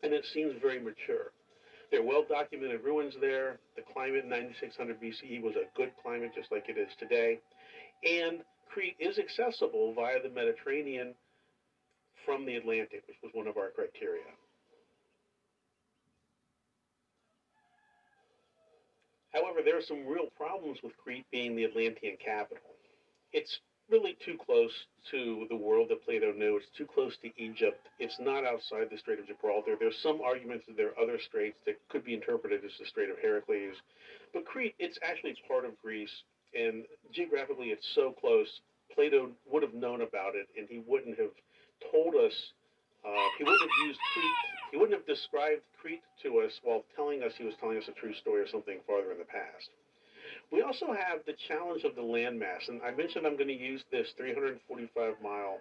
[0.03, 1.31] and it seems very mature.
[1.89, 3.57] There are well documented ruins there.
[3.75, 7.39] The climate in 9600 BCE was a good climate, just like it is today.
[8.03, 11.15] And Crete is accessible via the Mediterranean
[12.27, 14.29] from the Atlantic, which was one of our criteria.
[19.37, 22.63] However, there are some real problems with Crete being the Atlantean capital.
[23.33, 23.59] It's
[23.89, 24.71] really too close
[25.11, 26.57] to the world that Plato knew.
[26.57, 27.87] It's too close to Egypt.
[27.99, 29.75] It's not outside the Strait of Gibraltar.
[29.79, 33.09] There's some arguments that there are other straits that could be interpreted as the Strait
[33.09, 33.75] of Heracles.
[34.33, 36.23] But Crete, it's actually part of Greece,
[36.57, 36.83] and
[37.13, 38.49] geographically it's so close.
[38.93, 41.31] Plato would have known about it, and he wouldn't have
[41.91, 42.33] told us.
[43.05, 47.23] Uh, he wouldn't have used Crete he wouldn't have described Crete to us while telling
[47.23, 49.69] us he was telling us a true story or something farther in the past.
[50.51, 53.83] We also have the challenge of the landmass, and I mentioned I'm going to use
[53.91, 55.59] this 345 mile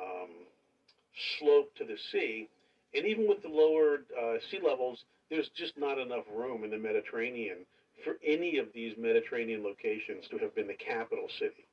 [0.00, 0.30] um,
[1.38, 2.48] slope to the sea,
[2.94, 6.78] and even with the lowered uh, sea levels, there's just not enough room in the
[6.78, 7.58] Mediterranean
[8.04, 11.67] for any of these Mediterranean locations to have been the capital city.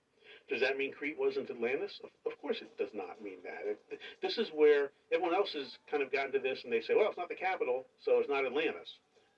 [0.49, 1.99] Does that mean Crete wasn't Atlantis?
[2.03, 3.65] Of, of course it does not mean that.
[3.65, 6.93] It, this is where everyone else has kind of gotten to this and they say,
[6.95, 8.89] well, it's not the capital, so it's not Atlantis.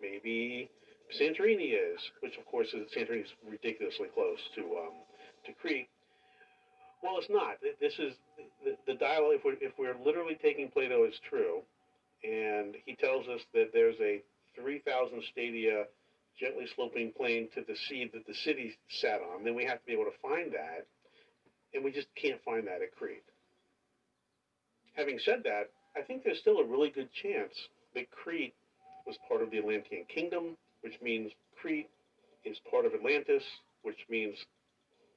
[0.01, 0.69] Maybe
[1.15, 4.95] Santorini is, which of course is Santorini is ridiculously close to um,
[5.45, 5.87] to Crete.
[7.01, 7.57] Well, it's not.
[7.79, 8.13] This is
[8.65, 9.35] the, the dialogue.
[9.35, 11.61] If we're, if we're literally taking Plato as true,
[12.23, 14.21] and he tells us that there's a
[14.59, 15.85] 3,000 stadia
[16.39, 19.85] gently sloping plain to the sea that the city sat on, then we have to
[19.85, 20.85] be able to find that
[21.77, 23.23] and we just can't find that at Crete.
[24.95, 27.53] Having said that, I think there's still a really good chance
[27.93, 28.55] that Crete
[29.05, 31.31] was part of the Atlantean kingdom, which means
[31.61, 31.89] Crete
[32.43, 33.43] is part of Atlantis,
[33.83, 34.35] which means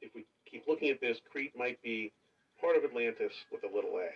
[0.02, 2.12] if we keep looking at this, Crete might be
[2.60, 4.10] part of Atlantis with a little a.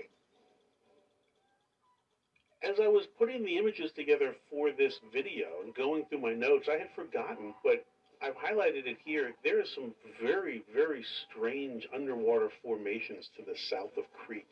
[2.68, 6.68] As I was putting the images together for this video and going through my notes,
[6.70, 7.84] I had forgotten, but
[8.22, 9.32] I've highlighted it here.
[9.42, 14.46] There are some very, very strange underwater formations to the south of Crete.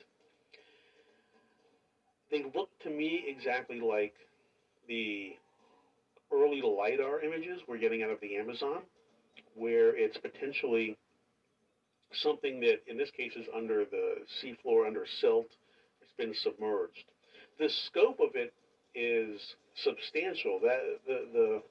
[2.31, 4.15] They look to me exactly like
[4.89, 5.33] the
[6.33, 8.79] early LIDAR images we're getting out of the Amazon,
[9.55, 10.97] where it's potentially
[12.13, 15.49] something that, in this case, is under the seafloor, under silt.
[16.01, 17.05] It's been submerged.
[17.59, 18.53] The scope of it
[18.95, 19.41] is
[19.77, 20.59] substantial.
[20.63, 21.63] That the the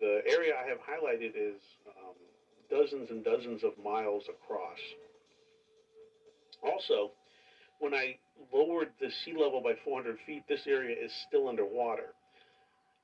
[0.00, 2.14] the area I have highlighted is um,
[2.70, 4.78] dozens and dozens of miles across.
[6.62, 7.12] Also,
[7.78, 8.18] when I
[8.52, 12.12] lowered the sea level by 400 feet, this area is still underwater.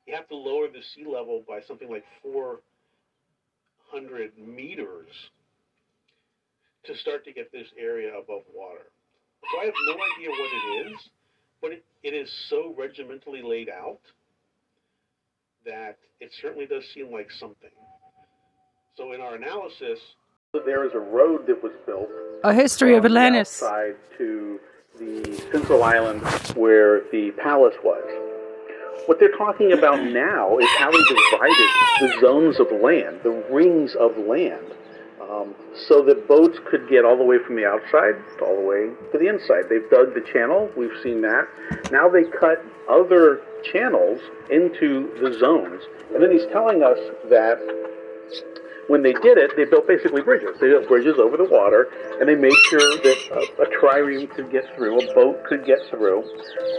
[0.07, 5.09] You have to lower the sea level by something like 400 meters
[6.85, 8.87] to start to get this area above water.
[9.53, 11.11] So I have no idea what it is,
[11.61, 14.01] but it, it is so regimentally laid out
[15.67, 17.71] that it certainly does seem like something.
[18.97, 19.99] So in our analysis,
[20.65, 22.09] there is a road that was built.
[22.45, 23.51] A history of Atlantis.
[23.51, 24.59] Side to
[24.99, 26.23] the central island
[26.55, 28.05] where the palace was.
[29.07, 31.69] What they're talking about now is how they divided
[32.01, 34.73] the zones of land, the rings of land,
[35.21, 35.55] um,
[35.89, 39.19] so that boats could get all the way from the outside all the way to
[39.19, 39.69] the inside.
[39.69, 41.47] They've dug the channel, we've seen that.
[41.93, 44.21] Now they cut other channels
[44.51, 45.83] into the zones.
[46.15, 46.99] And then he's telling us
[47.29, 47.59] that
[48.89, 50.57] when they did it, they built basically bridges.
[50.61, 51.89] They built bridges over the water,
[52.21, 55.79] and they made sure that a, a trireme could get through, a boat could get
[55.91, 56.23] through.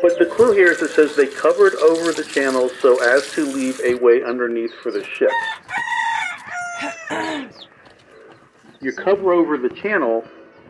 [0.02, 3.46] But the clue here is it says they covered over the channels so as to
[3.46, 5.34] leave a way underneath for the ships.
[8.80, 10.24] You cover over the channel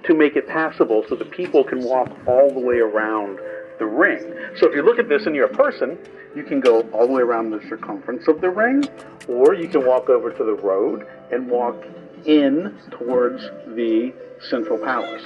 [0.03, 3.37] to make it passable so the people can walk all the way around
[3.79, 4.33] the ring.
[4.57, 5.97] So if you look at this and you're a person,
[6.35, 8.83] you can go all the way around the circumference of the ring,
[9.27, 11.83] or you can walk over to the road and walk
[12.25, 13.41] in towards
[13.75, 14.13] the
[14.49, 15.23] central palace.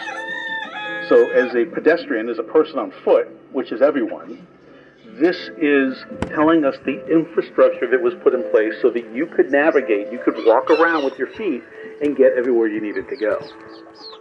[1.10, 4.48] So as a pedestrian, as a person on foot, which is everyone,
[5.20, 5.98] this is
[6.30, 10.20] telling us the infrastructure that was put in place so that you could navigate, you
[10.24, 11.64] could walk around with your feet
[12.02, 13.40] and get everywhere you needed to go.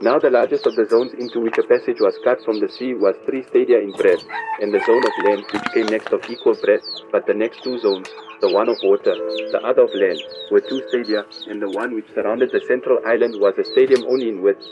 [0.01, 2.95] Now the largest of the zones into which a passage was cut from the sea
[2.95, 4.25] was three stadia in breadth,
[4.61, 7.79] and the zone of land which came next of equal breadth, but the next two
[7.79, 8.09] zones,
[8.41, 9.15] the one of water,
[9.53, 13.41] the other of land, were two stadia, and the one which surrounded the central island
[13.41, 14.65] was a stadium only in width.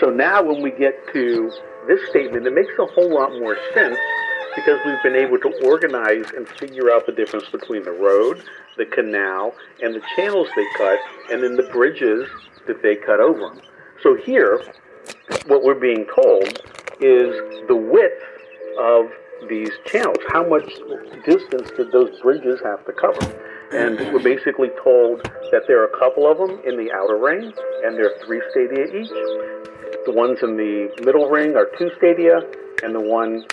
[0.00, 1.50] So now when we get to
[1.88, 3.98] this statement, it makes a whole lot more sense
[4.56, 8.42] because we've been able to organize and figure out the difference between the road,
[8.76, 10.98] the canal, and the channels they cut,
[11.30, 12.28] and then the bridges
[12.66, 13.60] that they cut over them.
[14.02, 14.62] So here,
[15.46, 16.48] what we're being told
[17.00, 17.36] is
[17.68, 18.24] the width
[18.80, 19.06] of
[19.48, 20.16] these channels.
[20.28, 20.66] How much
[21.24, 23.20] distance did those bridges have to cover?
[23.72, 27.52] And we're basically told that there are a couple of them in the outer ring,
[27.84, 29.10] and they're three stadia each.
[30.06, 32.40] The ones in the middle ring are two stadia,
[32.82, 33.44] and the one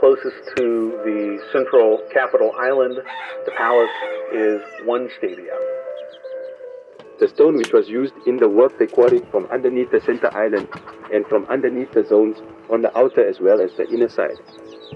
[0.00, 2.96] closest to the central capital island,
[3.44, 3.90] the palace,
[4.32, 5.52] is one stadia.
[7.20, 10.68] The stone which was used in the work they quarried from underneath the center island
[11.12, 12.38] and from underneath the zones
[12.70, 14.40] on the outer as well as the inner side.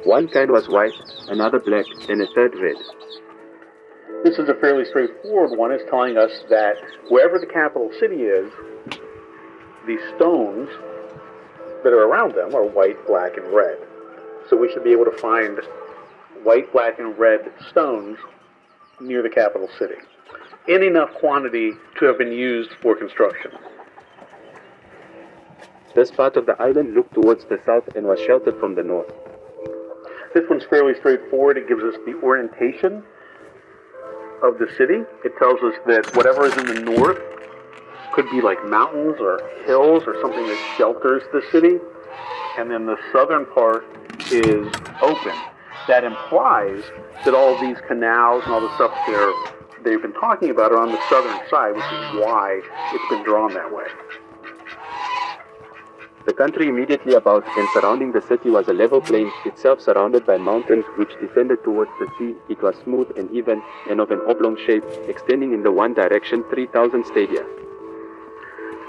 [0.05, 0.95] One kind was white,
[1.29, 2.77] another black, and a third red.
[4.25, 5.71] This is a fairly straightforward one.
[5.71, 6.77] It's telling us that
[7.11, 8.51] wherever the capital city is,
[9.87, 10.71] the stones
[11.85, 13.77] that are around them are white, black, and red.
[14.55, 15.59] So we should be able to find
[16.45, 18.17] white, black, and red stones
[19.01, 19.97] near the capital city
[20.69, 23.51] in enough quantity to have been used for construction.
[25.97, 29.13] This part of the island looked towards the south and was sheltered from the north.
[30.35, 31.59] This one's fairly straightforward.
[31.59, 33.03] It gives us the orientation
[34.45, 35.03] of the city.
[35.25, 37.19] It tells us that whatever is in the north
[38.13, 41.81] could be like mountains or hills or something that shelters the city.
[42.57, 43.85] And then the southern part
[44.33, 44.67] is
[45.03, 45.35] open.
[45.89, 46.83] That implies
[47.25, 49.33] that all these canals and all the stuff they're,
[49.85, 52.61] they've been talking about are on the southern side, which is why
[52.93, 53.85] it's been drawn that way.
[56.27, 60.39] The country immediately about and surrounding the city was a level plain, itself surrounded by
[60.39, 62.35] mountains which descended towards the sea.
[62.49, 66.43] It was smooth and even and of an oblong shape, extending in the one direction
[66.49, 67.45] 3,000 stadia.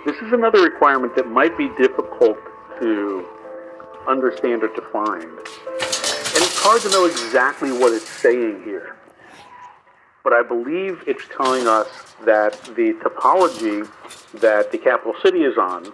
[0.06, 2.38] This is another requirement that might be difficult
[2.80, 3.26] to
[4.08, 5.24] understand or to find.
[5.24, 8.96] And it's hard to know exactly what it's saying here.
[10.24, 13.88] But I believe it's telling us that the topology
[14.40, 15.94] that the capital city is on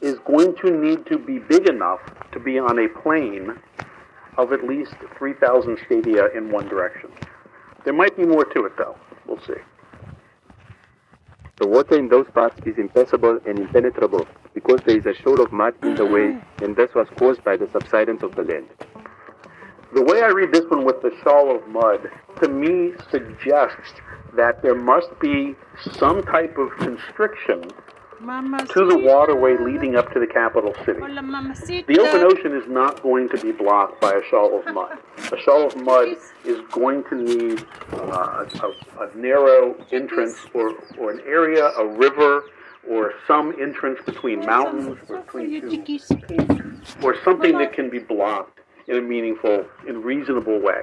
[0.00, 2.00] is going to need to be big enough
[2.32, 3.56] to be on a plane
[4.36, 7.10] of at least 3,000 stadia in one direction.
[7.84, 8.96] There might be more to it, though.
[9.26, 9.60] We'll see.
[11.58, 15.52] The water in those parts is impassable and impenetrable because there is a shoal of
[15.52, 18.68] mud in the way, and this was caused by the subsidence of the land.
[19.94, 22.10] The way I read this one with the shoal of mud,
[22.40, 24.00] to me suggests
[24.34, 25.54] that there must be
[25.98, 27.70] some type of constriction
[28.22, 31.00] to the waterway leading up to the capital city.
[31.00, 34.96] The open ocean is not going to be blocked by a shoal of mud.
[35.32, 36.08] A shoal of mud
[36.44, 42.44] is going to need uh, a, a narrow entrance or, or an area, a river,
[42.88, 45.70] or some entrance between mountains or between two
[47.02, 50.82] or something that can be blocked in a meaningful and reasonable way.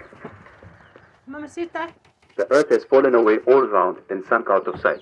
[2.38, 5.02] The earth has fallen away all round and sunk out of sight.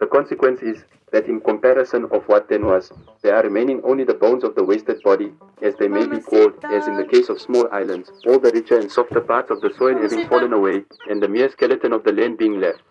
[0.00, 2.90] The consequence is that in comparison of what then was,
[3.22, 6.52] there are remaining only the bones of the wasted body, as they may be called,
[6.64, 9.72] as in the case of small islands, all the richer and softer parts of the
[9.78, 12.82] soil having fallen away, and the mere skeleton of the land being left.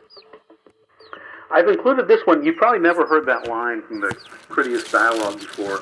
[1.54, 2.44] I've included this one.
[2.44, 4.14] You've probably never heard that line from the
[4.50, 5.82] Critias dialogue before.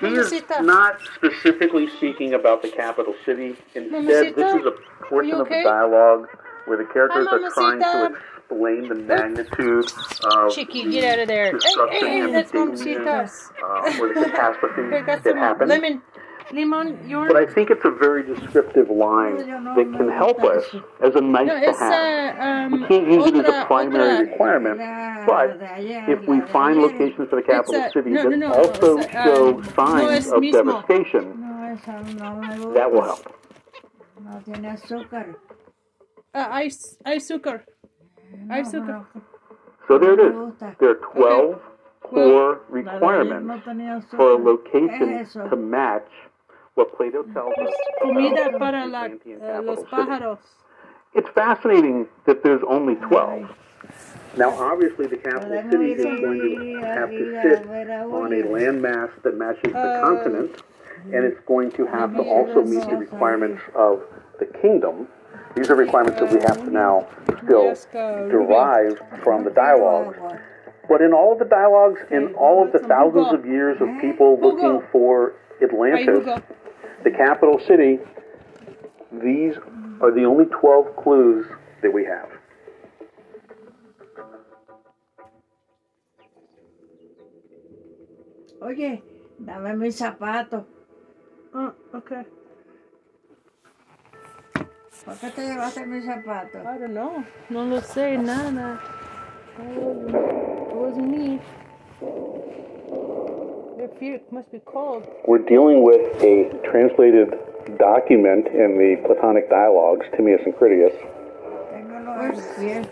[0.00, 0.62] He's Mamacita.
[0.62, 3.56] not specifically speaking about the capital city.
[3.74, 4.72] Instead, this is a
[5.04, 5.64] portion of the okay?
[5.64, 6.28] dialogue
[6.66, 8.20] where the characters Hi, are trying to Mamacita.
[8.38, 9.92] explain the magnitude
[10.34, 11.46] of Chicky, get out of there.
[11.46, 13.50] Hey, destruction hey, and that's danger, Mamacita's.
[13.62, 15.68] uh, or the catastrophe Here, got that some happened.
[15.68, 16.02] lemon.
[16.52, 17.30] Limon, yours?
[17.32, 20.64] But I think it's a very descriptive line that can help us
[21.02, 22.38] as a nice No, to have.
[22.38, 24.78] uh, um, We can't use it as a primary otra- requirement,
[25.26, 25.58] but
[26.08, 29.48] if we find locations for the capital It's city that no, no, also it's show
[29.48, 30.52] um, no, signs of mismo.
[30.52, 32.74] devastation, No, esa no me gusta.
[32.74, 33.34] that will help.
[34.24, 35.34] No tiene azúcar.
[36.34, 37.62] Uh, ice, azúcar.
[38.50, 39.06] Azúcar.
[39.88, 40.34] So there it is.
[40.78, 41.60] There are 12
[42.02, 45.48] core requirements No for a location Eso.
[45.48, 46.08] to match
[46.80, 50.48] what Plato tells us Comida para la, uh, los capital city.
[51.14, 53.50] It's fascinating that there's only 12.
[54.36, 59.36] Now, obviously, the capital city is going to have to sit on a landmass that
[59.36, 60.62] matches the Uh, continent,
[61.12, 64.02] and it's going to have to also meet the requirements of
[64.38, 65.08] the kingdom.
[65.56, 67.06] These are requirements that we have to now
[67.42, 67.74] still
[68.30, 70.16] derive from the dialogues.
[70.88, 74.38] But in all of the dialogues, in all of the thousands of years of people
[74.40, 76.42] looking for Atlantis.
[77.04, 77.98] The capital city,
[79.12, 79.54] these
[80.00, 81.46] are the only 12 clues
[81.82, 82.28] that we have.
[88.62, 89.02] Oye,
[89.38, 90.64] dame mis zapatos.
[91.54, 92.24] Ah, okay.
[95.04, 96.60] ¿Por qué te llevaste mis zapatos?
[96.66, 97.24] I don't know.
[97.48, 98.78] No lo sé, nada.
[99.58, 101.40] It wasn't, it wasn't me.
[103.80, 105.08] Must be cold.
[105.26, 107.32] We're dealing with a translated
[107.78, 110.92] document in the Platonic dialogues, Timaeus and Critias,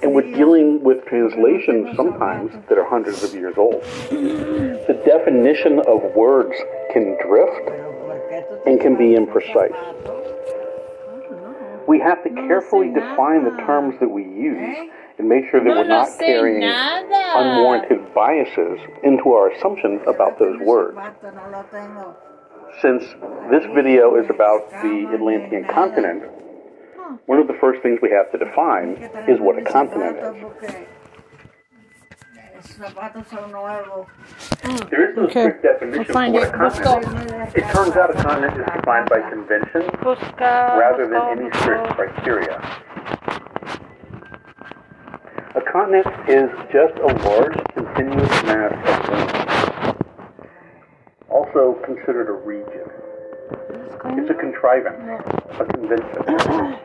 [0.02, 3.82] and we're dealing with translations sometimes that are hundreds of years old.
[3.82, 6.55] The definition of words
[6.94, 7.69] can drift
[8.66, 9.77] and can be imprecise.
[11.86, 15.74] We have to carefully define the terms that we use and make sure that No
[15.82, 17.32] we're lo not carrying nada.
[17.36, 20.96] unwarranted biases into our assumptions about those words.
[20.96, 22.16] Zapato no lo tengo.
[22.80, 23.02] Since
[23.50, 26.22] this video is about the Atlantean continent,
[27.26, 28.90] one of the first things we have to define
[29.26, 30.42] is what a continent is.
[30.42, 30.86] Porque
[32.58, 34.06] esos zapatos son nuevos.
[34.90, 35.40] There is no Okay.
[35.40, 36.52] strict definition for find a it.
[36.60, 37.56] Let's continent.
[37.56, 42.60] It turns out a continent is defined by convention rather than any strict criteria.
[45.59, 49.97] A continent is just a large continuous mass of land.
[51.28, 52.86] Also considered a region.
[54.14, 55.02] It's a contrivance,
[55.59, 56.78] a convention.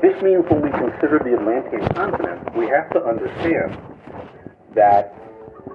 [0.00, 3.76] This means when we consider the Atlantean continent, we have to understand
[4.74, 5.14] that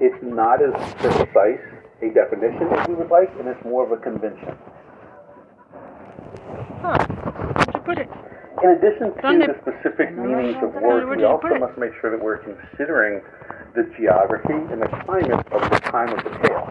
[0.01, 1.61] it's not as precise
[2.01, 4.57] a definition as we would like, and it's more of a convention.
[6.81, 6.97] Huh.
[6.97, 8.09] Where'd you put it?
[8.63, 12.39] In addition to the specific meanings of words, we also must make sure that we're
[12.43, 13.21] considering
[13.75, 16.67] the geography and the climate of the time of the tale.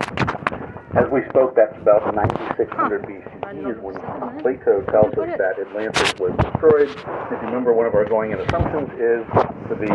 [0.98, 3.94] As we spoke, that's about 9600 BCE is when
[4.42, 6.90] Plato tells us that Atlantis was destroyed.
[6.90, 9.24] If you remember, one of our going in assumptions is
[9.68, 9.88] for the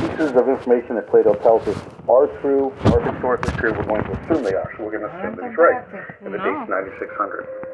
[0.00, 4.12] pieces of information that Plato tells us are true, are historically true, we're going to
[4.20, 4.72] assume they are.
[4.76, 5.84] So we're going to assume that he's right.
[6.24, 7.67] And the date's 9600.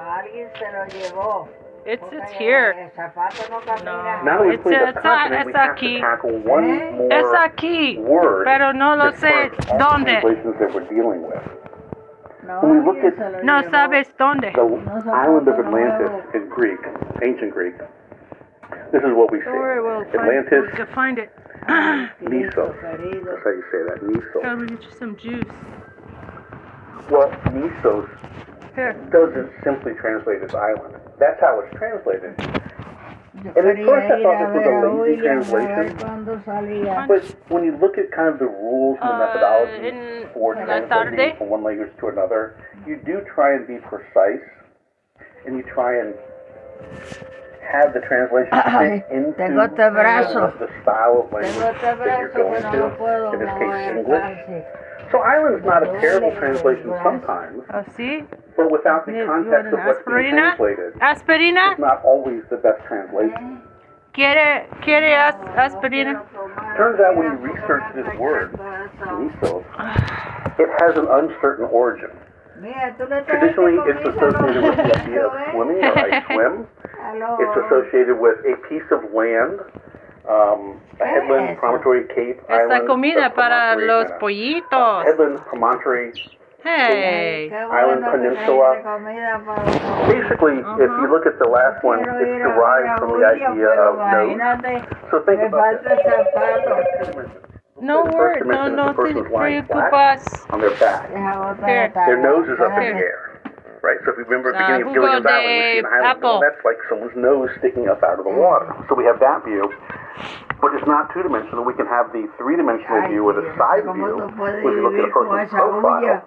[0.00, 1.48] No, alguien se lo llevó.
[1.86, 2.74] It's it's here.
[2.78, 4.22] El zapato no camina.
[4.22, 5.94] Now that we've It's, played the it's, continent, we it's have aquí.
[5.94, 6.90] to tackle one eh?
[6.92, 7.98] more Es aquí.
[7.98, 10.20] word Pero no lo that sé first all the dónde.
[10.20, 11.42] translations that we're dealing with.
[12.46, 13.70] No, When we look alguien at se lo No llevó.
[13.70, 14.52] sabes dónde.
[14.52, 16.80] the island of Atlantis in Greek,
[17.22, 17.76] ancient Greek,
[18.92, 20.18] this is what we Don't worry, we'll say.
[20.18, 21.30] find, Atlantis, we'll find it.
[22.20, 22.74] Nisos.
[22.82, 24.42] That's how you say that, Nisos.
[24.42, 25.44] Gotta get you some juice.
[27.10, 28.08] Well, Nisos
[28.74, 28.92] Here.
[29.10, 30.96] doesn't simply translate as island.
[31.18, 32.34] That's how it's translated.
[33.44, 35.62] Yo And at quería first I thought this was a a lazy William a ver
[35.66, 37.06] translation.
[37.08, 40.54] But when you look at kind of the rules and the Uh, methodology in for
[40.54, 42.56] translating from one language to another,
[42.86, 44.44] you do try and be precise,
[45.46, 46.14] and you try and
[47.64, 49.76] have the translation Ay, fit into tengo este
[50.58, 53.34] the style of language that you're going no lo puedo to.
[53.34, 54.20] In this case, English.
[54.20, 54.62] casi.
[55.12, 58.22] So island's not a terrible translation sometimes, Oh, see?
[58.60, 60.56] But without the You- you context of an what's being aspirina?
[60.56, 61.72] translated, Aspirina?
[61.72, 63.62] it's not always the best translation.
[64.12, 66.20] ¿Quiere, quiere as, aspirina?
[66.76, 69.64] Turns out when you research this word, mesos,
[70.58, 72.10] it has an uncertain origin.
[72.60, 75.52] Mira, tú le Traditionally, it's comida a los associated with the idea of ¿eh?
[75.52, 76.66] swimming or I swim.
[77.40, 79.60] It's associated with a piece of land
[80.28, 82.86] um, a headland, promontory, cape, Esta island.
[82.88, 85.04] comida para los and a- pollitos.
[85.04, 86.12] Headland, promontory,
[86.62, 87.50] Hey.
[87.52, 88.82] island, peninsula.
[90.08, 94.36] Basically, if you look at the last one, it's derived from the idea of nose.
[95.10, 95.98] So think about this.
[97.80, 100.52] No The first word, no, dimension no the te person's lying flat preocupas.
[100.52, 101.08] on their back.
[101.64, 101.88] Here.
[101.96, 103.40] Their nose is up in the air.
[103.80, 105.78] Right, so if you remember at the Uh, beginning of Google Gilligan's Island, we see
[105.80, 108.68] an island, well, that's like someone's nose sticking up out of the water.
[108.92, 109.72] So we have that view,
[110.60, 111.64] but it's not two-dimensional.
[111.64, 115.12] We can have the three-dimensional view or the side view, where you look at a
[115.16, 116.20] person's profile,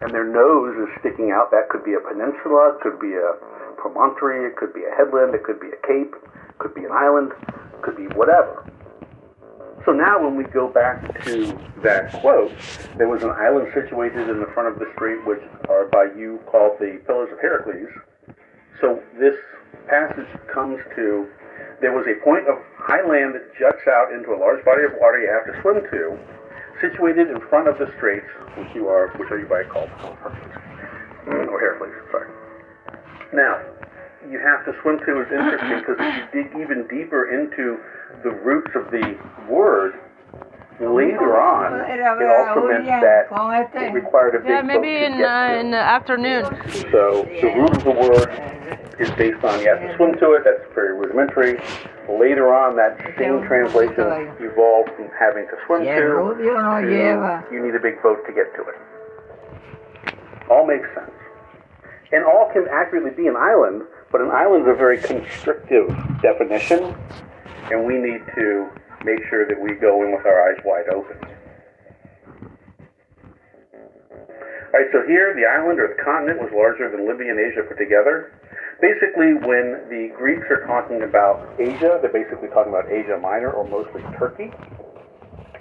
[0.00, 1.50] and their nose is sticking out.
[1.50, 3.36] That could be a peninsula, it could be a
[3.76, 6.92] promontory, it could be a headland, it could be a cape, it could be an
[6.92, 8.64] island, it could be whatever.
[9.84, 12.52] So now when we go back to that quote,
[12.96, 16.40] there was an island situated in the front of the street which are by you
[16.44, 17.88] called the Pillars of Heracles.
[18.80, 19.36] So this
[19.88, 21.28] passage comes to
[21.80, 24.92] there was a point of high land that juts out into a large body of
[25.00, 26.18] water you have to swim to,
[26.80, 28.26] situated in front of the straits,
[28.56, 31.48] which you are which are you by called Hercules.
[31.48, 32.28] or Heracles, sorry.
[33.32, 33.60] Now,
[34.28, 37.78] you have to swim to is interesting because if you dig even deeper into
[38.22, 39.16] the roots of the
[39.48, 39.94] word,
[40.80, 43.28] later on, it also meant that
[43.82, 45.58] it required a big Yeah, boat maybe to in get uh, to.
[45.60, 46.44] in the afternoon.
[46.90, 50.42] So the root of the word is based on you have to swim to it.
[50.44, 51.60] That's very rudimentary.
[52.18, 55.88] Later on, that same translation evolved from having to swim to.
[55.90, 57.54] el rubio no to.
[57.54, 58.78] You need a big boat to get to it.
[60.50, 61.12] All makes sense.
[62.12, 65.86] And all can accurately be an island, but an island is a very constrictive
[66.20, 66.94] definition,
[67.70, 68.66] and we need to
[69.04, 71.16] make sure that we go in with our eyes wide open.
[74.72, 77.62] All right, so here the island or the continent was larger than Libya and Asia
[77.66, 78.34] put together.
[78.80, 83.68] Basically, when the Greeks are talking about Asia, they're basically talking about Asia Minor or
[83.68, 84.48] mostly Turkey.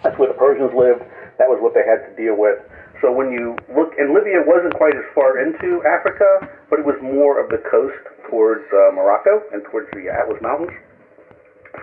[0.03, 1.03] That's where the Persians lived.
[1.35, 2.63] That was what they had to deal with.
[3.03, 6.95] So when you look, and Libya wasn't quite as far into Africa, but it was
[7.03, 7.99] more of the coast
[8.31, 10.71] towards uh, Morocco and towards the Atlas Mountains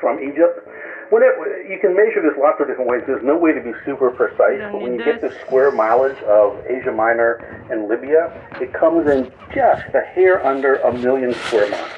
[0.01, 0.65] from Egypt.
[1.11, 3.03] When it, you can measure this lots of different ways.
[3.07, 6.65] There's no way to be super precise, but when you get the square mileage of
[6.67, 7.35] Asia Minor
[7.71, 11.91] and Libya, it comes in just a hair under a million square miles.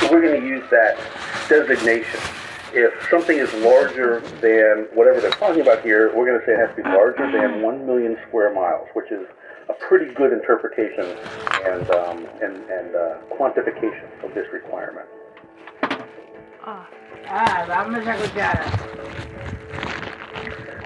[0.00, 0.98] So we're going to use that
[1.48, 2.20] designation.
[2.74, 6.58] If something is larger than whatever they're talking about here, we're going to say it
[6.58, 9.26] has to be larger than one million square miles, which is
[9.70, 11.16] a pretty good interpretation
[11.64, 15.06] and um, and, and uh, quantification of this requirement.
[16.64, 17.07] Ah, dame esa cuchara.
[17.30, 17.64] Ah,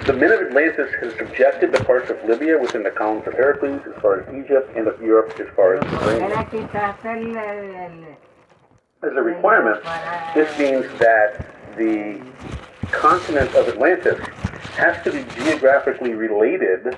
[0.06, 3.81] the men of Atlantis has subjected the parts of Libya within the columns of Heracles
[3.86, 6.31] as far as Egypt and of Europe as far as ¿Por qué Mediterranean.
[6.31, 8.16] le quitaste el, el, el-
[9.10, 9.81] As a requirement,
[10.35, 11.47] this means that
[11.77, 12.20] the
[12.90, 14.19] continent of Atlantis
[14.77, 16.97] has to be geographically related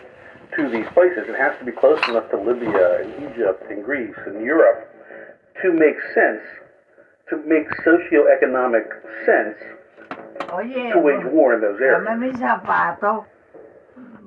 [0.57, 1.29] to these places.
[1.29, 4.91] It has to be close enough to Libya and Egypt and Greece and Europe
[5.63, 6.43] to make sense,
[7.31, 8.85] to make socioeconomic
[9.25, 9.57] sense
[10.53, 12.05] Oye, to wage war in those areas.
[12.05, 13.25] dame mis zapatos.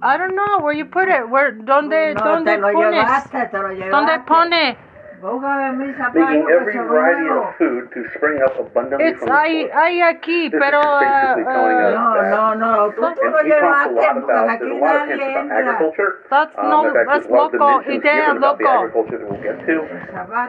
[0.02, 1.28] I don't know where you put it.
[1.30, 2.94] Where donde No, donde te lo pones?
[3.04, 4.26] llevaste, te lo Donde llevaste.
[4.28, 4.78] pone?
[5.20, 6.14] Búscame.
[6.14, 9.72] Making every variety of food to spring up abundantly It's from the ahí soil.
[9.74, 13.50] ahí aquí, This pero is uh, uh, that No, no, tú, tú And lo he
[13.50, 16.14] talks a llevaste lot porque aquí there's a lot of hints nadie entra.
[16.30, 18.68] That's Um, no- that's there's a lot loco, idea given loco.
[18.70, 19.76] agriculture that we'll get to.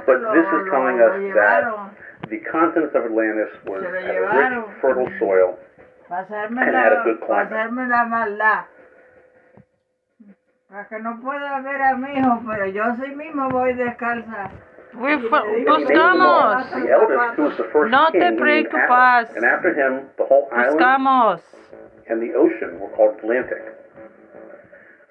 [0.04, 1.88] But this is telling us that llevaron.
[2.30, 4.64] The continents of Atlantis was Se lo had a llevaron.
[4.66, 5.58] rich, fertile soil.
[6.08, 7.54] Para hacerme, And had a la, good para climate.
[7.54, 8.64] hacerme la maldad.
[10.68, 14.50] Para que no pueda ver a mi hijo, pero yo sí mismo voy descalza.
[14.94, 16.54] we fu- And he named them all.
[16.56, 16.70] buscamos.
[16.82, 19.28] The eldest, who was the first No king, te he named preocupas.
[19.30, 19.36] Atlas.
[19.36, 21.40] And after him, the whole island Buscamos.
[22.08, 23.62] and the ocean were called Atlantic.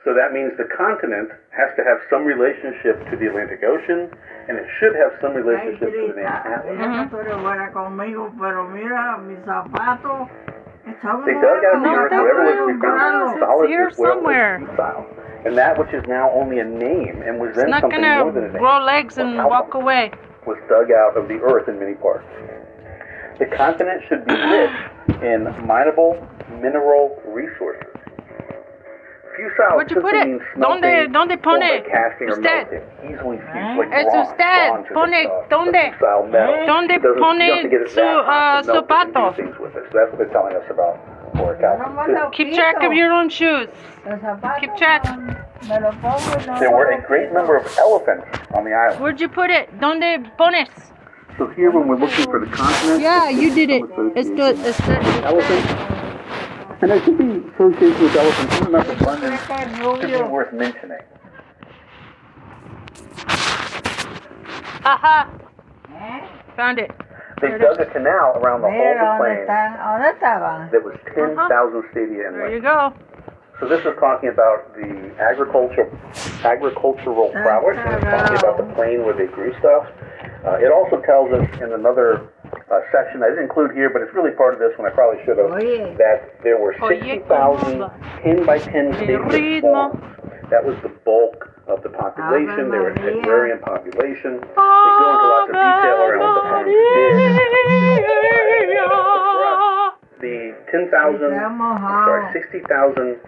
[0.08, 4.08] So that means the continent has to have some relationship to the Atlantic Ocean,
[4.48, 6.80] and it should have some Ay, relationship to the Atlantic Grita, Atlas.
[6.80, 10.32] mira que tú eres buena conmigo, pero mira, mis zapatos
[10.88, 13.64] están They dug out of the No, earth that whatever was will to found solid
[13.68, 14.56] It's here somewhere.
[15.44, 18.24] And that which is now only a name and was It's then not something gonna
[18.24, 20.12] more than a name grow legs and walk away.
[20.48, 22.24] was dug out of the earth in many parts.
[23.40, 24.72] The continent should be rich
[25.22, 26.16] in mineable
[26.64, 27.92] mineral resources.
[29.38, 30.28] Fusile Where'd you put simply it?
[30.28, 31.60] means ¿Dónde- smelting, dónde or pone?
[31.60, 32.44] by casting or Usted.
[32.44, 32.82] melting,
[33.14, 34.30] easily fused like Es bronze.
[34.32, 34.68] usted.
[34.68, 35.84] Bronze is Pone- a, ¿dónde?
[35.88, 36.66] a fusile metal.
[36.68, 38.86] ¿Dónde It doesn't- pone you have to get it su, that hot uh, to melt
[38.90, 39.36] it and do zapato?
[39.36, 39.84] things with it.
[39.92, 40.98] So that's what they're telling us about
[41.38, 42.32] orichalcum.
[42.34, 43.68] Keep track of your own shoes.
[44.06, 45.04] Los zapatos Keep track.
[45.06, 47.34] me los pongo y no There were a los great quito.
[47.38, 49.00] number of elephants on the island.
[49.02, 49.70] Where'd you put it?
[49.80, 50.70] ¿Dónde pones?
[51.38, 53.84] So here, when we're looking for the continent, Yeah, you did it.
[54.16, 55.87] It's the it's the elephant,
[56.82, 58.58] and there should be associations with elephants.
[58.60, 59.41] In enough abundance
[60.02, 60.99] to be worth mentioning.
[64.86, 65.30] Aha!
[66.56, 66.91] Found it.
[67.41, 70.72] They dug a canal around the whole of the dónde plain están, ¿dónde estaban?
[70.72, 72.94] that was 10,000 stadia in There you go.
[73.60, 75.90] So this is talking about the agricultural
[76.44, 79.86] agricultural prowess, and it's talking about the plain where they grew stuff.
[80.45, 82.30] Uh, it also tells us in another
[82.72, 84.88] uh, section I didn't include here, but it's really part of this one.
[84.88, 85.49] I probably should have.
[85.98, 87.23] That there were 60,000
[88.23, 89.99] 10 by 10 El stadium farms.
[90.49, 92.72] That was the bulk of the population.
[92.72, 94.39] They were an agrarian population.
[94.39, 98.48] They go into lots of detail around what the farms did.
[100.19, 102.06] The 10,000, Está I'm mojado.
[102.07, 103.19] sorry, 60,000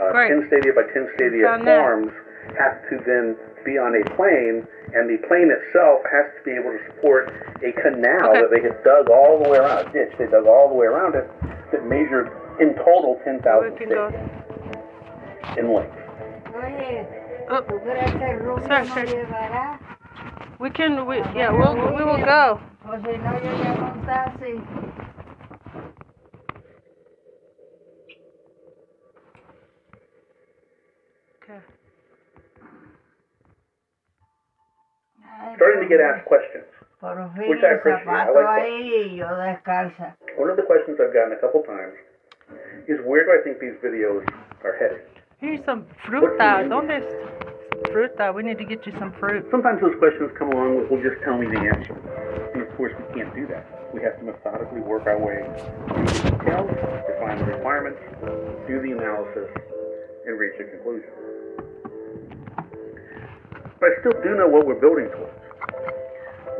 [0.00, 2.10] uh, 10 stadia by 10 stadia farms
[2.58, 6.70] have to then be on a plane, and the plane itself has to be able
[6.72, 7.30] to support
[7.62, 8.40] a canal Okay.
[8.42, 10.86] that they had dug all the way around, a ditch they dug all the way
[10.86, 11.26] around it,
[11.72, 12.28] that measured
[12.60, 14.08] in total 10,000 We can go.
[14.10, 15.98] stadia in length.
[17.50, 19.26] Oh, ¿tú crees que el rubio Sorry, sorry.
[20.58, 21.06] we can.
[21.06, 22.60] We, yeah, we'll we will go.
[22.88, 24.60] O si no, yo llamo un taxi.
[31.42, 31.58] Okay.
[35.24, 36.64] Ay, Starting to get asked questions.
[37.02, 38.06] Which I appreciate.
[38.06, 38.62] I like that.
[38.62, 40.14] ahí y yo descalza.
[40.38, 41.94] One of the questions I've gotten a couple times
[42.86, 44.22] is where do I think these videos
[44.62, 45.02] are heading?
[45.38, 46.62] Here's some fruta.
[46.68, 48.32] ¿Dónde es fruta?
[48.32, 49.44] We need to get you some fruit.
[49.50, 51.98] Sometimes those questions come along with, well, just tell me the answer.
[52.54, 53.66] And of course, we can't do that.
[53.92, 55.42] We have to methodically work our way
[55.90, 56.70] through the details,
[57.10, 57.98] define the requirements,
[58.68, 59.50] do the analysis,
[60.24, 61.10] and reach a conclusion.
[63.80, 65.31] But I still do know what we're building towards.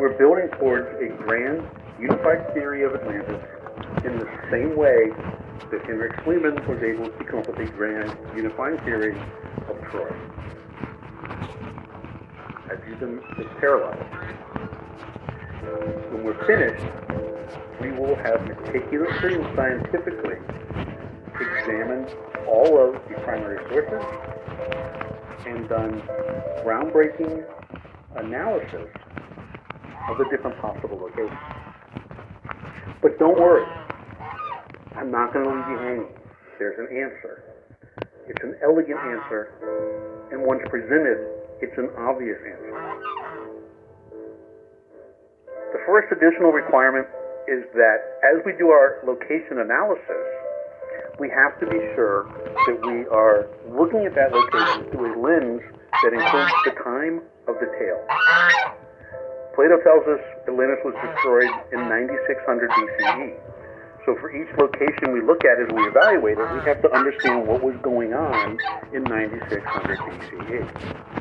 [0.03, 1.63] We're building towards a grand,
[1.97, 3.41] unified theory of Atlantis
[4.05, 5.11] in the same way
[5.71, 9.17] that Henrik Schliemann was able to come up with a grand, unifying theory
[9.69, 10.11] of Troy.
[12.69, 13.95] I view them as parallel.
[16.11, 16.85] When we're finished,
[17.81, 20.39] we will have meticulously and scientifically
[21.41, 22.13] examined
[22.49, 24.05] all of the primary sources
[25.47, 26.03] and done
[26.65, 27.47] groundbreaking
[28.17, 28.89] analysis
[30.09, 31.39] of the different possible locations.
[33.01, 33.67] But don't worry,
[34.97, 36.09] I'm not going to leave you hanging.
[36.59, 37.43] There's an answer.
[38.29, 39.51] It's an elegant answer,
[40.31, 41.19] and once presented,
[41.61, 42.73] it's an obvious answer.
[45.73, 47.07] The first additional requirement
[47.49, 50.25] is that as we do our location analysis,
[51.19, 52.31] we have to be sure
[52.67, 55.63] that we are looking at that location through a lens
[56.03, 58.82] that includes the time of the tale.
[59.55, 63.37] Plato tells us Atlantis was destroyed in 9600 BCE.
[64.07, 67.47] So for each location we look at as we evaluate it, we have to understand
[67.47, 68.59] what was going on
[68.93, 71.13] in 9600 BCE.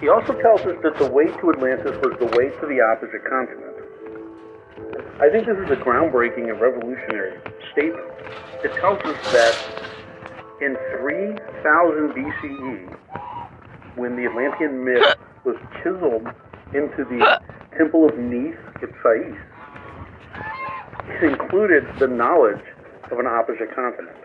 [0.00, 3.24] He also tells us that the way to Atlantis was the way to the opposite
[3.24, 3.74] continent.
[5.20, 7.40] I think this is a groundbreaking and revolutionary
[7.72, 8.06] statement.
[8.62, 9.54] It tells us that
[10.60, 12.96] in 3000 BCE,
[13.98, 16.26] when the Atlantean myth was chiseled
[16.72, 17.40] into the
[17.76, 19.34] Temple of Neith at Sais,
[21.08, 22.62] it included the knowledge
[23.10, 24.16] of an opposite continent.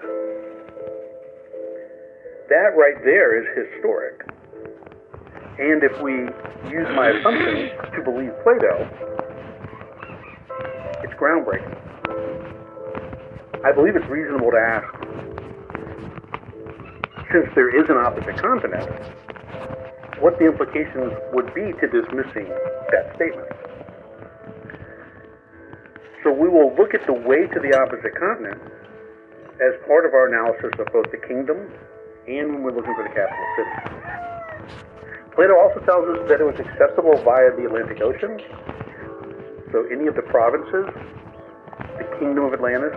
[2.50, 4.22] That right there is historic.
[5.60, 6.14] And if we
[6.70, 8.90] use my assumption to believe Plato,
[11.04, 11.80] it's groundbreaking.
[13.66, 14.94] I believe it's reasonable to ask,
[17.32, 18.90] since there is an opposite continent,
[20.24, 22.48] what the implications would be to dismissing
[22.96, 23.52] that statement.
[26.24, 28.64] So we will look at the way to the opposite continent
[29.60, 31.68] as part of our analysis of both the kingdom
[32.24, 33.76] and when we're looking for the capital city.
[35.36, 38.40] Plato also tells us that it was accessible via the Atlantic Ocean.
[39.76, 40.88] So any of the provinces,
[42.00, 42.96] the kingdom of Atlantis,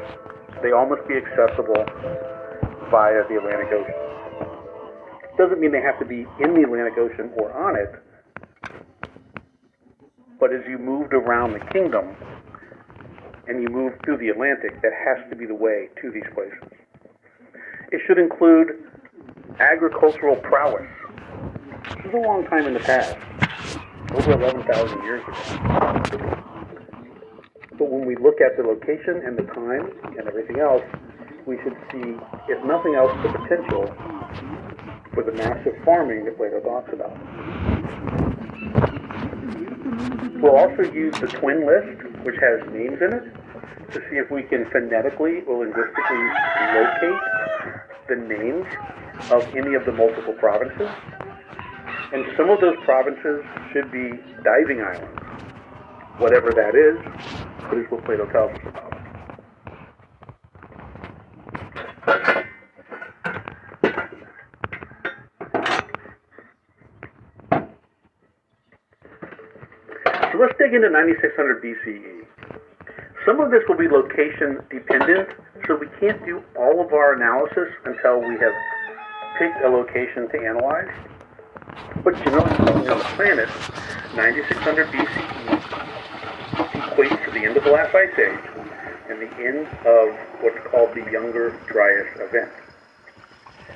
[0.63, 1.83] they all must be accessible
[2.87, 4.16] via the Atlantic Ocean.
[5.39, 7.93] Doesn't mean they have to be in the Atlantic Ocean or on it,
[10.41, 12.17] but as you moved around the kingdom
[13.47, 16.59] and you moved through the Atlantic, that has to be the way to these places.
[17.93, 18.83] It should include
[19.61, 20.89] agricultural prowess.
[21.97, 23.17] This is a long time in the past,
[24.15, 25.35] over 11,000 years ago.
[27.79, 30.83] But when we look at the location and the time and everything else,
[31.47, 32.17] we should see,
[32.49, 33.85] if nothing else, the potential
[35.17, 37.17] for the massive farming that Plato talks about.
[40.43, 43.25] We'll also use the twin list, which has names in it,
[43.93, 46.21] to see if we can phonetically or linguistically
[46.77, 47.23] locate
[48.13, 48.67] the names
[49.33, 50.91] of any of the multiple provinces.
[52.13, 54.11] And some of those provinces should be
[54.45, 55.19] diving islands.
[56.19, 57.01] Whatever that is,
[57.63, 58.87] that is what Plato tells us about.
[70.37, 72.27] So let's dig into 9600 BCE.
[73.25, 75.31] Some of this will be location dependent,
[75.67, 78.53] so we can't do all of our analysis until we have
[79.39, 80.93] picked a location to analyze.
[82.05, 83.49] But speaking on the planet,
[84.15, 85.59] 9600 BCE
[86.85, 88.45] equates to the end of the last ice age
[89.09, 92.53] and the end of what's called the Younger Dryas event.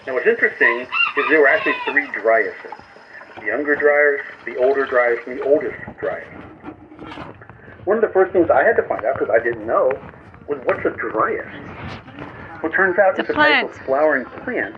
[0.07, 2.73] Now what's interesting is there were actually three Dryases.
[3.37, 6.50] The Younger Dryas, the Older Dryas, and the Oldest Dryas.
[7.91, 9.91] One of the first things I had to find out, because I didn't know,
[10.47, 11.51] was what's a Dryas?
[12.63, 14.77] Well, it turns out it's, It's a a type of flowering plant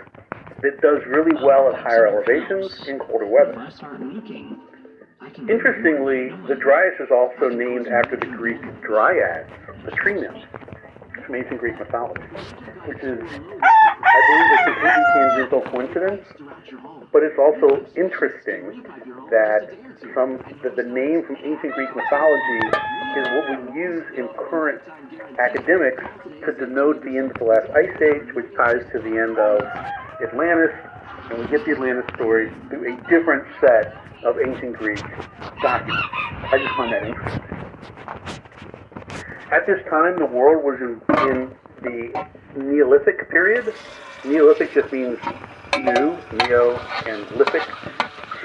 [0.62, 3.68] that does really well at higher elevations in colder weather.
[5.46, 9.44] Interestingly, the Dryas is also named after the Greek dryad,
[9.84, 10.46] the tree nymphs
[11.26, 12.22] from ancient Greek mythology,
[12.86, 13.20] which is,
[14.00, 16.24] I believe, it's a completely tangential coincidence,
[17.12, 18.82] but it's also interesting
[19.30, 19.76] that
[20.14, 22.60] some that the name from ancient Greek mythology
[23.16, 24.80] is what we use in current
[25.38, 26.02] academics
[26.46, 29.60] to denote the end of the last ice age, which ties to the end of
[30.22, 30.72] Atlantis,
[31.30, 35.02] and we get the Atlantis story through a different set of ancient Greek
[35.60, 36.08] documents.
[36.52, 37.42] I just find that interesting.
[39.52, 43.74] At this time, the world was in, in the Neolithic period.
[44.24, 45.18] Neolithic just means
[45.78, 47.62] new, neo, and lithic,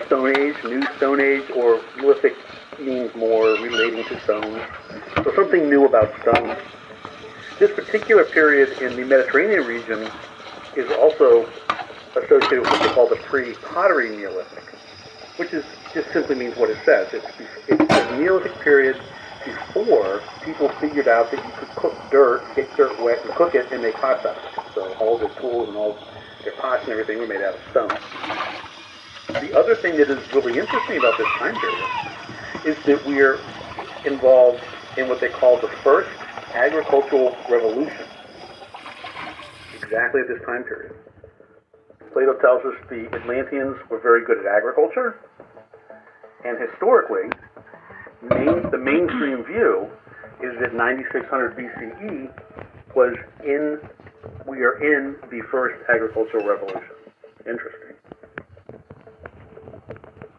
[0.06, 2.36] Stone Age, New Stone Age, or lithic
[2.80, 4.62] means more relating to stones.
[5.24, 6.58] So something new about stones.
[7.60, 10.10] This particular period in the Mediterranean region
[10.76, 11.50] is also
[12.16, 14.64] associated with what they call the pre-pottery Neolithic,
[15.38, 17.08] which is just simply means what it says.
[17.14, 17.26] It's,
[17.68, 19.00] it's the Neolithic period
[19.48, 23.72] before people figured out that you could cook dirt, get dirt wet, and cook it,
[23.72, 24.74] and make pots out of it.
[24.76, 25.98] So all their tools and all
[26.44, 27.90] their pots and everything were made out of stone.
[29.42, 31.86] The other thing that is really interesting about this time period
[32.66, 33.40] is that we're
[34.06, 34.62] involved
[34.98, 36.10] in what they call the first
[36.54, 38.06] agricultural revolution.
[39.76, 40.94] Exactly at this time period.
[42.14, 45.20] Plato tells us the Atlanteans were very good at agriculture,
[46.44, 47.30] and historically,
[48.22, 49.90] main, the mainstream view
[50.42, 52.30] is that 9600 BCE
[52.96, 53.80] was in,
[54.48, 56.82] we are in the first agricultural revolution.
[57.46, 57.96] Interesting.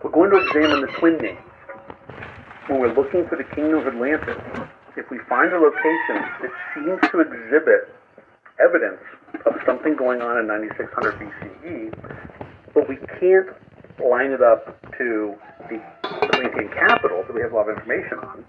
[0.02, 1.38] We're going to examine the twin names.
[2.68, 4.36] When we're looking for the kingdom of Atlantis,
[4.96, 7.94] if we find a location that seems to exhibit
[8.60, 9.00] evidence
[9.46, 11.94] of something going on in 9600 BCE,
[12.74, 13.48] but we can't
[14.00, 15.34] line it up to
[15.68, 18.44] the Atlantean capital that we have a lot of information on,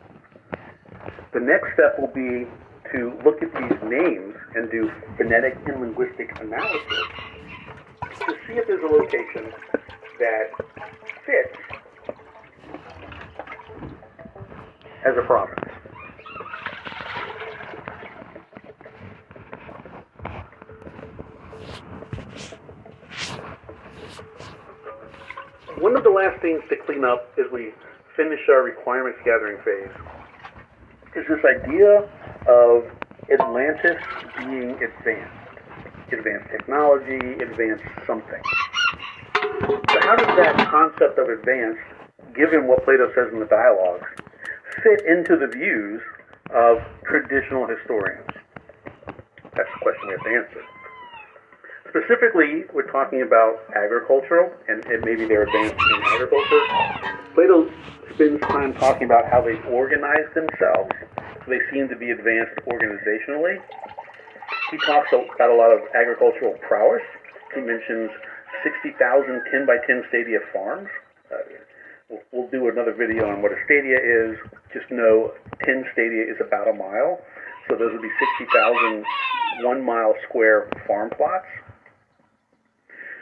[1.34, 2.48] the next step will be
[2.92, 7.06] to look at these names and do phonetic and linguistic analysis
[8.20, 9.52] to see if there's a location
[10.20, 10.50] that
[11.26, 11.80] fits
[15.06, 15.79] as a province.
[25.80, 27.72] One of the last things to clean up as we
[28.18, 29.96] finish our requirements gathering phase
[31.16, 32.04] is this idea
[32.52, 32.84] of
[33.32, 33.96] Atlantis
[34.40, 35.40] being advanced.
[36.12, 38.42] Advanced technology, advanced something.
[39.64, 41.80] So how does that concept of advanced,
[42.36, 44.08] given what Plato says in the dialogues,
[44.84, 46.02] fit into the views
[46.54, 48.28] of traditional historians?
[49.56, 50.79] That's the question we have to answer.
[51.90, 56.62] Specifically, we're talking about agricultural, and, and maybe they're advanced in agriculture.
[57.34, 57.66] Plato
[58.14, 60.92] spends time talking about how they organize themselves,
[61.50, 63.58] they seem to be advanced organizationally.
[64.70, 67.02] He talks about a lot of agricultural prowess.
[67.56, 68.12] He mentions
[68.64, 70.88] 60,000 10 by 10 stadia farms.
[71.34, 71.38] Uh,
[72.08, 74.38] we'll, we'll do another video on what a stadia is.
[74.72, 75.34] Just know
[75.66, 77.18] 10 stadia is about a mile.
[77.68, 79.04] So those would be 60,000
[79.66, 81.50] one mile square farm plots.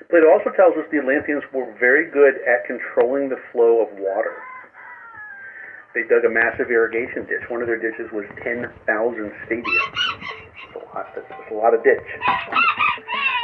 [0.10, 4.40] Plato also tells us the Atlanteans were very good at controlling the flow of water.
[5.94, 7.44] They dug a massive irrigation ditch.
[7.50, 9.84] One of their ditches was 10,000 stadia.
[10.64, 12.08] That's a lot, that's, that's a lot of ditch.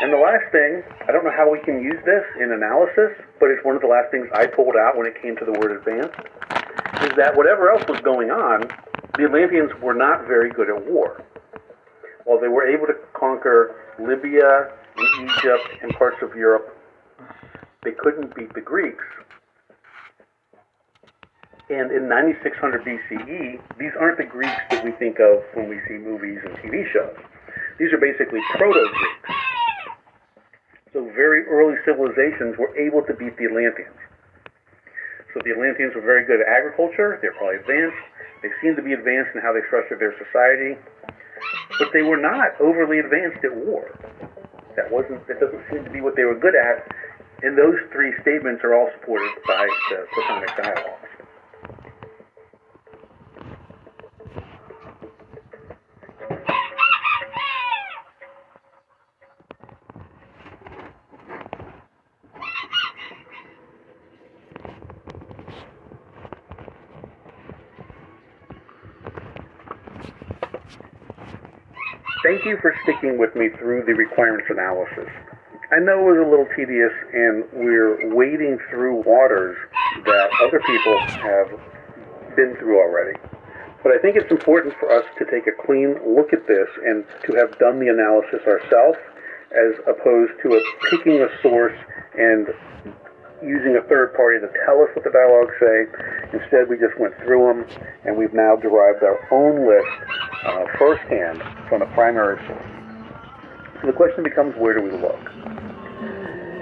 [0.04, 3.52] And the last thing, I don't know how we can use this in analysis, but
[3.52, 5.76] it's one of the last things I pulled out when it came to the word
[5.76, 6.16] advanced.
[7.04, 8.64] is that whatever else was going on,
[9.20, 11.24] the Atlanteans were not very good at war.
[12.24, 16.78] While they were able to conquer Libya and Egypt and parts of Europe,
[17.84, 19.04] they couldn't beat the Greeks.
[21.70, 25.96] And in 9600 BCE, these aren't the Greeks that we think of when we see
[25.96, 27.16] movies and TV shows.
[27.80, 29.30] These are basically proto-Greeks.
[30.94, 33.98] So very early civilizations were able to beat the Atlanteans.
[35.34, 37.18] So the Atlanteans were very good at agriculture.
[37.22, 37.98] They're probably advanced.
[38.44, 40.78] They seemed to be advanced in how they structured their society,
[41.80, 43.90] but they were not overly advanced at war.
[44.76, 45.26] That wasn't.
[45.28, 46.90] That doesn't seem to be what they were good at.
[47.44, 51.23] And those three statements are all supported by the Platonic dialogues.
[72.44, 75.08] Thank you for sticking with me through the requirements analysis.
[75.72, 79.56] I know it was a little tedious and we're wading through waters
[80.04, 81.48] that other people have
[82.36, 83.18] been through already.
[83.82, 87.06] But I think it's important for us to take a clean look at this and
[87.28, 89.00] to have done the analysis ourselves
[89.56, 91.80] as opposed to a, picking a source
[92.20, 92.52] and
[93.44, 95.88] using a third party to tell us what the dialogues say.
[96.34, 97.60] Instead, we just went through them
[98.06, 99.94] and we've now derived our own list
[100.48, 102.74] uh, firsthand from a primary source.
[103.82, 105.20] So the question becomes where do we look?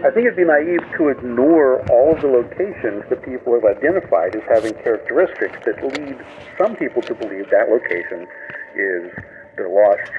[0.01, 4.35] I think it'd be naive to ignore all of the locations that people have identified
[4.35, 6.18] as having characteristics that lead
[6.58, 8.26] some people to believe that location
[8.74, 9.14] is
[9.58, 10.10] their lost,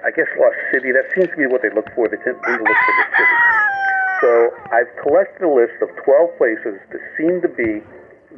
[0.00, 0.88] I guess, lost city.
[0.92, 2.08] That seems to be what they look for.
[2.08, 3.67] They tend to look for the city.
[4.20, 7.86] So I've collected a list of 12 places that seem to be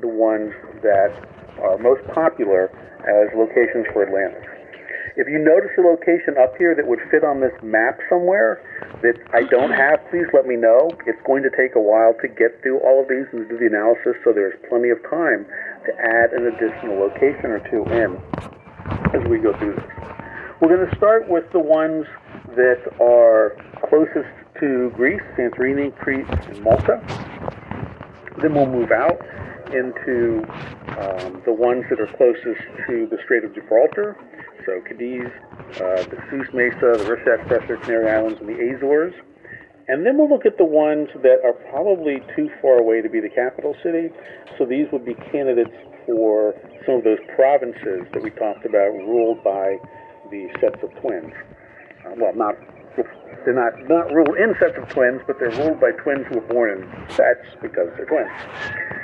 [0.00, 0.52] the ones
[0.82, 1.12] that
[1.60, 2.68] are most popular
[3.04, 4.44] as locations for Atlantis.
[5.16, 8.62] If you notice a location up here that would fit on this map somewhere
[9.02, 10.88] that I don't have, please let me know.
[11.06, 13.66] It's going to take a while to get through all of these and do the
[13.66, 15.44] analysis, so there's plenty of time
[15.84, 18.16] to add an additional location or two in
[19.16, 19.90] as we go through this.
[20.60, 22.06] We're going to start with the ones
[22.54, 23.56] that are
[23.88, 24.28] closest
[24.60, 27.00] to Greece, Santorini, Crete, and Malta.
[28.40, 29.18] Then we'll move out
[29.72, 30.44] into
[30.98, 34.16] um, the ones that are closest to the Strait of Gibraltar,
[34.66, 35.30] so Cadiz,
[35.76, 39.14] uh, the Souss Massa, the Richat Structure, Canary Islands, and the Azores.
[39.88, 43.20] And then we'll look at the ones that are probably too far away to be
[43.20, 44.10] the capital city.
[44.58, 45.74] So these would be candidates
[46.06, 46.54] for
[46.86, 49.78] some of those provinces that we talked about ruled by
[50.30, 51.32] the sets of twins.
[52.06, 52.54] Uh, well, not
[52.96, 56.48] they're not not ruled in sets of twins, but they're ruled by twins who were
[56.48, 58.30] born in sets because they're twins.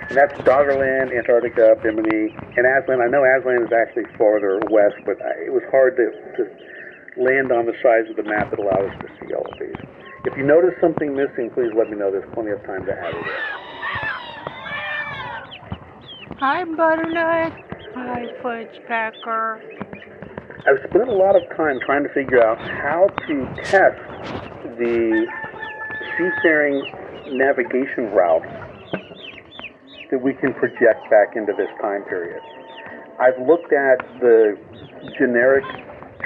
[0.08, 3.02] And that's Doggerland, Antarctica, Bimini, and Aztlan.
[3.02, 6.42] I know Aztlan is actually farther west, but I, it was hard to, to
[7.20, 9.74] land on the size of the map that allowed us to see all of these.
[10.24, 12.10] If you notice something missing, please let me know.
[12.10, 13.66] There's plenty of time to add it in.
[16.39, 17.52] Hi, Butternut.
[17.94, 19.62] Hi, Fudge Packer.
[20.67, 24.03] I've spent a lot of time trying to figure out how to test
[24.75, 25.27] the
[26.19, 26.83] seafaring
[27.39, 28.51] navigation routes
[30.11, 32.43] that we can project back into this time period.
[33.23, 34.59] I've looked at the
[35.17, 35.62] generic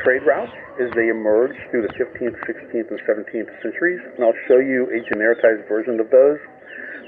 [0.02, 4.56] trade routes as they emerge through the 15th, 16th, and 17th centuries, and I'll show
[4.56, 6.38] you a genericized version of those.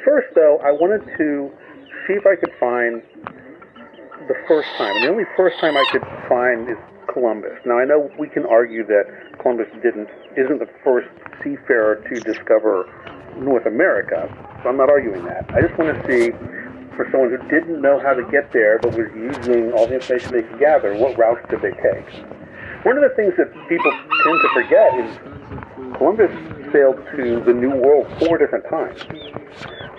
[0.05, 1.51] First, though, I wanted to
[2.07, 3.01] see if I could find
[4.29, 4.95] the first time.
[4.97, 6.77] And the only first time I could find is
[7.13, 7.59] Columbus.
[7.65, 9.05] Now I know we can argue that
[9.41, 11.09] Columbus didn't isn't the first
[11.43, 12.89] seafarer to discover
[13.37, 14.29] North America.
[14.63, 15.51] So I'm not arguing that.
[15.53, 16.31] I just want to see
[16.97, 20.33] for someone who didn't know how to get there but was using all the information
[20.33, 22.07] they could gather, what routes did they take?
[22.85, 26.33] One of the things that people tend to forget is Columbus
[26.73, 29.01] sailed to the New World four different times.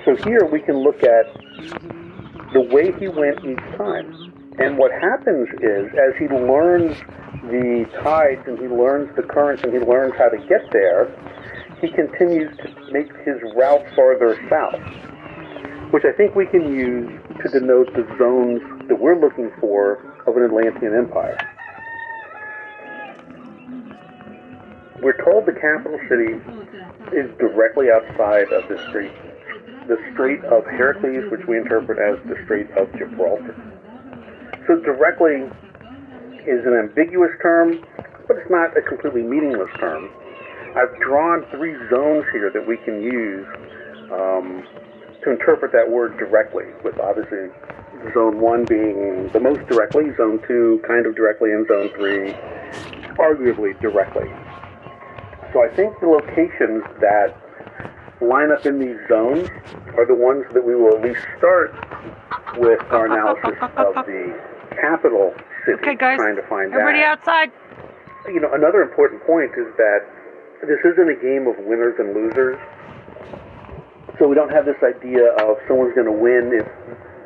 [0.05, 1.25] So here we can look at
[2.53, 4.33] the way he went each time.
[4.59, 6.95] And what happens is, as he learns
[7.49, 11.09] the tides and he learns the currents and he learns how to get there,
[11.81, 14.79] he continues to make his route farther south,
[15.91, 17.09] which I think we can use
[17.41, 19.95] to denote the zones that we're looking for
[20.27, 21.37] of an Atlantean empire.
[25.01, 26.39] We're told the capital city
[27.11, 29.11] is directly outside of the strait,
[29.87, 33.55] the Strait of Heracles, which we interpret as the Strait of Gibraltar.
[34.67, 35.43] So directly
[36.47, 37.83] is an ambiguous term,
[38.27, 40.09] but it's not a completely meaningless term.
[40.75, 43.45] I've drawn three zones here that we can use
[44.11, 44.63] um,
[45.23, 47.51] to interpret that word directly, with obviously
[48.13, 52.33] Zone 1 being the most directly, Zone 2 kind of directly, and Zone 3
[53.19, 54.27] arguably directly.
[55.53, 57.37] So I think the locations that
[58.23, 59.49] line up in these zones
[59.97, 61.71] are the ones that we will at least start
[62.57, 64.33] with our analysis of the
[64.79, 65.33] capital
[65.65, 66.17] city, Okay, guys.
[66.17, 67.19] trying to find Everybody that.
[67.19, 67.51] outside.
[68.27, 69.99] You know, another important point is that
[70.63, 72.55] this isn't a game of winners and losers.
[74.19, 76.67] So we don't have this idea of someone's going to win if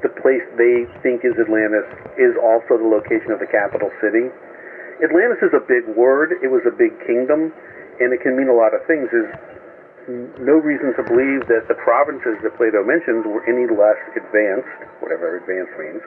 [0.01, 1.85] the place they think is Atlantis
[2.17, 4.31] is also the location of the capital city.
[5.03, 6.33] Atlantis is a big word.
[6.41, 7.53] It was a big kingdom,
[7.99, 9.09] and it can mean a lot of things.
[9.11, 9.29] There's
[10.07, 14.71] no reason to believe that the provinces that Plato mentions were any less advanced,
[15.03, 15.99] whatever advanced means,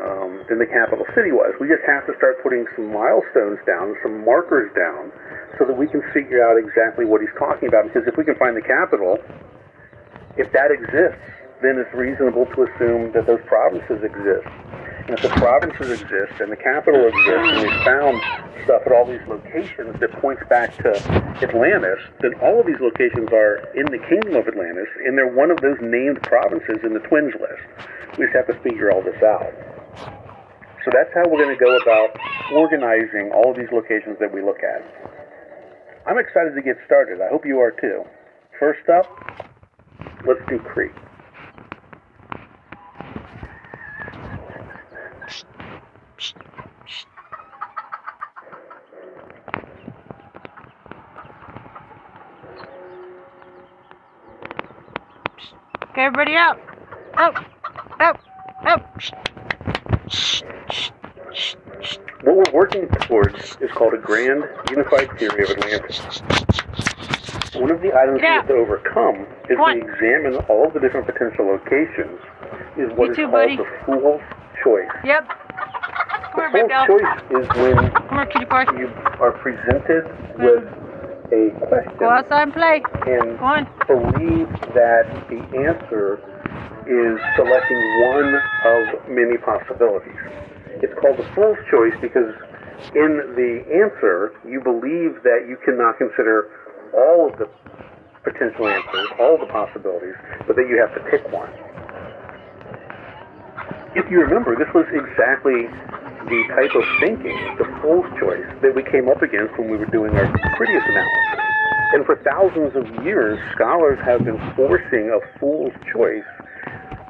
[0.00, 1.52] um, than the capital city was.
[1.60, 5.12] We just have to start putting some milestones down, some markers down,
[5.60, 7.84] so that we can figure out exactly what he's talking about.
[7.92, 9.20] Because if we can find the capital,
[10.40, 14.48] if that exists, then it's reasonable to assume that those provinces exist.
[15.06, 18.18] And if the provinces exist and the capital exists, and we found
[18.64, 20.90] stuff at all these locations that points back to
[21.40, 25.50] Atlantis, then all of these locations are in the kingdom of Atlantis, and they're one
[25.50, 27.62] of those named provinces in the twins list.
[28.18, 29.54] We just have to figure all this out.
[30.84, 32.10] So that's how we're going to go about
[32.52, 34.82] organizing all of these locations that we look at.
[36.06, 37.20] I'm excited to get started.
[37.22, 38.02] I hope you are too.
[38.58, 39.06] First up,
[40.26, 40.92] let's do Crete.
[55.90, 56.58] Okay, everybody out.
[57.14, 57.44] Out.
[58.00, 58.20] Out.
[58.64, 58.82] Out.
[62.22, 66.20] What we're working towards is called a grand unified theory of Atlantis.
[67.54, 71.46] One of the items we have to overcome is we examine all the different potential
[71.46, 72.20] locations
[72.76, 73.56] is what You is too, called buddy.
[73.56, 74.22] the fool's
[74.62, 74.88] choice.
[75.04, 75.28] Yep.
[76.36, 77.76] The Come here, fool's choice is when
[78.12, 78.88] here, you
[79.24, 80.04] are presented
[80.36, 80.68] with
[81.32, 82.82] a question Go outside and play.
[83.08, 83.64] and Go on.
[83.88, 86.20] believe that the answer
[86.84, 88.36] is selecting one
[88.68, 90.20] of many possibilities.
[90.84, 92.30] It's called the fool's choice because
[92.94, 96.52] in the answer, you believe that you cannot consider
[96.92, 97.48] all of the
[98.22, 100.14] potential answers, all the possibilities,
[100.46, 101.48] but that you have to pick one.
[103.96, 105.64] If you remember, this was exactly
[106.26, 109.86] the type of thinking, the fool's choice, that we came up against when we were
[109.86, 111.46] doing our Critias analysis.
[111.94, 116.26] And for thousands of years, scholars have been forcing a fool's choice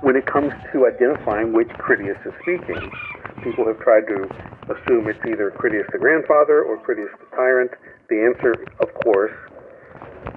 [0.02, 2.90] when it comes to identifying which Critias is speaking.
[3.42, 4.28] People have tried to
[4.68, 7.70] assume it's either Critias the grandfather or Critias the tyrant.
[8.10, 9.32] The answer, of course,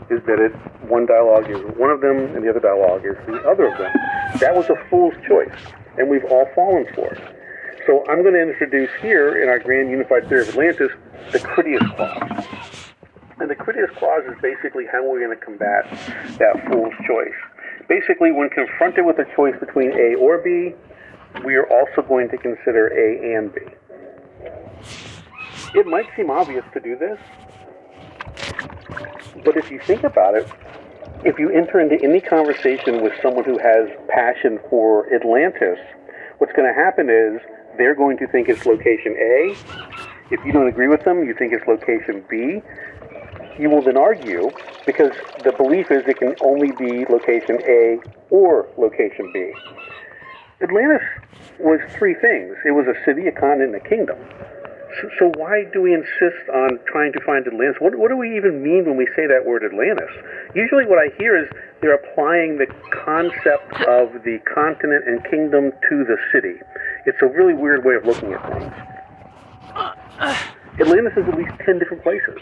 [0.10, 0.56] is that it
[0.88, 3.92] one dialogue is one of them and the other dialogue is the other of them.
[4.40, 5.60] That was a fool's choice,
[5.98, 7.39] and we've all fallen for it.
[7.90, 10.92] So I'm going to introduce here in our grand unified theory of Atlantis
[11.32, 12.46] the Critias clause.
[13.40, 15.90] And the Critias clause is basically how we're going to combat
[16.38, 17.34] that fool's choice.
[17.88, 20.76] Basically, when confronted with a choice between A or B,
[21.44, 23.62] we are also going to consider A and B.
[25.74, 27.18] It might seem obvious to do this,
[29.44, 30.48] but if you think about it,
[31.26, 35.80] if you enter into any conversation with someone who has passion for Atlantis,
[36.38, 37.42] what's going to happen is
[37.80, 39.56] they're going to think it's location A.
[40.30, 42.62] If you don't agree with them, you think it's location B.
[43.58, 44.52] You will then argue
[44.86, 45.12] because
[45.44, 48.00] the belief is it can only be location A
[48.30, 49.52] or location B.
[50.62, 51.02] Atlantis
[51.58, 54.18] was three things it was a city, a continent, and a kingdom.
[55.02, 57.78] So, so why do we insist on trying to find Atlantis?
[57.80, 60.10] What, what do we even mean when we say that word Atlantis?
[60.56, 61.48] Usually, what I hear is
[61.82, 62.66] they're applying the
[63.06, 66.58] concept of the continent and kingdom to the city.
[67.06, 68.74] It's a really weird way of looking at things.
[70.80, 72.40] Atlantis is at least 10 different places.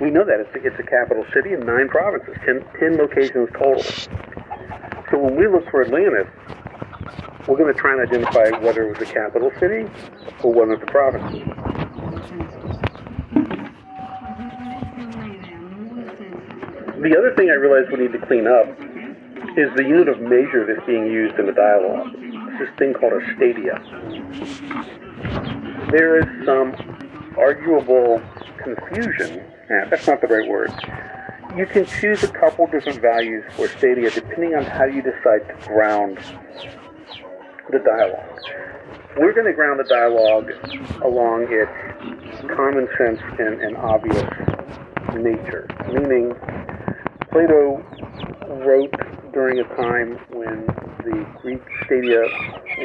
[0.00, 0.40] We know that.
[0.40, 3.82] It's a, it's a capital city and nine provinces, 10, 10 locations total.
[5.10, 6.28] So when we look for Atlantis,
[7.46, 9.88] we're going to try and identify whether it was a capital city
[10.42, 11.42] or one of the provinces.
[17.02, 18.66] The other thing I realized we need to clean up
[19.56, 22.08] is the unit of measure that's being used in the dialogue.
[22.16, 23.78] It's this thing called a stadia.
[25.92, 26.74] There is some
[27.38, 28.20] arguable
[28.58, 29.44] confusion.
[29.70, 30.72] Yeah, that's not the right word.
[31.56, 35.68] You can choose a couple different values for stadia depending on how you decide to
[35.68, 36.18] ground
[37.70, 38.40] the dialogue.
[39.16, 40.50] We're going to ground the dialogue
[41.02, 44.28] along its common sense and, and obvious
[45.14, 46.34] nature, meaning
[47.32, 47.82] Plato
[48.64, 48.94] wrote
[49.32, 50.66] during a time when
[51.04, 52.22] the Greek stadia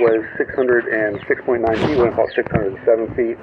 [0.02, 3.38] was 606.9 feet, went about 607 feet.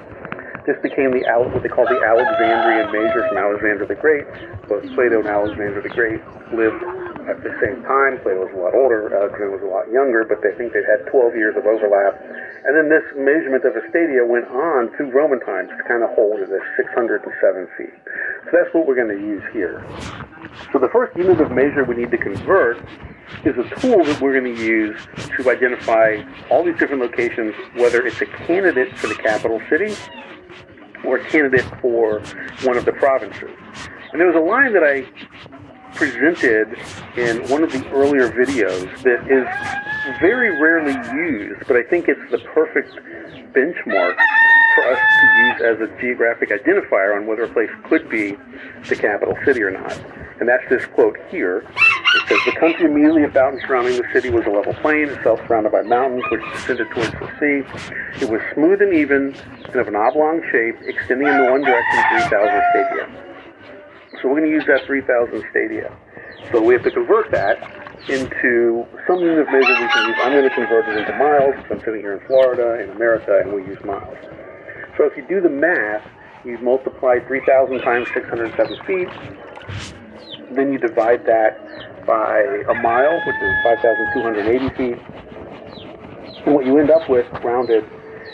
[0.69, 4.29] This became the what they call the Alexandrian measure from Alexander the Great.
[4.69, 6.21] Both Plato and Alexander the Great
[6.53, 6.85] lived
[7.25, 8.21] at the same time.
[8.21, 11.09] Plato was a lot older, Alexander was a lot younger, but they think they had
[11.09, 12.21] 12 years of overlap.
[12.69, 16.13] And then this measurement of a stadia went on through Roman times to kind of
[16.13, 17.17] hold at 607
[17.73, 17.97] feet.
[18.45, 19.81] So that's what we're going to use here.
[20.69, 22.77] So the first unit of measure we need to convert
[23.45, 24.99] is a tool that we're going to use
[25.37, 29.95] to identify all these different locations, whether it's a candidate for the capital city
[31.05, 32.21] or a candidate for
[32.63, 33.51] one of the provinces.
[34.11, 35.05] And there was a line that I
[35.95, 36.77] presented
[37.17, 42.31] in one of the earlier videos that is very rarely used, but I think it's
[42.31, 42.93] the perfect
[43.53, 44.17] benchmark
[44.75, 48.37] for us to use as a geographic identifier on whether a place could be
[48.87, 49.99] the capital city or not.
[50.39, 51.65] And that's this quote here.
[52.15, 55.39] It says, The country immediately about and surrounding the city was a level plain, itself
[55.47, 57.61] surrounded by mountains which descended towards the sea.
[58.23, 62.29] It was smooth and even and of an oblong shape, extending in the one direction
[62.29, 63.05] 3,000 stadia.
[64.21, 65.95] So we're going to use that 3,000 stadia.
[66.51, 67.61] So we have to convert that
[68.09, 70.17] into some unit of measure we can use.
[70.23, 71.55] I'm going to convert it into miles.
[71.55, 74.17] Because I'm sitting here in Florida, in America, and we use miles.
[74.97, 76.07] So if you do the math,
[76.43, 79.09] you multiply 3,000 times 607 feet,
[80.55, 81.59] then you divide that
[82.05, 84.97] by a mile, which is 5,280 feet,
[86.45, 87.83] and what you end up with, rounded,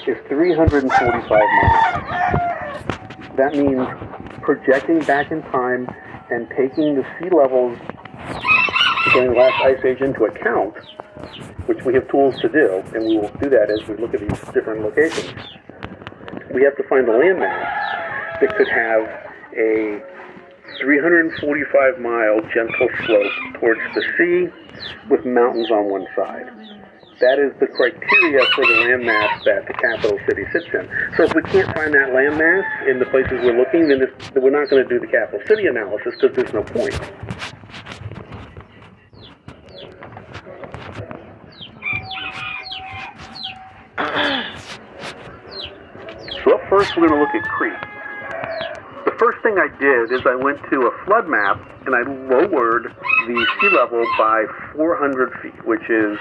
[0.08, 1.46] is 345 miles.
[3.38, 3.88] That means
[4.42, 5.88] projecting back in time
[6.30, 7.78] and taking the sea levels
[9.14, 10.76] during the last ice age into account,
[11.66, 14.22] which we have tools to do, and we will do that as we look at
[14.22, 15.34] these different locations.
[16.54, 19.08] We have to find a landmass that could have
[19.58, 20.02] a
[20.82, 24.48] 345 mile gentle slope towards the sea
[25.10, 26.48] with mountains on one side.
[27.22, 30.90] That is the criteria for the landmass that the capital city sits in.
[31.16, 34.04] So if we can't find that landmass in the places we're looking, then
[34.36, 36.94] we're not going to do the capital city analysis because there's no point.
[46.44, 47.85] So up first, we're going to look at Crete.
[49.06, 52.92] The first thing I did is I went to a flood map and I lowered
[53.28, 56.18] the sea level by 400 feet, which is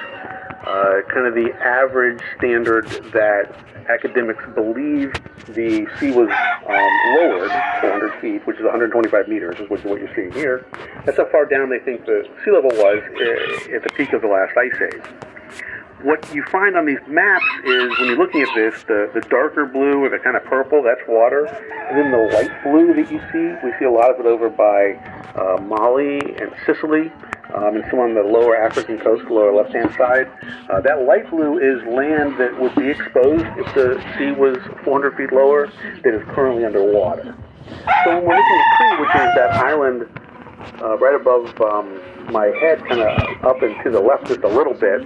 [0.67, 3.57] uh, kind of the average standard that
[3.89, 5.15] academics believe
[5.49, 6.29] the sea was
[6.69, 10.67] um, lowered 400 feet, which is 125 meters, is what you're seeing here.
[11.07, 14.21] That's how far down they think the sea level was uh, at the peak of
[14.21, 15.25] the last ice age
[16.05, 19.65] what you find on these maps is when you're looking at this, the, the darker
[19.65, 21.47] blue or the kind of purple, that's water.
[21.47, 24.51] And then the light blue that you see, we see a lot of it over
[24.51, 25.01] by
[25.35, 27.11] uh, Mali and Sicily,
[27.55, 30.31] um, and some on the lower African coast, lower left-hand side.
[30.69, 35.17] Uh, that light blue is land that would be exposed if the sea was 400
[35.17, 37.35] feet lower that is currently underwater.
[38.05, 40.09] So when we're looking at Crete, which is that island
[40.83, 42.01] uh, right above um,
[42.31, 45.03] my head, kind of up and to the left just a little bit,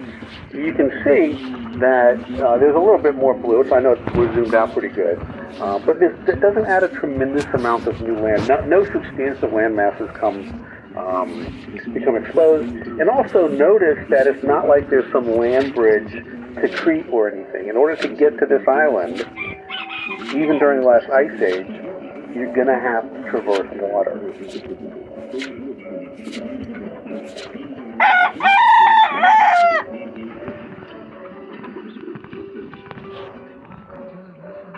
[0.52, 1.32] you can see
[1.78, 3.64] that uh, there's a little bit more blue.
[3.68, 5.18] So I know we're zoomed out pretty good,
[5.60, 8.48] uh, but this, it doesn't add a tremendous amount of new land.
[8.48, 10.66] No, no substantial land masses come
[10.96, 12.68] um, become exposed.
[12.72, 17.68] And also notice that it's not like there's some land bridge to Crete or anything.
[17.68, 19.24] In order to get to this island,
[20.30, 21.66] even during the last ice age,
[22.34, 24.18] you're going to have to traverse water.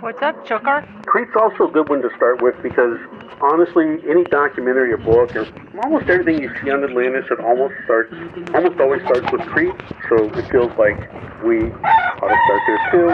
[0.00, 0.88] What's up, Chucker?
[1.06, 2.98] Crete's also a good one to start with because
[3.40, 5.46] honestly, any documentary or book or
[5.84, 8.12] almost everything you see on Atlantis, it almost starts,
[8.54, 9.74] almost always starts with Crete.
[10.08, 10.98] So it feels like
[11.44, 13.08] we ought to start there too.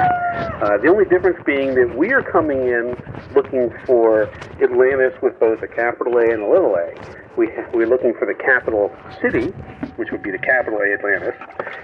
[0.64, 2.96] Uh, the only difference being that we are coming in
[3.34, 4.30] looking for
[4.62, 7.25] Atlantis with both a capital A and a little a.
[7.36, 8.90] We we're looking for the capital
[9.20, 9.48] city,
[9.96, 11.34] which would be the capital of Atlantis,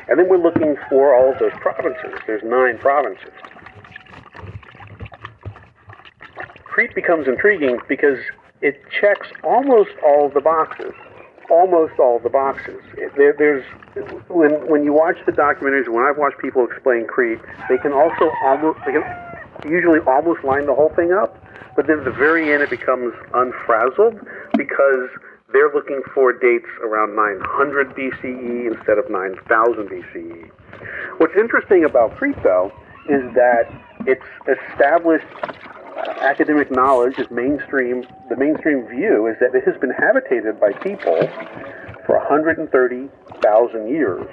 [0.08, 2.18] and then we're looking for all of those provinces.
[2.26, 3.32] There's nine provinces.
[6.64, 8.18] Crete becomes intriguing because
[8.62, 10.92] it checks almost all of the boxes.
[11.50, 12.80] Almost all of the boxes.
[13.16, 13.64] There, there's
[14.28, 15.86] when when you watch the documentaries.
[15.88, 19.04] When I've watched people explain Crete, they can also almost they can
[19.68, 21.36] usually almost line the whole thing up,
[21.76, 24.18] but then at the very end it becomes unfrazzled
[24.56, 25.10] because
[25.52, 30.50] they're looking for dates around 900 BCE instead of 9000 BCE.
[31.18, 32.72] What's interesting about though,
[33.08, 33.70] is that
[34.06, 35.26] it's established
[36.20, 38.04] academic knowledge is mainstream.
[38.28, 41.28] The mainstream view is that it has been habitated by people
[42.06, 44.26] for 130,000 years.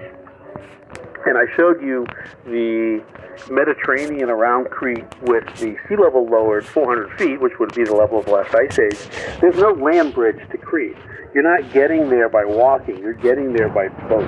[1.26, 2.06] And I showed you
[2.46, 3.04] the
[3.50, 8.20] Mediterranean around Crete with the sea level lowered 400 feet, which would be the level
[8.20, 9.40] of the last ice age.
[9.42, 10.98] There's no land bridge to Crete.
[11.34, 14.26] You're not getting there by walking, you're getting there by boat.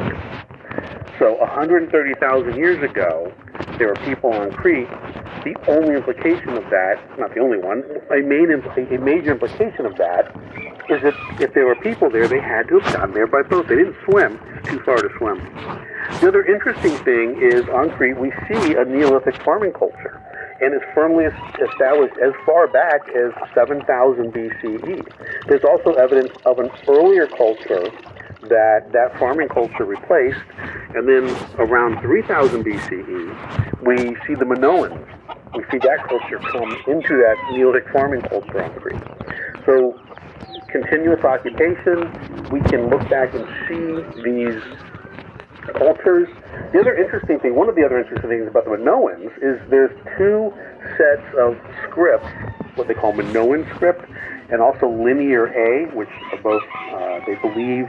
[1.18, 3.32] So 130,000 years ago,
[3.78, 4.90] there were people on Crete.
[5.44, 9.95] The only implication of that, not the only one, a, main, a major implication of
[9.98, 10.32] that
[10.90, 13.68] is that if there were people there, they had to have gotten there by boat.
[13.68, 14.40] They didn't swim.
[14.58, 15.38] It's too far to swim.
[16.19, 20.22] The other interesting thing is on Crete, we see a Neolithic farming culture.
[20.61, 25.48] And it's firmly established as far back as 7000 BCE.
[25.48, 27.90] There's also evidence of an earlier culture
[28.50, 30.42] that that farming culture replaced.
[30.93, 35.08] And then around 3000 BCE, we see the Minoans.
[35.56, 39.01] We see that culture come into that Neolithic farming culture on Crete.
[39.66, 40.00] So
[40.72, 42.08] continuous occupation,
[42.51, 44.61] we can look back and see these
[45.77, 46.27] cultures.
[46.74, 49.91] The other interesting thing, one of the other interesting things about the Minoans is there's
[50.17, 50.53] two
[50.98, 52.27] sets of scripts,
[52.75, 54.06] what they call Minoan script,
[54.51, 57.85] and also Linear A, which are both, uh, they believe,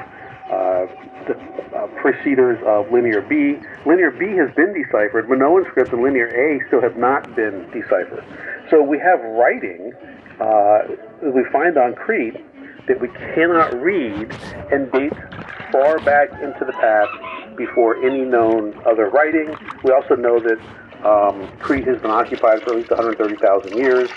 [0.51, 0.87] uh,
[1.27, 1.39] the
[1.75, 3.57] uh, preceders of Linear B.
[3.87, 5.29] Linear B has been deciphered.
[5.31, 8.25] Minoan script and Linear A still have not been deciphered.
[8.71, 9.93] So we have writing
[10.41, 10.79] uh,
[11.23, 12.37] we find on Crete
[12.87, 14.33] that we cannot read
[14.73, 15.13] and date
[15.71, 19.55] far back into the past before any known other writing.
[19.85, 20.59] We also know that
[21.07, 24.11] um, Crete has been occupied for at least 130,000 years.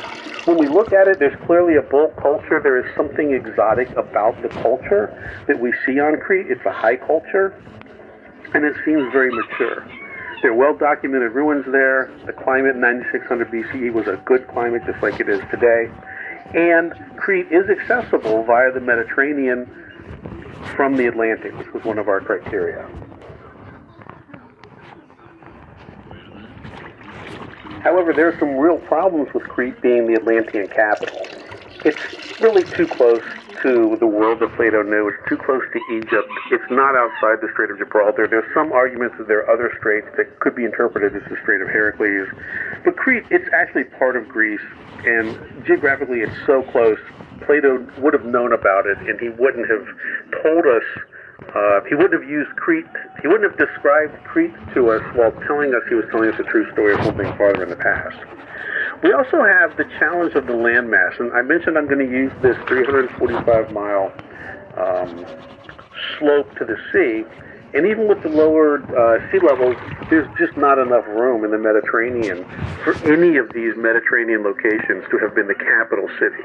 [0.45, 2.59] When we look at it, there's clearly a bull culture.
[2.61, 5.09] There is something exotic about the culture
[5.47, 6.47] that we see on Crete.
[6.49, 7.55] It's a high culture,
[8.53, 9.83] and it seems very mature.
[10.41, 12.11] There are well documented ruins there.
[12.27, 15.89] The climate in 9600 BCE was a good climate, just like it is today.
[16.53, 19.65] And Crete is accessible via the Mediterranean
[20.75, 22.87] from the Atlantic, which was one of our criteria.
[27.81, 31.21] However, there are some real problems with Crete being the Atlantean capital.
[31.85, 33.21] It's really too close
[33.61, 35.07] to the world that Plato knew.
[35.07, 36.29] It's too close to Egypt.
[36.51, 38.27] It's not outside the Strait of Gibraltar.
[38.27, 41.61] There's some arguments that there are other straits that could be interpreted as the Strait
[41.61, 42.27] of Heracles.
[42.83, 44.65] But Crete, it's actually part of Greece,
[45.05, 46.99] and geographically it's so close.
[47.45, 49.85] Plato would have known about it, and he wouldn't have
[50.41, 50.83] told us
[51.53, 52.85] uh, he wouldn't have used Crete,
[53.21, 56.43] he wouldn't have described Crete to us while telling us he was telling us a
[56.43, 58.17] true story of something farther in the past.
[59.03, 62.31] We also have the challenge of the landmass, and I mentioned I'm going to use
[62.41, 64.13] this 345 mile
[64.77, 65.25] um,
[66.17, 67.25] slope to the sea,
[67.75, 69.75] and even with the lower uh, sea levels,
[70.09, 72.47] there's just not enough room in the Mediterranean
[72.83, 76.43] for any of these Mediterranean locations to have been the capital city.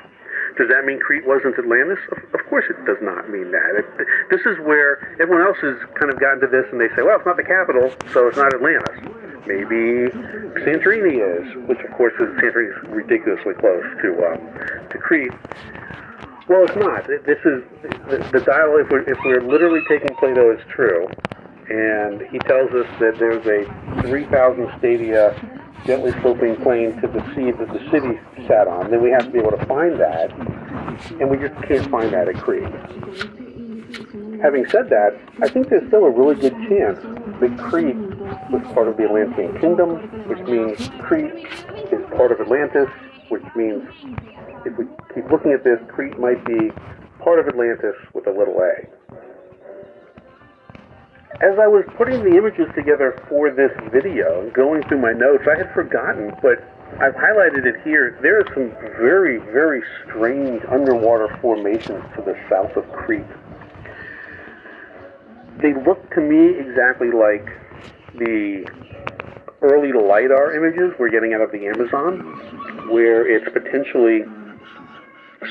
[0.59, 2.03] Does that mean Crete wasn't Atlantis?
[2.35, 3.79] Of, course it does not mean that.
[3.79, 3.87] It,
[4.29, 7.15] this is where everyone else has kind of gotten to this and they say, well,
[7.15, 8.99] it's not the capital, so it's not Atlantis.
[9.47, 10.11] Maybe
[10.67, 14.43] Santorini is, which of course is Santorini is ridiculously close to um,
[14.91, 15.33] to Crete.
[16.51, 17.07] Well, it's not.
[17.07, 17.63] This is
[18.11, 18.83] the, the dialogue.
[18.83, 21.07] If we're, if we're literally taking Plato as true,
[21.71, 25.31] and he tells us that there's a 3,000 stadia
[25.87, 29.31] gently sloping plain to the sea that the city sat on, then we have to
[29.31, 30.35] be able to find that,
[31.21, 32.67] and we just can't find that at Crete.
[34.43, 36.99] Having said that, I think there's still a really good chance
[37.39, 37.95] that Crete
[38.51, 41.47] was part of the Atlantean kingdom, which means Crete
[41.95, 42.89] is part of Atlantis,
[43.29, 43.87] which means
[44.65, 46.71] if we keep looking at this, Crete might be
[47.23, 48.89] part of Atlantis with a little a.
[51.43, 55.57] As I was putting the images together for this video, going through my notes, I
[55.57, 56.61] had forgotten, but
[57.01, 58.19] I've highlighted it here.
[58.21, 63.25] There are some very, very strange underwater formations to the south of Crete.
[65.63, 67.49] They look to me exactly like
[68.15, 68.69] the
[69.63, 74.25] early LIDAR images we're getting out of the Amazon, where it's potentially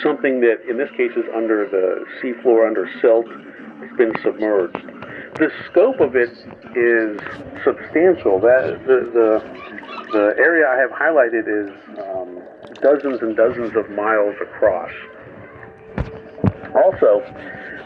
[0.04, 3.26] something that, in this case, is under the seafloor, under silt,
[3.82, 4.78] it's been submerged.
[5.36, 6.32] The scope of it
[6.76, 7.20] is
[7.64, 8.40] substantial.
[8.40, 9.42] That the the,
[10.12, 11.70] the area I have highlighted is
[12.00, 12.42] um,
[12.82, 14.92] dozens and dozens of miles across.
[16.76, 17.22] Also,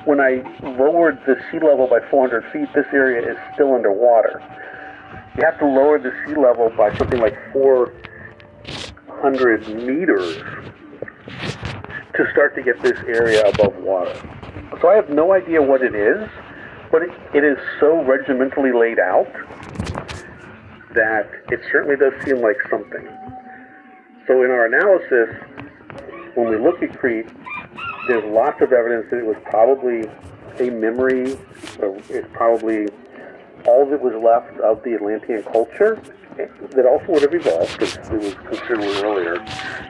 [0.05, 4.41] when I lowered the sea level by 400 feet, this area is still underwater.
[5.37, 10.43] You have to lower the sea level by something like 400 meters
[12.15, 14.13] to start to get this area above water.
[14.81, 16.29] So I have no idea what it is,
[16.91, 19.31] but it, it is so regimentally laid out
[20.93, 23.07] that it certainly does seem like something.
[24.27, 25.35] So in our analysis,
[26.35, 27.27] when we look at Crete,
[28.07, 30.07] there's lots of evidence that it was probably
[30.59, 31.35] a memory,
[31.79, 32.87] or it's probably
[33.65, 36.01] all that was left of the Atlantean culture
[36.37, 39.35] that also would have evolved because it was considerably earlier.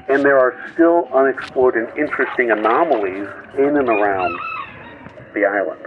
[0.10, 4.38] And there are still unexplored and interesting anomalies in and around
[5.34, 5.80] the island.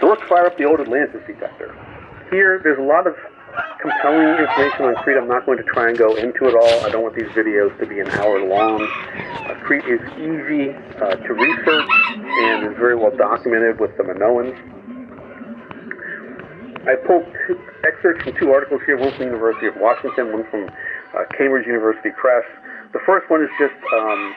[0.00, 1.74] So let's fire up the old Atlantis detector.
[2.30, 3.16] Here, there's a lot of
[3.80, 5.16] compelling information on Crete.
[5.16, 6.84] I'm not going to try and go into it all.
[6.84, 8.82] I don't want these videos to be an hour long.
[8.82, 14.56] Uh, Crete is easy uh, to research and is very well documented with the Minoans.
[16.86, 20.46] I pulled two excerpts from two articles here, one from the University of Washington, one
[20.50, 22.44] from uh, Cambridge University Press.
[22.92, 24.34] The first one is just um,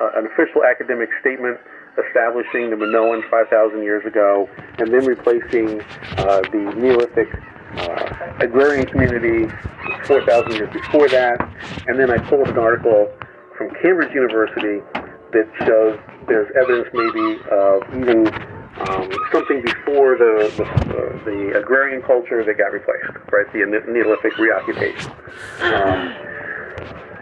[0.00, 1.58] uh, an official academic statement
[1.98, 4.48] establishing the Minoan 5,000 years ago
[4.78, 5.82] and then replacing
[6.22, 7.28] uh, the Neolithic
[7.76, 9.46] uh, agrarian community
[10.06, 11.40] 4,000 years before that.
[11.86, 13.10] And then I pulled an article
[13.56, 14.80] from Cambridge University
[15.32, 18.26] that shows there's evidence maybe of even
[18.88, 23.50] um, something before the, the, uh, the agrarian culture that got replaced, right?
[23.52, 25.10] The Neolithic reoccupation.
[25.60, 26.14] Um,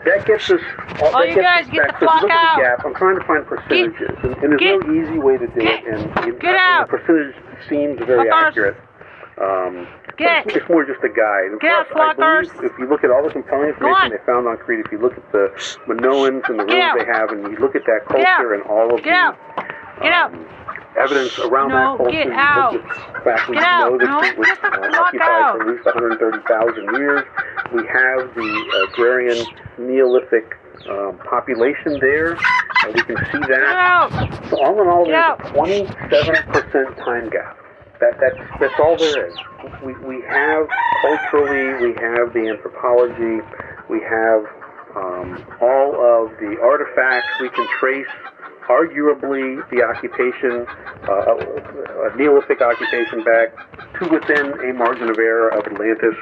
[0.05, 0.60] that gets us.
[1.02, 2.57] All, Oh, you guys, get the So if clock you look out.
[2.57, 2.84] the gap.
[2.86, 5.84] I'm trying to find percentages, and, and there's no easy way to do it.
[5.89, 6.89] And, Get and out.
[6.91, 7.34] the percentage
[7.68, 8.76] seems very accurate.
[9.42, 10.46] Um, Get.
[10.46, 11.50] it's, it's more just a guide.
[11.60, 12.64] Get out, plus, I Flockers.
[12.64, 15.16] if you look at all the compelling information they found on Crete, if you look
[15.16, 15.48] at the
[15.86, 19.02] Minoans and the ruins they have, and you look at that culture and all of
[19.04, 19.36] Get
[20.00, 20.32] the out.
[20.98, 22.72] evidence around No, that culture, get you out.
[22.72, 23.98] look at fact we know out.
[23.98, 25.56] that No, Crete was uh, occupied out.
[25.56, 27.24] for at least 130,000 years.
[27.72, 29.46] We have the agrarian
[29.78, 30.56] Neolithic
[30.88, 32.38] um, population there.
[32.84, 34.48] and we can see that.
[34.50, 37.58] So all in all, there's a 27% time gap.
[38.00, 39.34] That, that's, that's all there is.
[39.84, 40.68] We, we have
[41.02, 43.41] culturally, we have the anthropology,
[43.89, 44.44] we have
[44.97, 47.28] um, all of the artifacts.
[47.41, 48.08] We can trace,
[48.68, 50.66] arguably, the occupation,
[51.08, 53.52] uh, a Neolithic occupation back
[54.00, 56.16] to within a margin of error of Atlantis.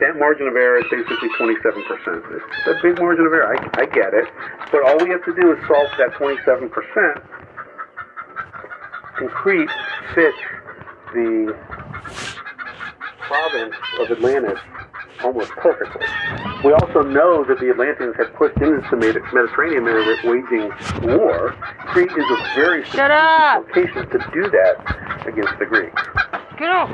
[0.00, 1.62] That margin of error is basically 27%.
[1.62, 3.54] It's a big margin of error.
[3.54, 4.26] I, I get it.
[4.72, 7.22] But all we have to do is solve that 27%.
[9.20, 9.70] And Crete
[10.14, 10.38] fits
[11.12, 11.56] the
[13.20, 14.58] province of Atlantis
[15.24, 16.04] almost perfectly.
[16.64, 20.70] We also know that the Atlanteans had pushed into the Mediterranean they were waging
[21.16, 21.52] war.
[21.86, 23.66] Crete is a very Shut up.
[23.66, 26.02] location to do that against the Greeks.
[26.58, 26.90] Get out.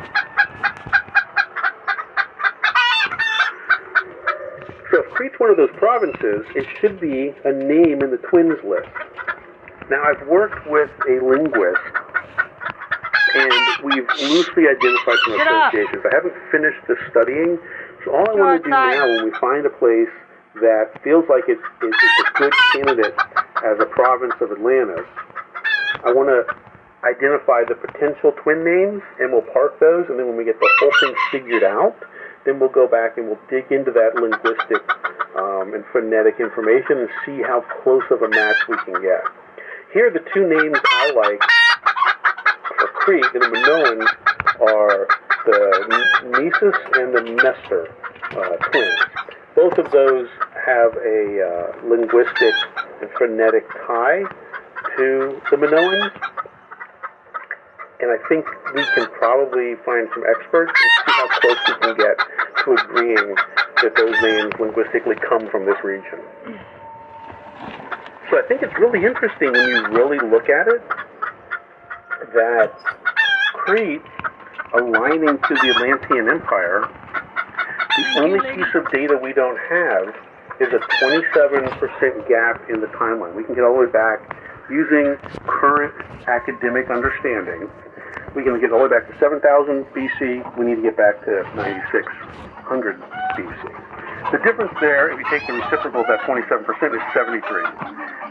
[4.91, 8.59] So if Crete's one of those provinces, it should be a name in the twins
[8.65, 8.89] list.
[9.91, 11.81] Now I've worked with a linguist
[13.35, 13.53] and
[13.85, 16.03] we've loosely identified some associations.
[16.05, 17.59] I haven't finished the studying,
[18.05, 18.97] so all I Go want to do outside.
[18.97, 20.13] now when we find a place
[20.61, 23.15] that feels like it's, it's, it's a good candidate
[23.65, 25.07] as a province of Atlantis,
[26.05, 26.43] I want to
[27.07, 30.71] identify the potential twin names and we'll park those and then when we get the
[30.81, 31.95] whole thing figured out,
[32.45, 34.83] then we'll go back and we'll dig into that linguistic
[35.39, 39.23] um, and phonetic information and see how close of a match we can get.
[39.93, 41.43] Here are the two names I like
[43.09, 44.07] and the Minoans
[44.61, 45.09] are
[45.47, 45.61] the
[46.25, 47.89] Mneseus and the Mestor
[48.37, 49.01] uh, twins.
[49.55, 50.29] Both of those
[50.67, 52.55] have a uh, linguistic
[53.01, 54.23] and phonetic tie
[54.97, 56.13] to the Minoans.
[58.01, 61.97] And I think we can probably find some experts and see how close we can
[61.97, 62.19] get
[62.65, 63.35] to agreeing
[63.83, 66.21] that those names linguistically come from this region.
[68.31, 70.83] So I think it's really interesting when you really look at it
[72.35, 72.73] that
[73.53, 74.03] Crete,
[74.75, 76.89] aligning to the Atlantean Empire,
[77.99, 80.15] the only piece of data we don't have
[80.61, 83.35] is a 27% gap in the timeline.
[83.35, 84.19] We can get all the way back
[84.71, 85.17] using
[85.47, 85.95] current
[86.27, 87.71] academic understanding.
[88.35, 90.59] We can get all the way back to 7000 BC.
[90.59, 93.01] We need to get back to 9600
[93.35, 93.63] BC.
[94.31, 97.43] The difference there, if you take the reciprocal of that 27%, is 73.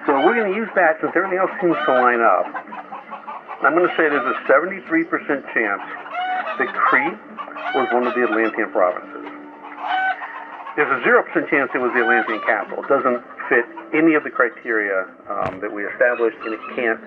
[0.05, 2.45] So we're going to use that since everything else seems to line up.
[3.61, 5.09] I'm going to say there's a 73%
[5.53, 5.81] chance
[6.61, 7.17] that Crete
[7.73, 9.25] was one of the Atlantean provinces.
[10.77, 12.85] There's a 0% chance it was the Atlantean capital.
[12.85, 13.65] It doesn't fit
[13.97, 17.01] any of the criteria um, that we established, and it can't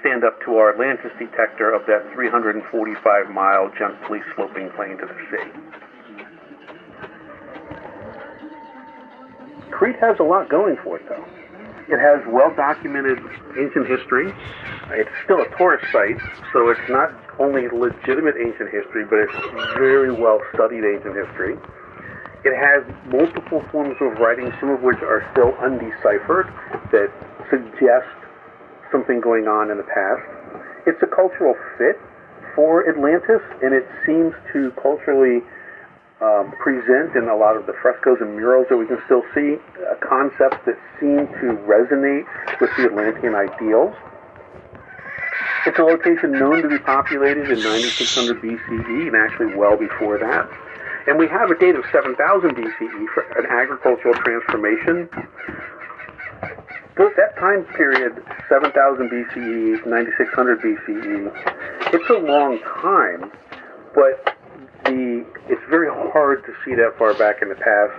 [0.00, 2.60] stand up to our Atlantis detector of that 345
[3.30, 5.48] mile gently sloping plain to the sea.
[9.70, 11.24] Crete has a lot going for it, though.
[11.90, 13.18] It has well documented
[13.58, 14.32] ancient history.
[14.94, 19.34] It's still a tourist site, so it's not only legitimate ancient history, but it's
[19.74, 21.58] very well studied ancient history.
[22.46, 26.46] It has multiple forms of writing, some of which are still undeciphered,
[26.94, 27.10] that
[27.50, 28.08] suggest
[28.92, 30.22] something going on in the past.
[30.86, 31.98] It's a cultural fit
[32.54, 35.42] for Atlantis, and it seems to culturally
[36.20, 39.56] um, present in a lot of the frescoes and murals that we can still see
[40.04, 42.28] concepts that seem to resonate
[42.60, 43.94] with the Atlantean ideals.
[45.66, 50.48] It's a location known to be populated in 9600 BCE and actually well before that.
[51.06, 52.16] And we have a date of 7000
[52.56, 55.08] BCE for an agricultural transformation.
[56.96, 63.32] That time period, 7000 BCE, 9600 BCE, it's a long time,
[63.94, 64.36] but
[64.84, 67.94] the it's very hard to see that far back in the past.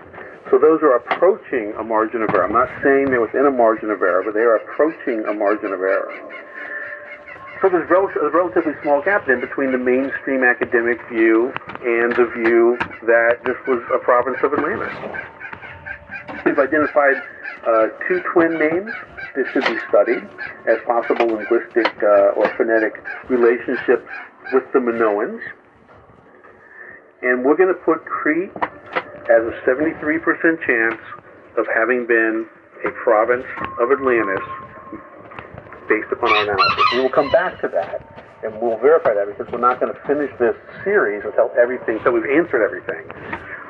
[0.50, 2.46] So those are approaching a margin of error.
[2.46, 5.72] I'm not saying they're within a margin of error, but they are approaching a margin
[5.72, 6.12] of error.
[7.62, 11.54] So there's a relatively small gap then between the mainstream academic view
[11.86, 14.90] and the view that this was a province of Atlantis.
[16.44, 17.22] We've identified
[17.68, 18.90] uh, two twin names
[19.36, 20.26] that should be studied
[20.66, 22.98] as possible linguistic uh, or phonetic
[23.30, 24.10] relationships
[24.52, 25.42] with the Minoans.
[27.22, 28.52] And we're going to put Crete
[29.30, 31.02] as a 73% chance
[31.58, 32.48] of having been
[32.86, 33.46] a province
[33.80, 34.42] of Atlantis
[35.88, 36.84] based upon our analysis.
[36.94, 40.00] We will come back to that and we'll verify that because we're not going to
[40.08, 43.06] finish this series until everything, until we've answered everything.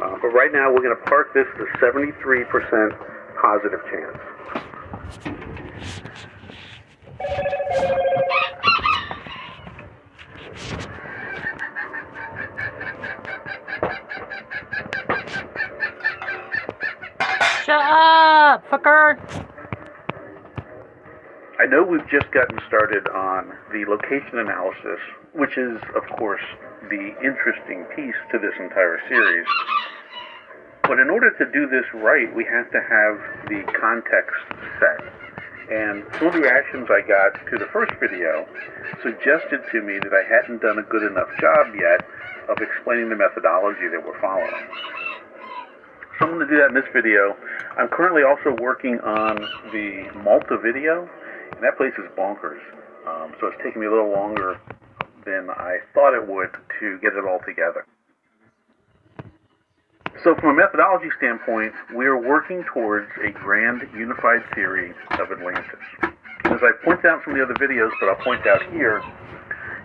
[0.02, 2.96] Uh, but right now we're going to park this to 73%
[3.42, 4.18] positive chance.
[17.66, 19.22] Shut up, fucker!
[21.60, 24.98] I know we've just gotten started on the location analysis,
[25.34, 26.42] which is, of course,
[26.90, 29.46] the interesting piece to this entire series.
[30.82, 34.42] But in order to do this right, we have to have the context
[34.82, 35.06] set.
[35.70, 38.50] And some of the reactions I got to the first video
[39.04, 42.02] suggested to me that I hadn't done a good enough job yet
[42.50, 44.66] of explaining the methodology that we're following.
[46.22, 47.36] I'm going to do that in this video.
[47.80, 49.38] I'm currently also working on
[49.74, 51.10] the Malta video,
[51.52, 52.62] and that place is bonkers.
[53.08, 54.62] Um, so it's taking me a little longer
[55.26, 57.88] than I thought it would to get it all together.
[60.24, 65.82] So from a methodology standpoint, we are working towards a grand unified theory of Atlantis.
[66.04, 69.02] As I point out from the other videos, but I'll point out here,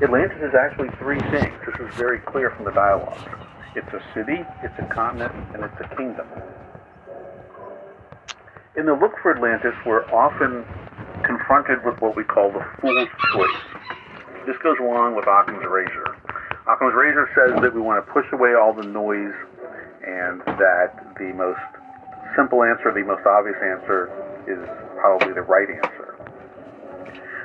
[0.02, 1.56] Atlantis is actually three things.
[1.64, 3.55] This is very clear from the dialogue.
[3.76, 6.26] It's a city, it's a continent, and it's a kingdom.
[8.74, 10.64] In the look for Atlantis, we're often
[11.22, 13.60] confronted with what we call the fool's choice.
[14.46, 16.16] This goes along with Occam's razor.
[16.64, 19.36] Occam's razor says that we want to push away all the noise
[20.00, 21.60] and that the most
[22.34, 24.08] simple answer, the most obvious answer,
[24.48, 24.56] is
[24.96, 26.16] probably the right answer.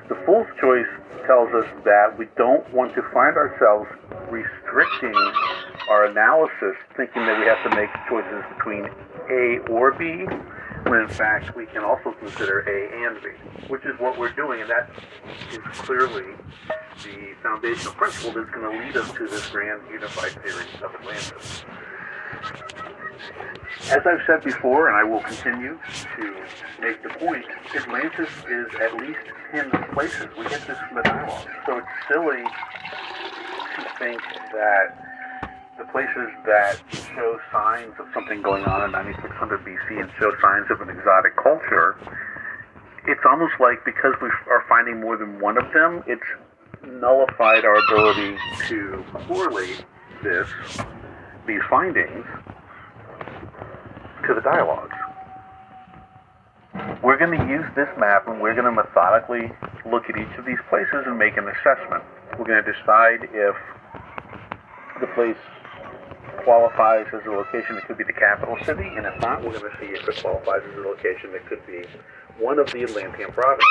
[0.07, 0.87] The fool's choice
[1.27, 3.91] tells us that we don't want to find ourselves
[4.31, 5.11] restricting
[5.89, 8.85] our analysis, thinking that we have to make choices between
[9.29, 10.25] A or B,
[10.89, 13.29] when in fact we can also consider A and B,
[13.67, 14.89] which is what we're doing, and that
[15.51, 16.33] is clearly
[17.03, 21.65] the foundational principle that's going to lead us to this grand unified theory of Atlantis.
[23.89, 25.77] As I've said before, and I will continue
[26.15, 26.35] to
[26.79, 27.45] make the point,
[27.75, 29.19] Atlantis is at least
[29.51, 30.27] 10 places.
[30.37, 31.47] We get this from the dialogue.
[31.65, 34.21] So it's silly to think
[34.53, 35.10] that
[35.81, 40.69] the places that show signs of something going on in 9600 BC and show signs
[40.69, 41.97] of an exotic culture,
[43.07, 46.21] it's almost like because we are finding more than one of them, it's
[46.85, 48.37] nullified our ability
[48.67, 49.83] to correlate
[50.21, 50.47] this,
[51.47, 52.25] these findings,
[54.27, 54.93] to the dialogues.
[57.01, 59.49] We're going to use this map and we're going to methodically
[59.89, 62.03] look at each of these places and make an assessment.
[62.37, 63.57] We're going to decide if
[65.01, 65.41] the place
[66.43, 69.71] qualifies as a location that could be the capital city, and if not, we're going
[69.71, 71.83] to see if it qualifies as a location that could be
[72.39, 73.65] one of the Atlantean provinces.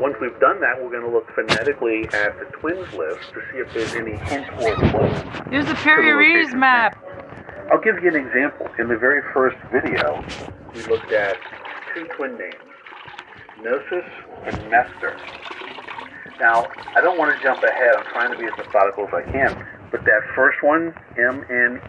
[0.00, 3.58] Once we've done that, we're going to look phonetically at the twins list to see
[3.58, 5.52] if there's any hint or clue.
[5.52, 6.98] Use the Perry map.
[7.70, 8.68] I'll give you an example.
[8.78, 10.24] In the very first video,
[10.74, 11.36] we looked at
[11.94, 12.54] two twin names,
[13.60, 14.04] Mneseus
[14.44, 15.16] and Mestor.
[16.40, 16.66] Now,
[16.96, 17.94] I don't want to jump ahead.
[17.96, 19.63] I'm trying to be as methodical as I can.
[19.94, 21.86] But that first one, M-N-E-S-E-U-S,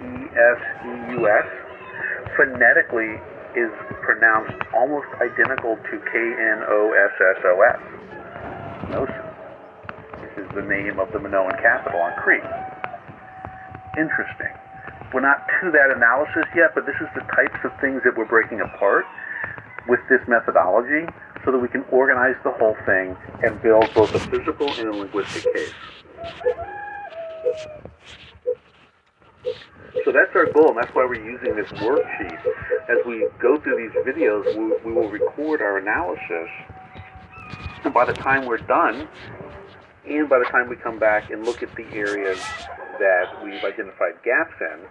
[2.38, 3.17] phonetically
[3.58, 3.74] is
[4.06, 7.82] pronounced almost identical to K-N-O-S-S-O-S.
[8.93, 9.25] Knossos.
[10.22, 12.45] This is the name of the Minoan capital on Crete.
[13.98, 14.53] Interesting.
[15.11, 18.30] we're not to that analysis yet, but this is the types of things that we're
[18.30, 19.06] breaking apart
[19.90, 21.09] with this methodology
[21.43, 24.93] so that we can organize the whole thing and build both a physical and a
[24.93, 25.74] linguistic case.
[30.03, 32.40] So that's our goal, and that's why we're using this worksheet.
[32.90, 36.49] As we go through these videos, we, we will record our analysis,
[37.83, 39.07] and by the time we're done,
[40.07, 42.40] and by the time we come back and look at the areas
[42.99, 44.82] that we've identified gaps in,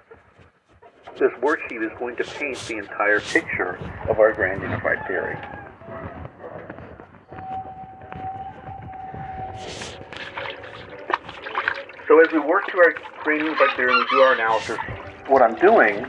[1.18, 5.36] this worksheet is going to paint the entire picture of our grand unified theory.
[12.06, 14.76] So as we work through our unified theory and we do our analysis,
[15.28, 16.04] what I'm doing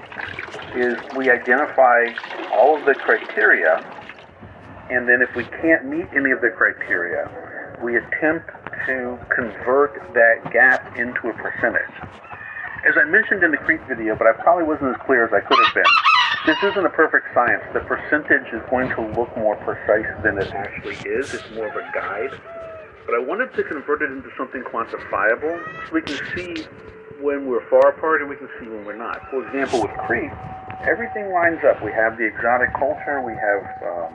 [0.75, 2.11] is we identify
[2.51, 3.79] all of the criteria,
[4.89, 7.31] and then if we can't meet any of the criteria,
[7.81, 8.51] we attempt
[8.87, 11.95] to convert that gap into a percentage.
[12.85, 15.39] As I mentioned in the Crete video, but I probably wasn't as clear as I
[15.39, 15.91] could have been,
[16.45, 17.63] this isn't a perfect science.
[17.73, 21.33] The percentage is going to look more precise than it actually is.
[21.33, 22.39] It's more of a guide.
[23.05, 26.65] But I wanted to convert it into something quantifiable so we can see
[27.21, 29.21] when we're far apart and we can see when we're not.
[29.29, 30.31] For example, with Crete,
[30.81, 31.83] everything lines up.
[31.83, 34.13] We have the exotic culture, we have um,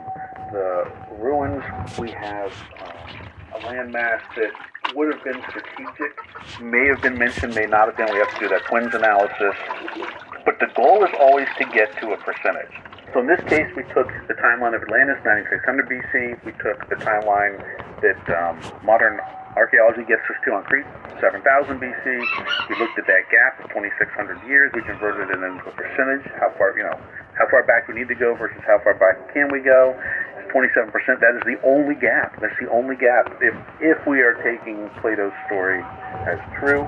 [0.51, 1.63] the ruins,
[1.97, 4.51] we have um, a landmass that
[4.95, 8.11] would have been strategic, may have been mentioned, may not have been.
[8.11, 9.55] We have to do that twins analysis.
[10.43, 12.73] But the goal is always to get to a percentage.
[13.13, 16.45] So in this case, we took the timeline of Atlantis, 9600 BC.
[16.47, 17.59] We took the timeline
[17.99, 18.55] that um,
[18.87, 19.19] modern
[19.59, 20.87] archaeology gets us to on Crete,
[21.19, 21.43] 7000
[21.75, 22.05] BC.
[22.71, 24.71] We looked at that gap of 2600 years.
[24.71, 26.95] We converted it into a percentage, how far, you know,
[27.35, 29.91] how far back we need to go versus how far back can we go.
[30.39, 30.87] It's 27%.
[31.19, 32.39] That is the only gap.
[32.39, 33.27] That's the only gap.
[33.43, 35.83] If if we are taking Plato's story
[36.31, 36.87] as true,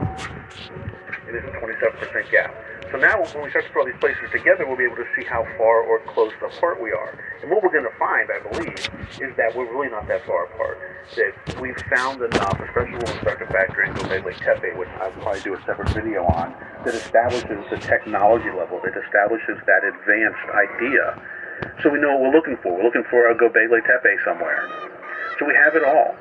[1.27, 2.55] it is a 27% gap.
[2.93, 5.09] So now when we start to put all these places together, we'll be able to
[5.17, 7.17] see how far or close apart we are.
[7.41, 8.77] And what we're going to find, I believe,
[9.17, 10.77] is that we're really not that far apart.
[11.17, 15.09] That we've found enough, especially when we start to factor in Göbekli Tepe, which I'll
[15.25, 16.53] probably do a separate video on,
[16.85, 21.17] that establishes the technology level, that establishes that advanced idea.
[21.81, 22.77] So we know what we're looking for.
[22.77, 24.69] We're looking for a Göbekli Tepe somewhere.
[25.41, 26.13] So we have it all.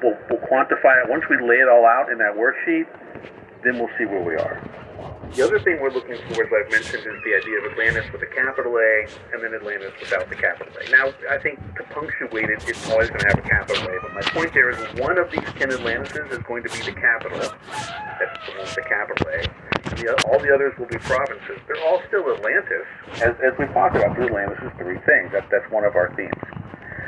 [0.00, 1.12] We'll, we'll quantify it.
[1.12, 2.88] Once we lay it all out in that worksheet,
[3.60, 4.83] then we'll see where we are.
[5.32, 8.22] The other thing we're looking for, as I've mentioned, is the idea of Atlantis with
[8.22, 10.90] a capital A and then Atlantis without the capital A.
[10.90, 14.14] Now, I think to punctuate it, it's always going to have a capital A, but
[14.14, 17.38] my point there is one of these 10 Atlantises is going to be the capital.
[17.40, 19.42] That's the capital A.
[19.90, 21.58] And the, all the others will be provinces.
[21.66, 22.86] They're all still Atlantis.
[23.18, 25.32] As, as we talked about, Atlantis is three things.
[25.32, 26.38] That, that's one of our themes.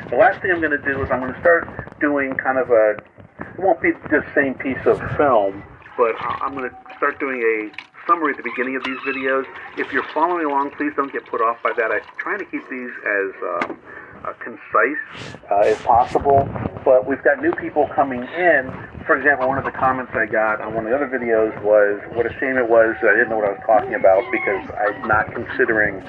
[0.09, 1.67] The last thing I'm going to do is I'm going to start
[1.99, 2.99] doing kind of a,
[3.39, 5.63] it won't be the same piece of film,
[5.97, 9.45] but I'm going to start doing a summary at the beginning of these videos.
[9.77, 11.91] If you're following along, please don't get put off by that.
[11.91, 13.79] I'm trying to keep these as um,
[14.23, 16.47] uh, concise uh, as possible,
[16.83, 18.71] but we've got new people coming in.
[19.05, 22.01] For example, one of the comments I got on one of the other videos was
[22.15, 24.63] what a shame it was that I didn't know what I was talking about because
[24.75, 25.99] I'm not considering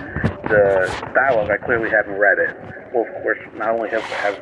[0.50, 1.50] the dialogue.
[1.50, 2.56] I clearly haven't read it.
[2.94, 4.38] Well, of course, not only have, have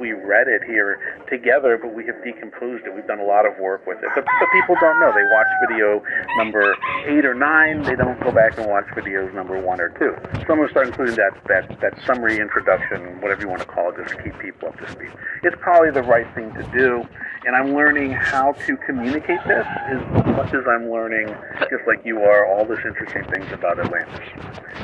[0.00, 2.94] we read it here together, but we have decomposed it.
[2.94, 4.08] We've done a lot of work with it.
[4.14, 5.12] But, but people don't know.
[5.12, 6.02] They watch video
[6.36, 6.74] number
[7.06, 7.82] eight or nine.
[7.82, 10.16] They don't go back and watch videos number one or two.
[10.46, 13.66] So I'm going to start including that, that, that summary introduction, whatever you want to
[13.68, 15.10] call it, just to keep people up to speed.
[15.42, 17.06] It's probably the right thing to do.
[17.46, 20.00] And I'm learning how to communicate this as
[20.34, 21.28] much as I'm learning,
[21.70, 24.26] just like you are, all this interesting things about Atlantis.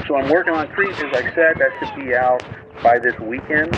[0.07, 1.57] So I'm working on Crete, as I said.
[1.57, 2.43] That should be out
[2.83, 3.75] by this weekend.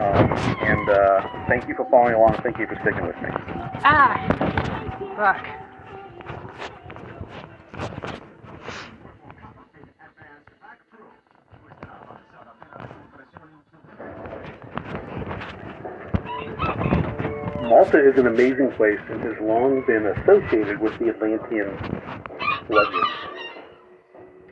[0.00, 2.40] Um, and uh, thank you for following along.
[2.42, 3.28] Thank you for sticking with me.
[3.84, 4.16] Ah!
[5.14, 5.44] Fuck.
[17.68, 21.76] Malta is an amazing place and has long been associated with the Atlantean
[22.70, 23.06] legends.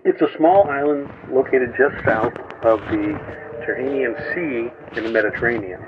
[0.05, 5.81] It's a small island located just south of the Tyrrhenian Sea in the Mediterranean.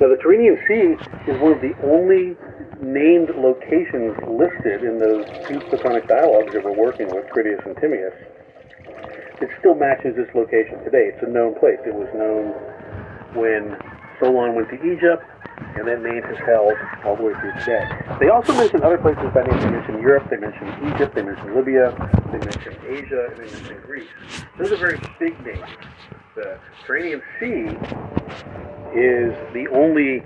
[0.00, 0.96] Now, the Tyrrhenian Sea
[1.30, 2.36] is one of the only
[2.80, 8.14] named locations listed in those two Platonic dialogues that we're working with, Critias and Timaeus.
[9.40, 11.10] It still matches this location today.
[11.14, 11.78] It's a known place.
[11.86, 12.54] It was known
[13.34, 13.76] when
[14.20, 15.24] Solon went to Egypt,
[15.76, 16.74] and that name has held
[17.04, 17.86] all the way through today.
[18.20, 19.58] They also mention other places by name.
[19.60, 21.90] They mention Europe, they mention Egypt, they mention Libya,
[22.30, 24.08] they mention Asia, and they mention Greece.
[24.58, 25.68] Those are very big names.
[26.34, 27.76] The Tyrrhenian Sea
[28.96, 30.24] is the only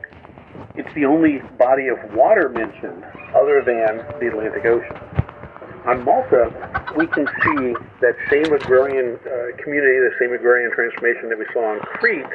[0.76, 3.02] it's the only body of water mentioned
[3.35, 4.97] other than the Atlantic Ocean.
[5.86, 6.47] On Malta,
[6.97, 11.75] we can see that same agrarian uh, community, the same agrarian transformation that we saw
[11.75, 12.26] on Crete,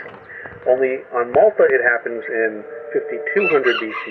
[0.68, 4.04] only on Malta it happens in 5200 BC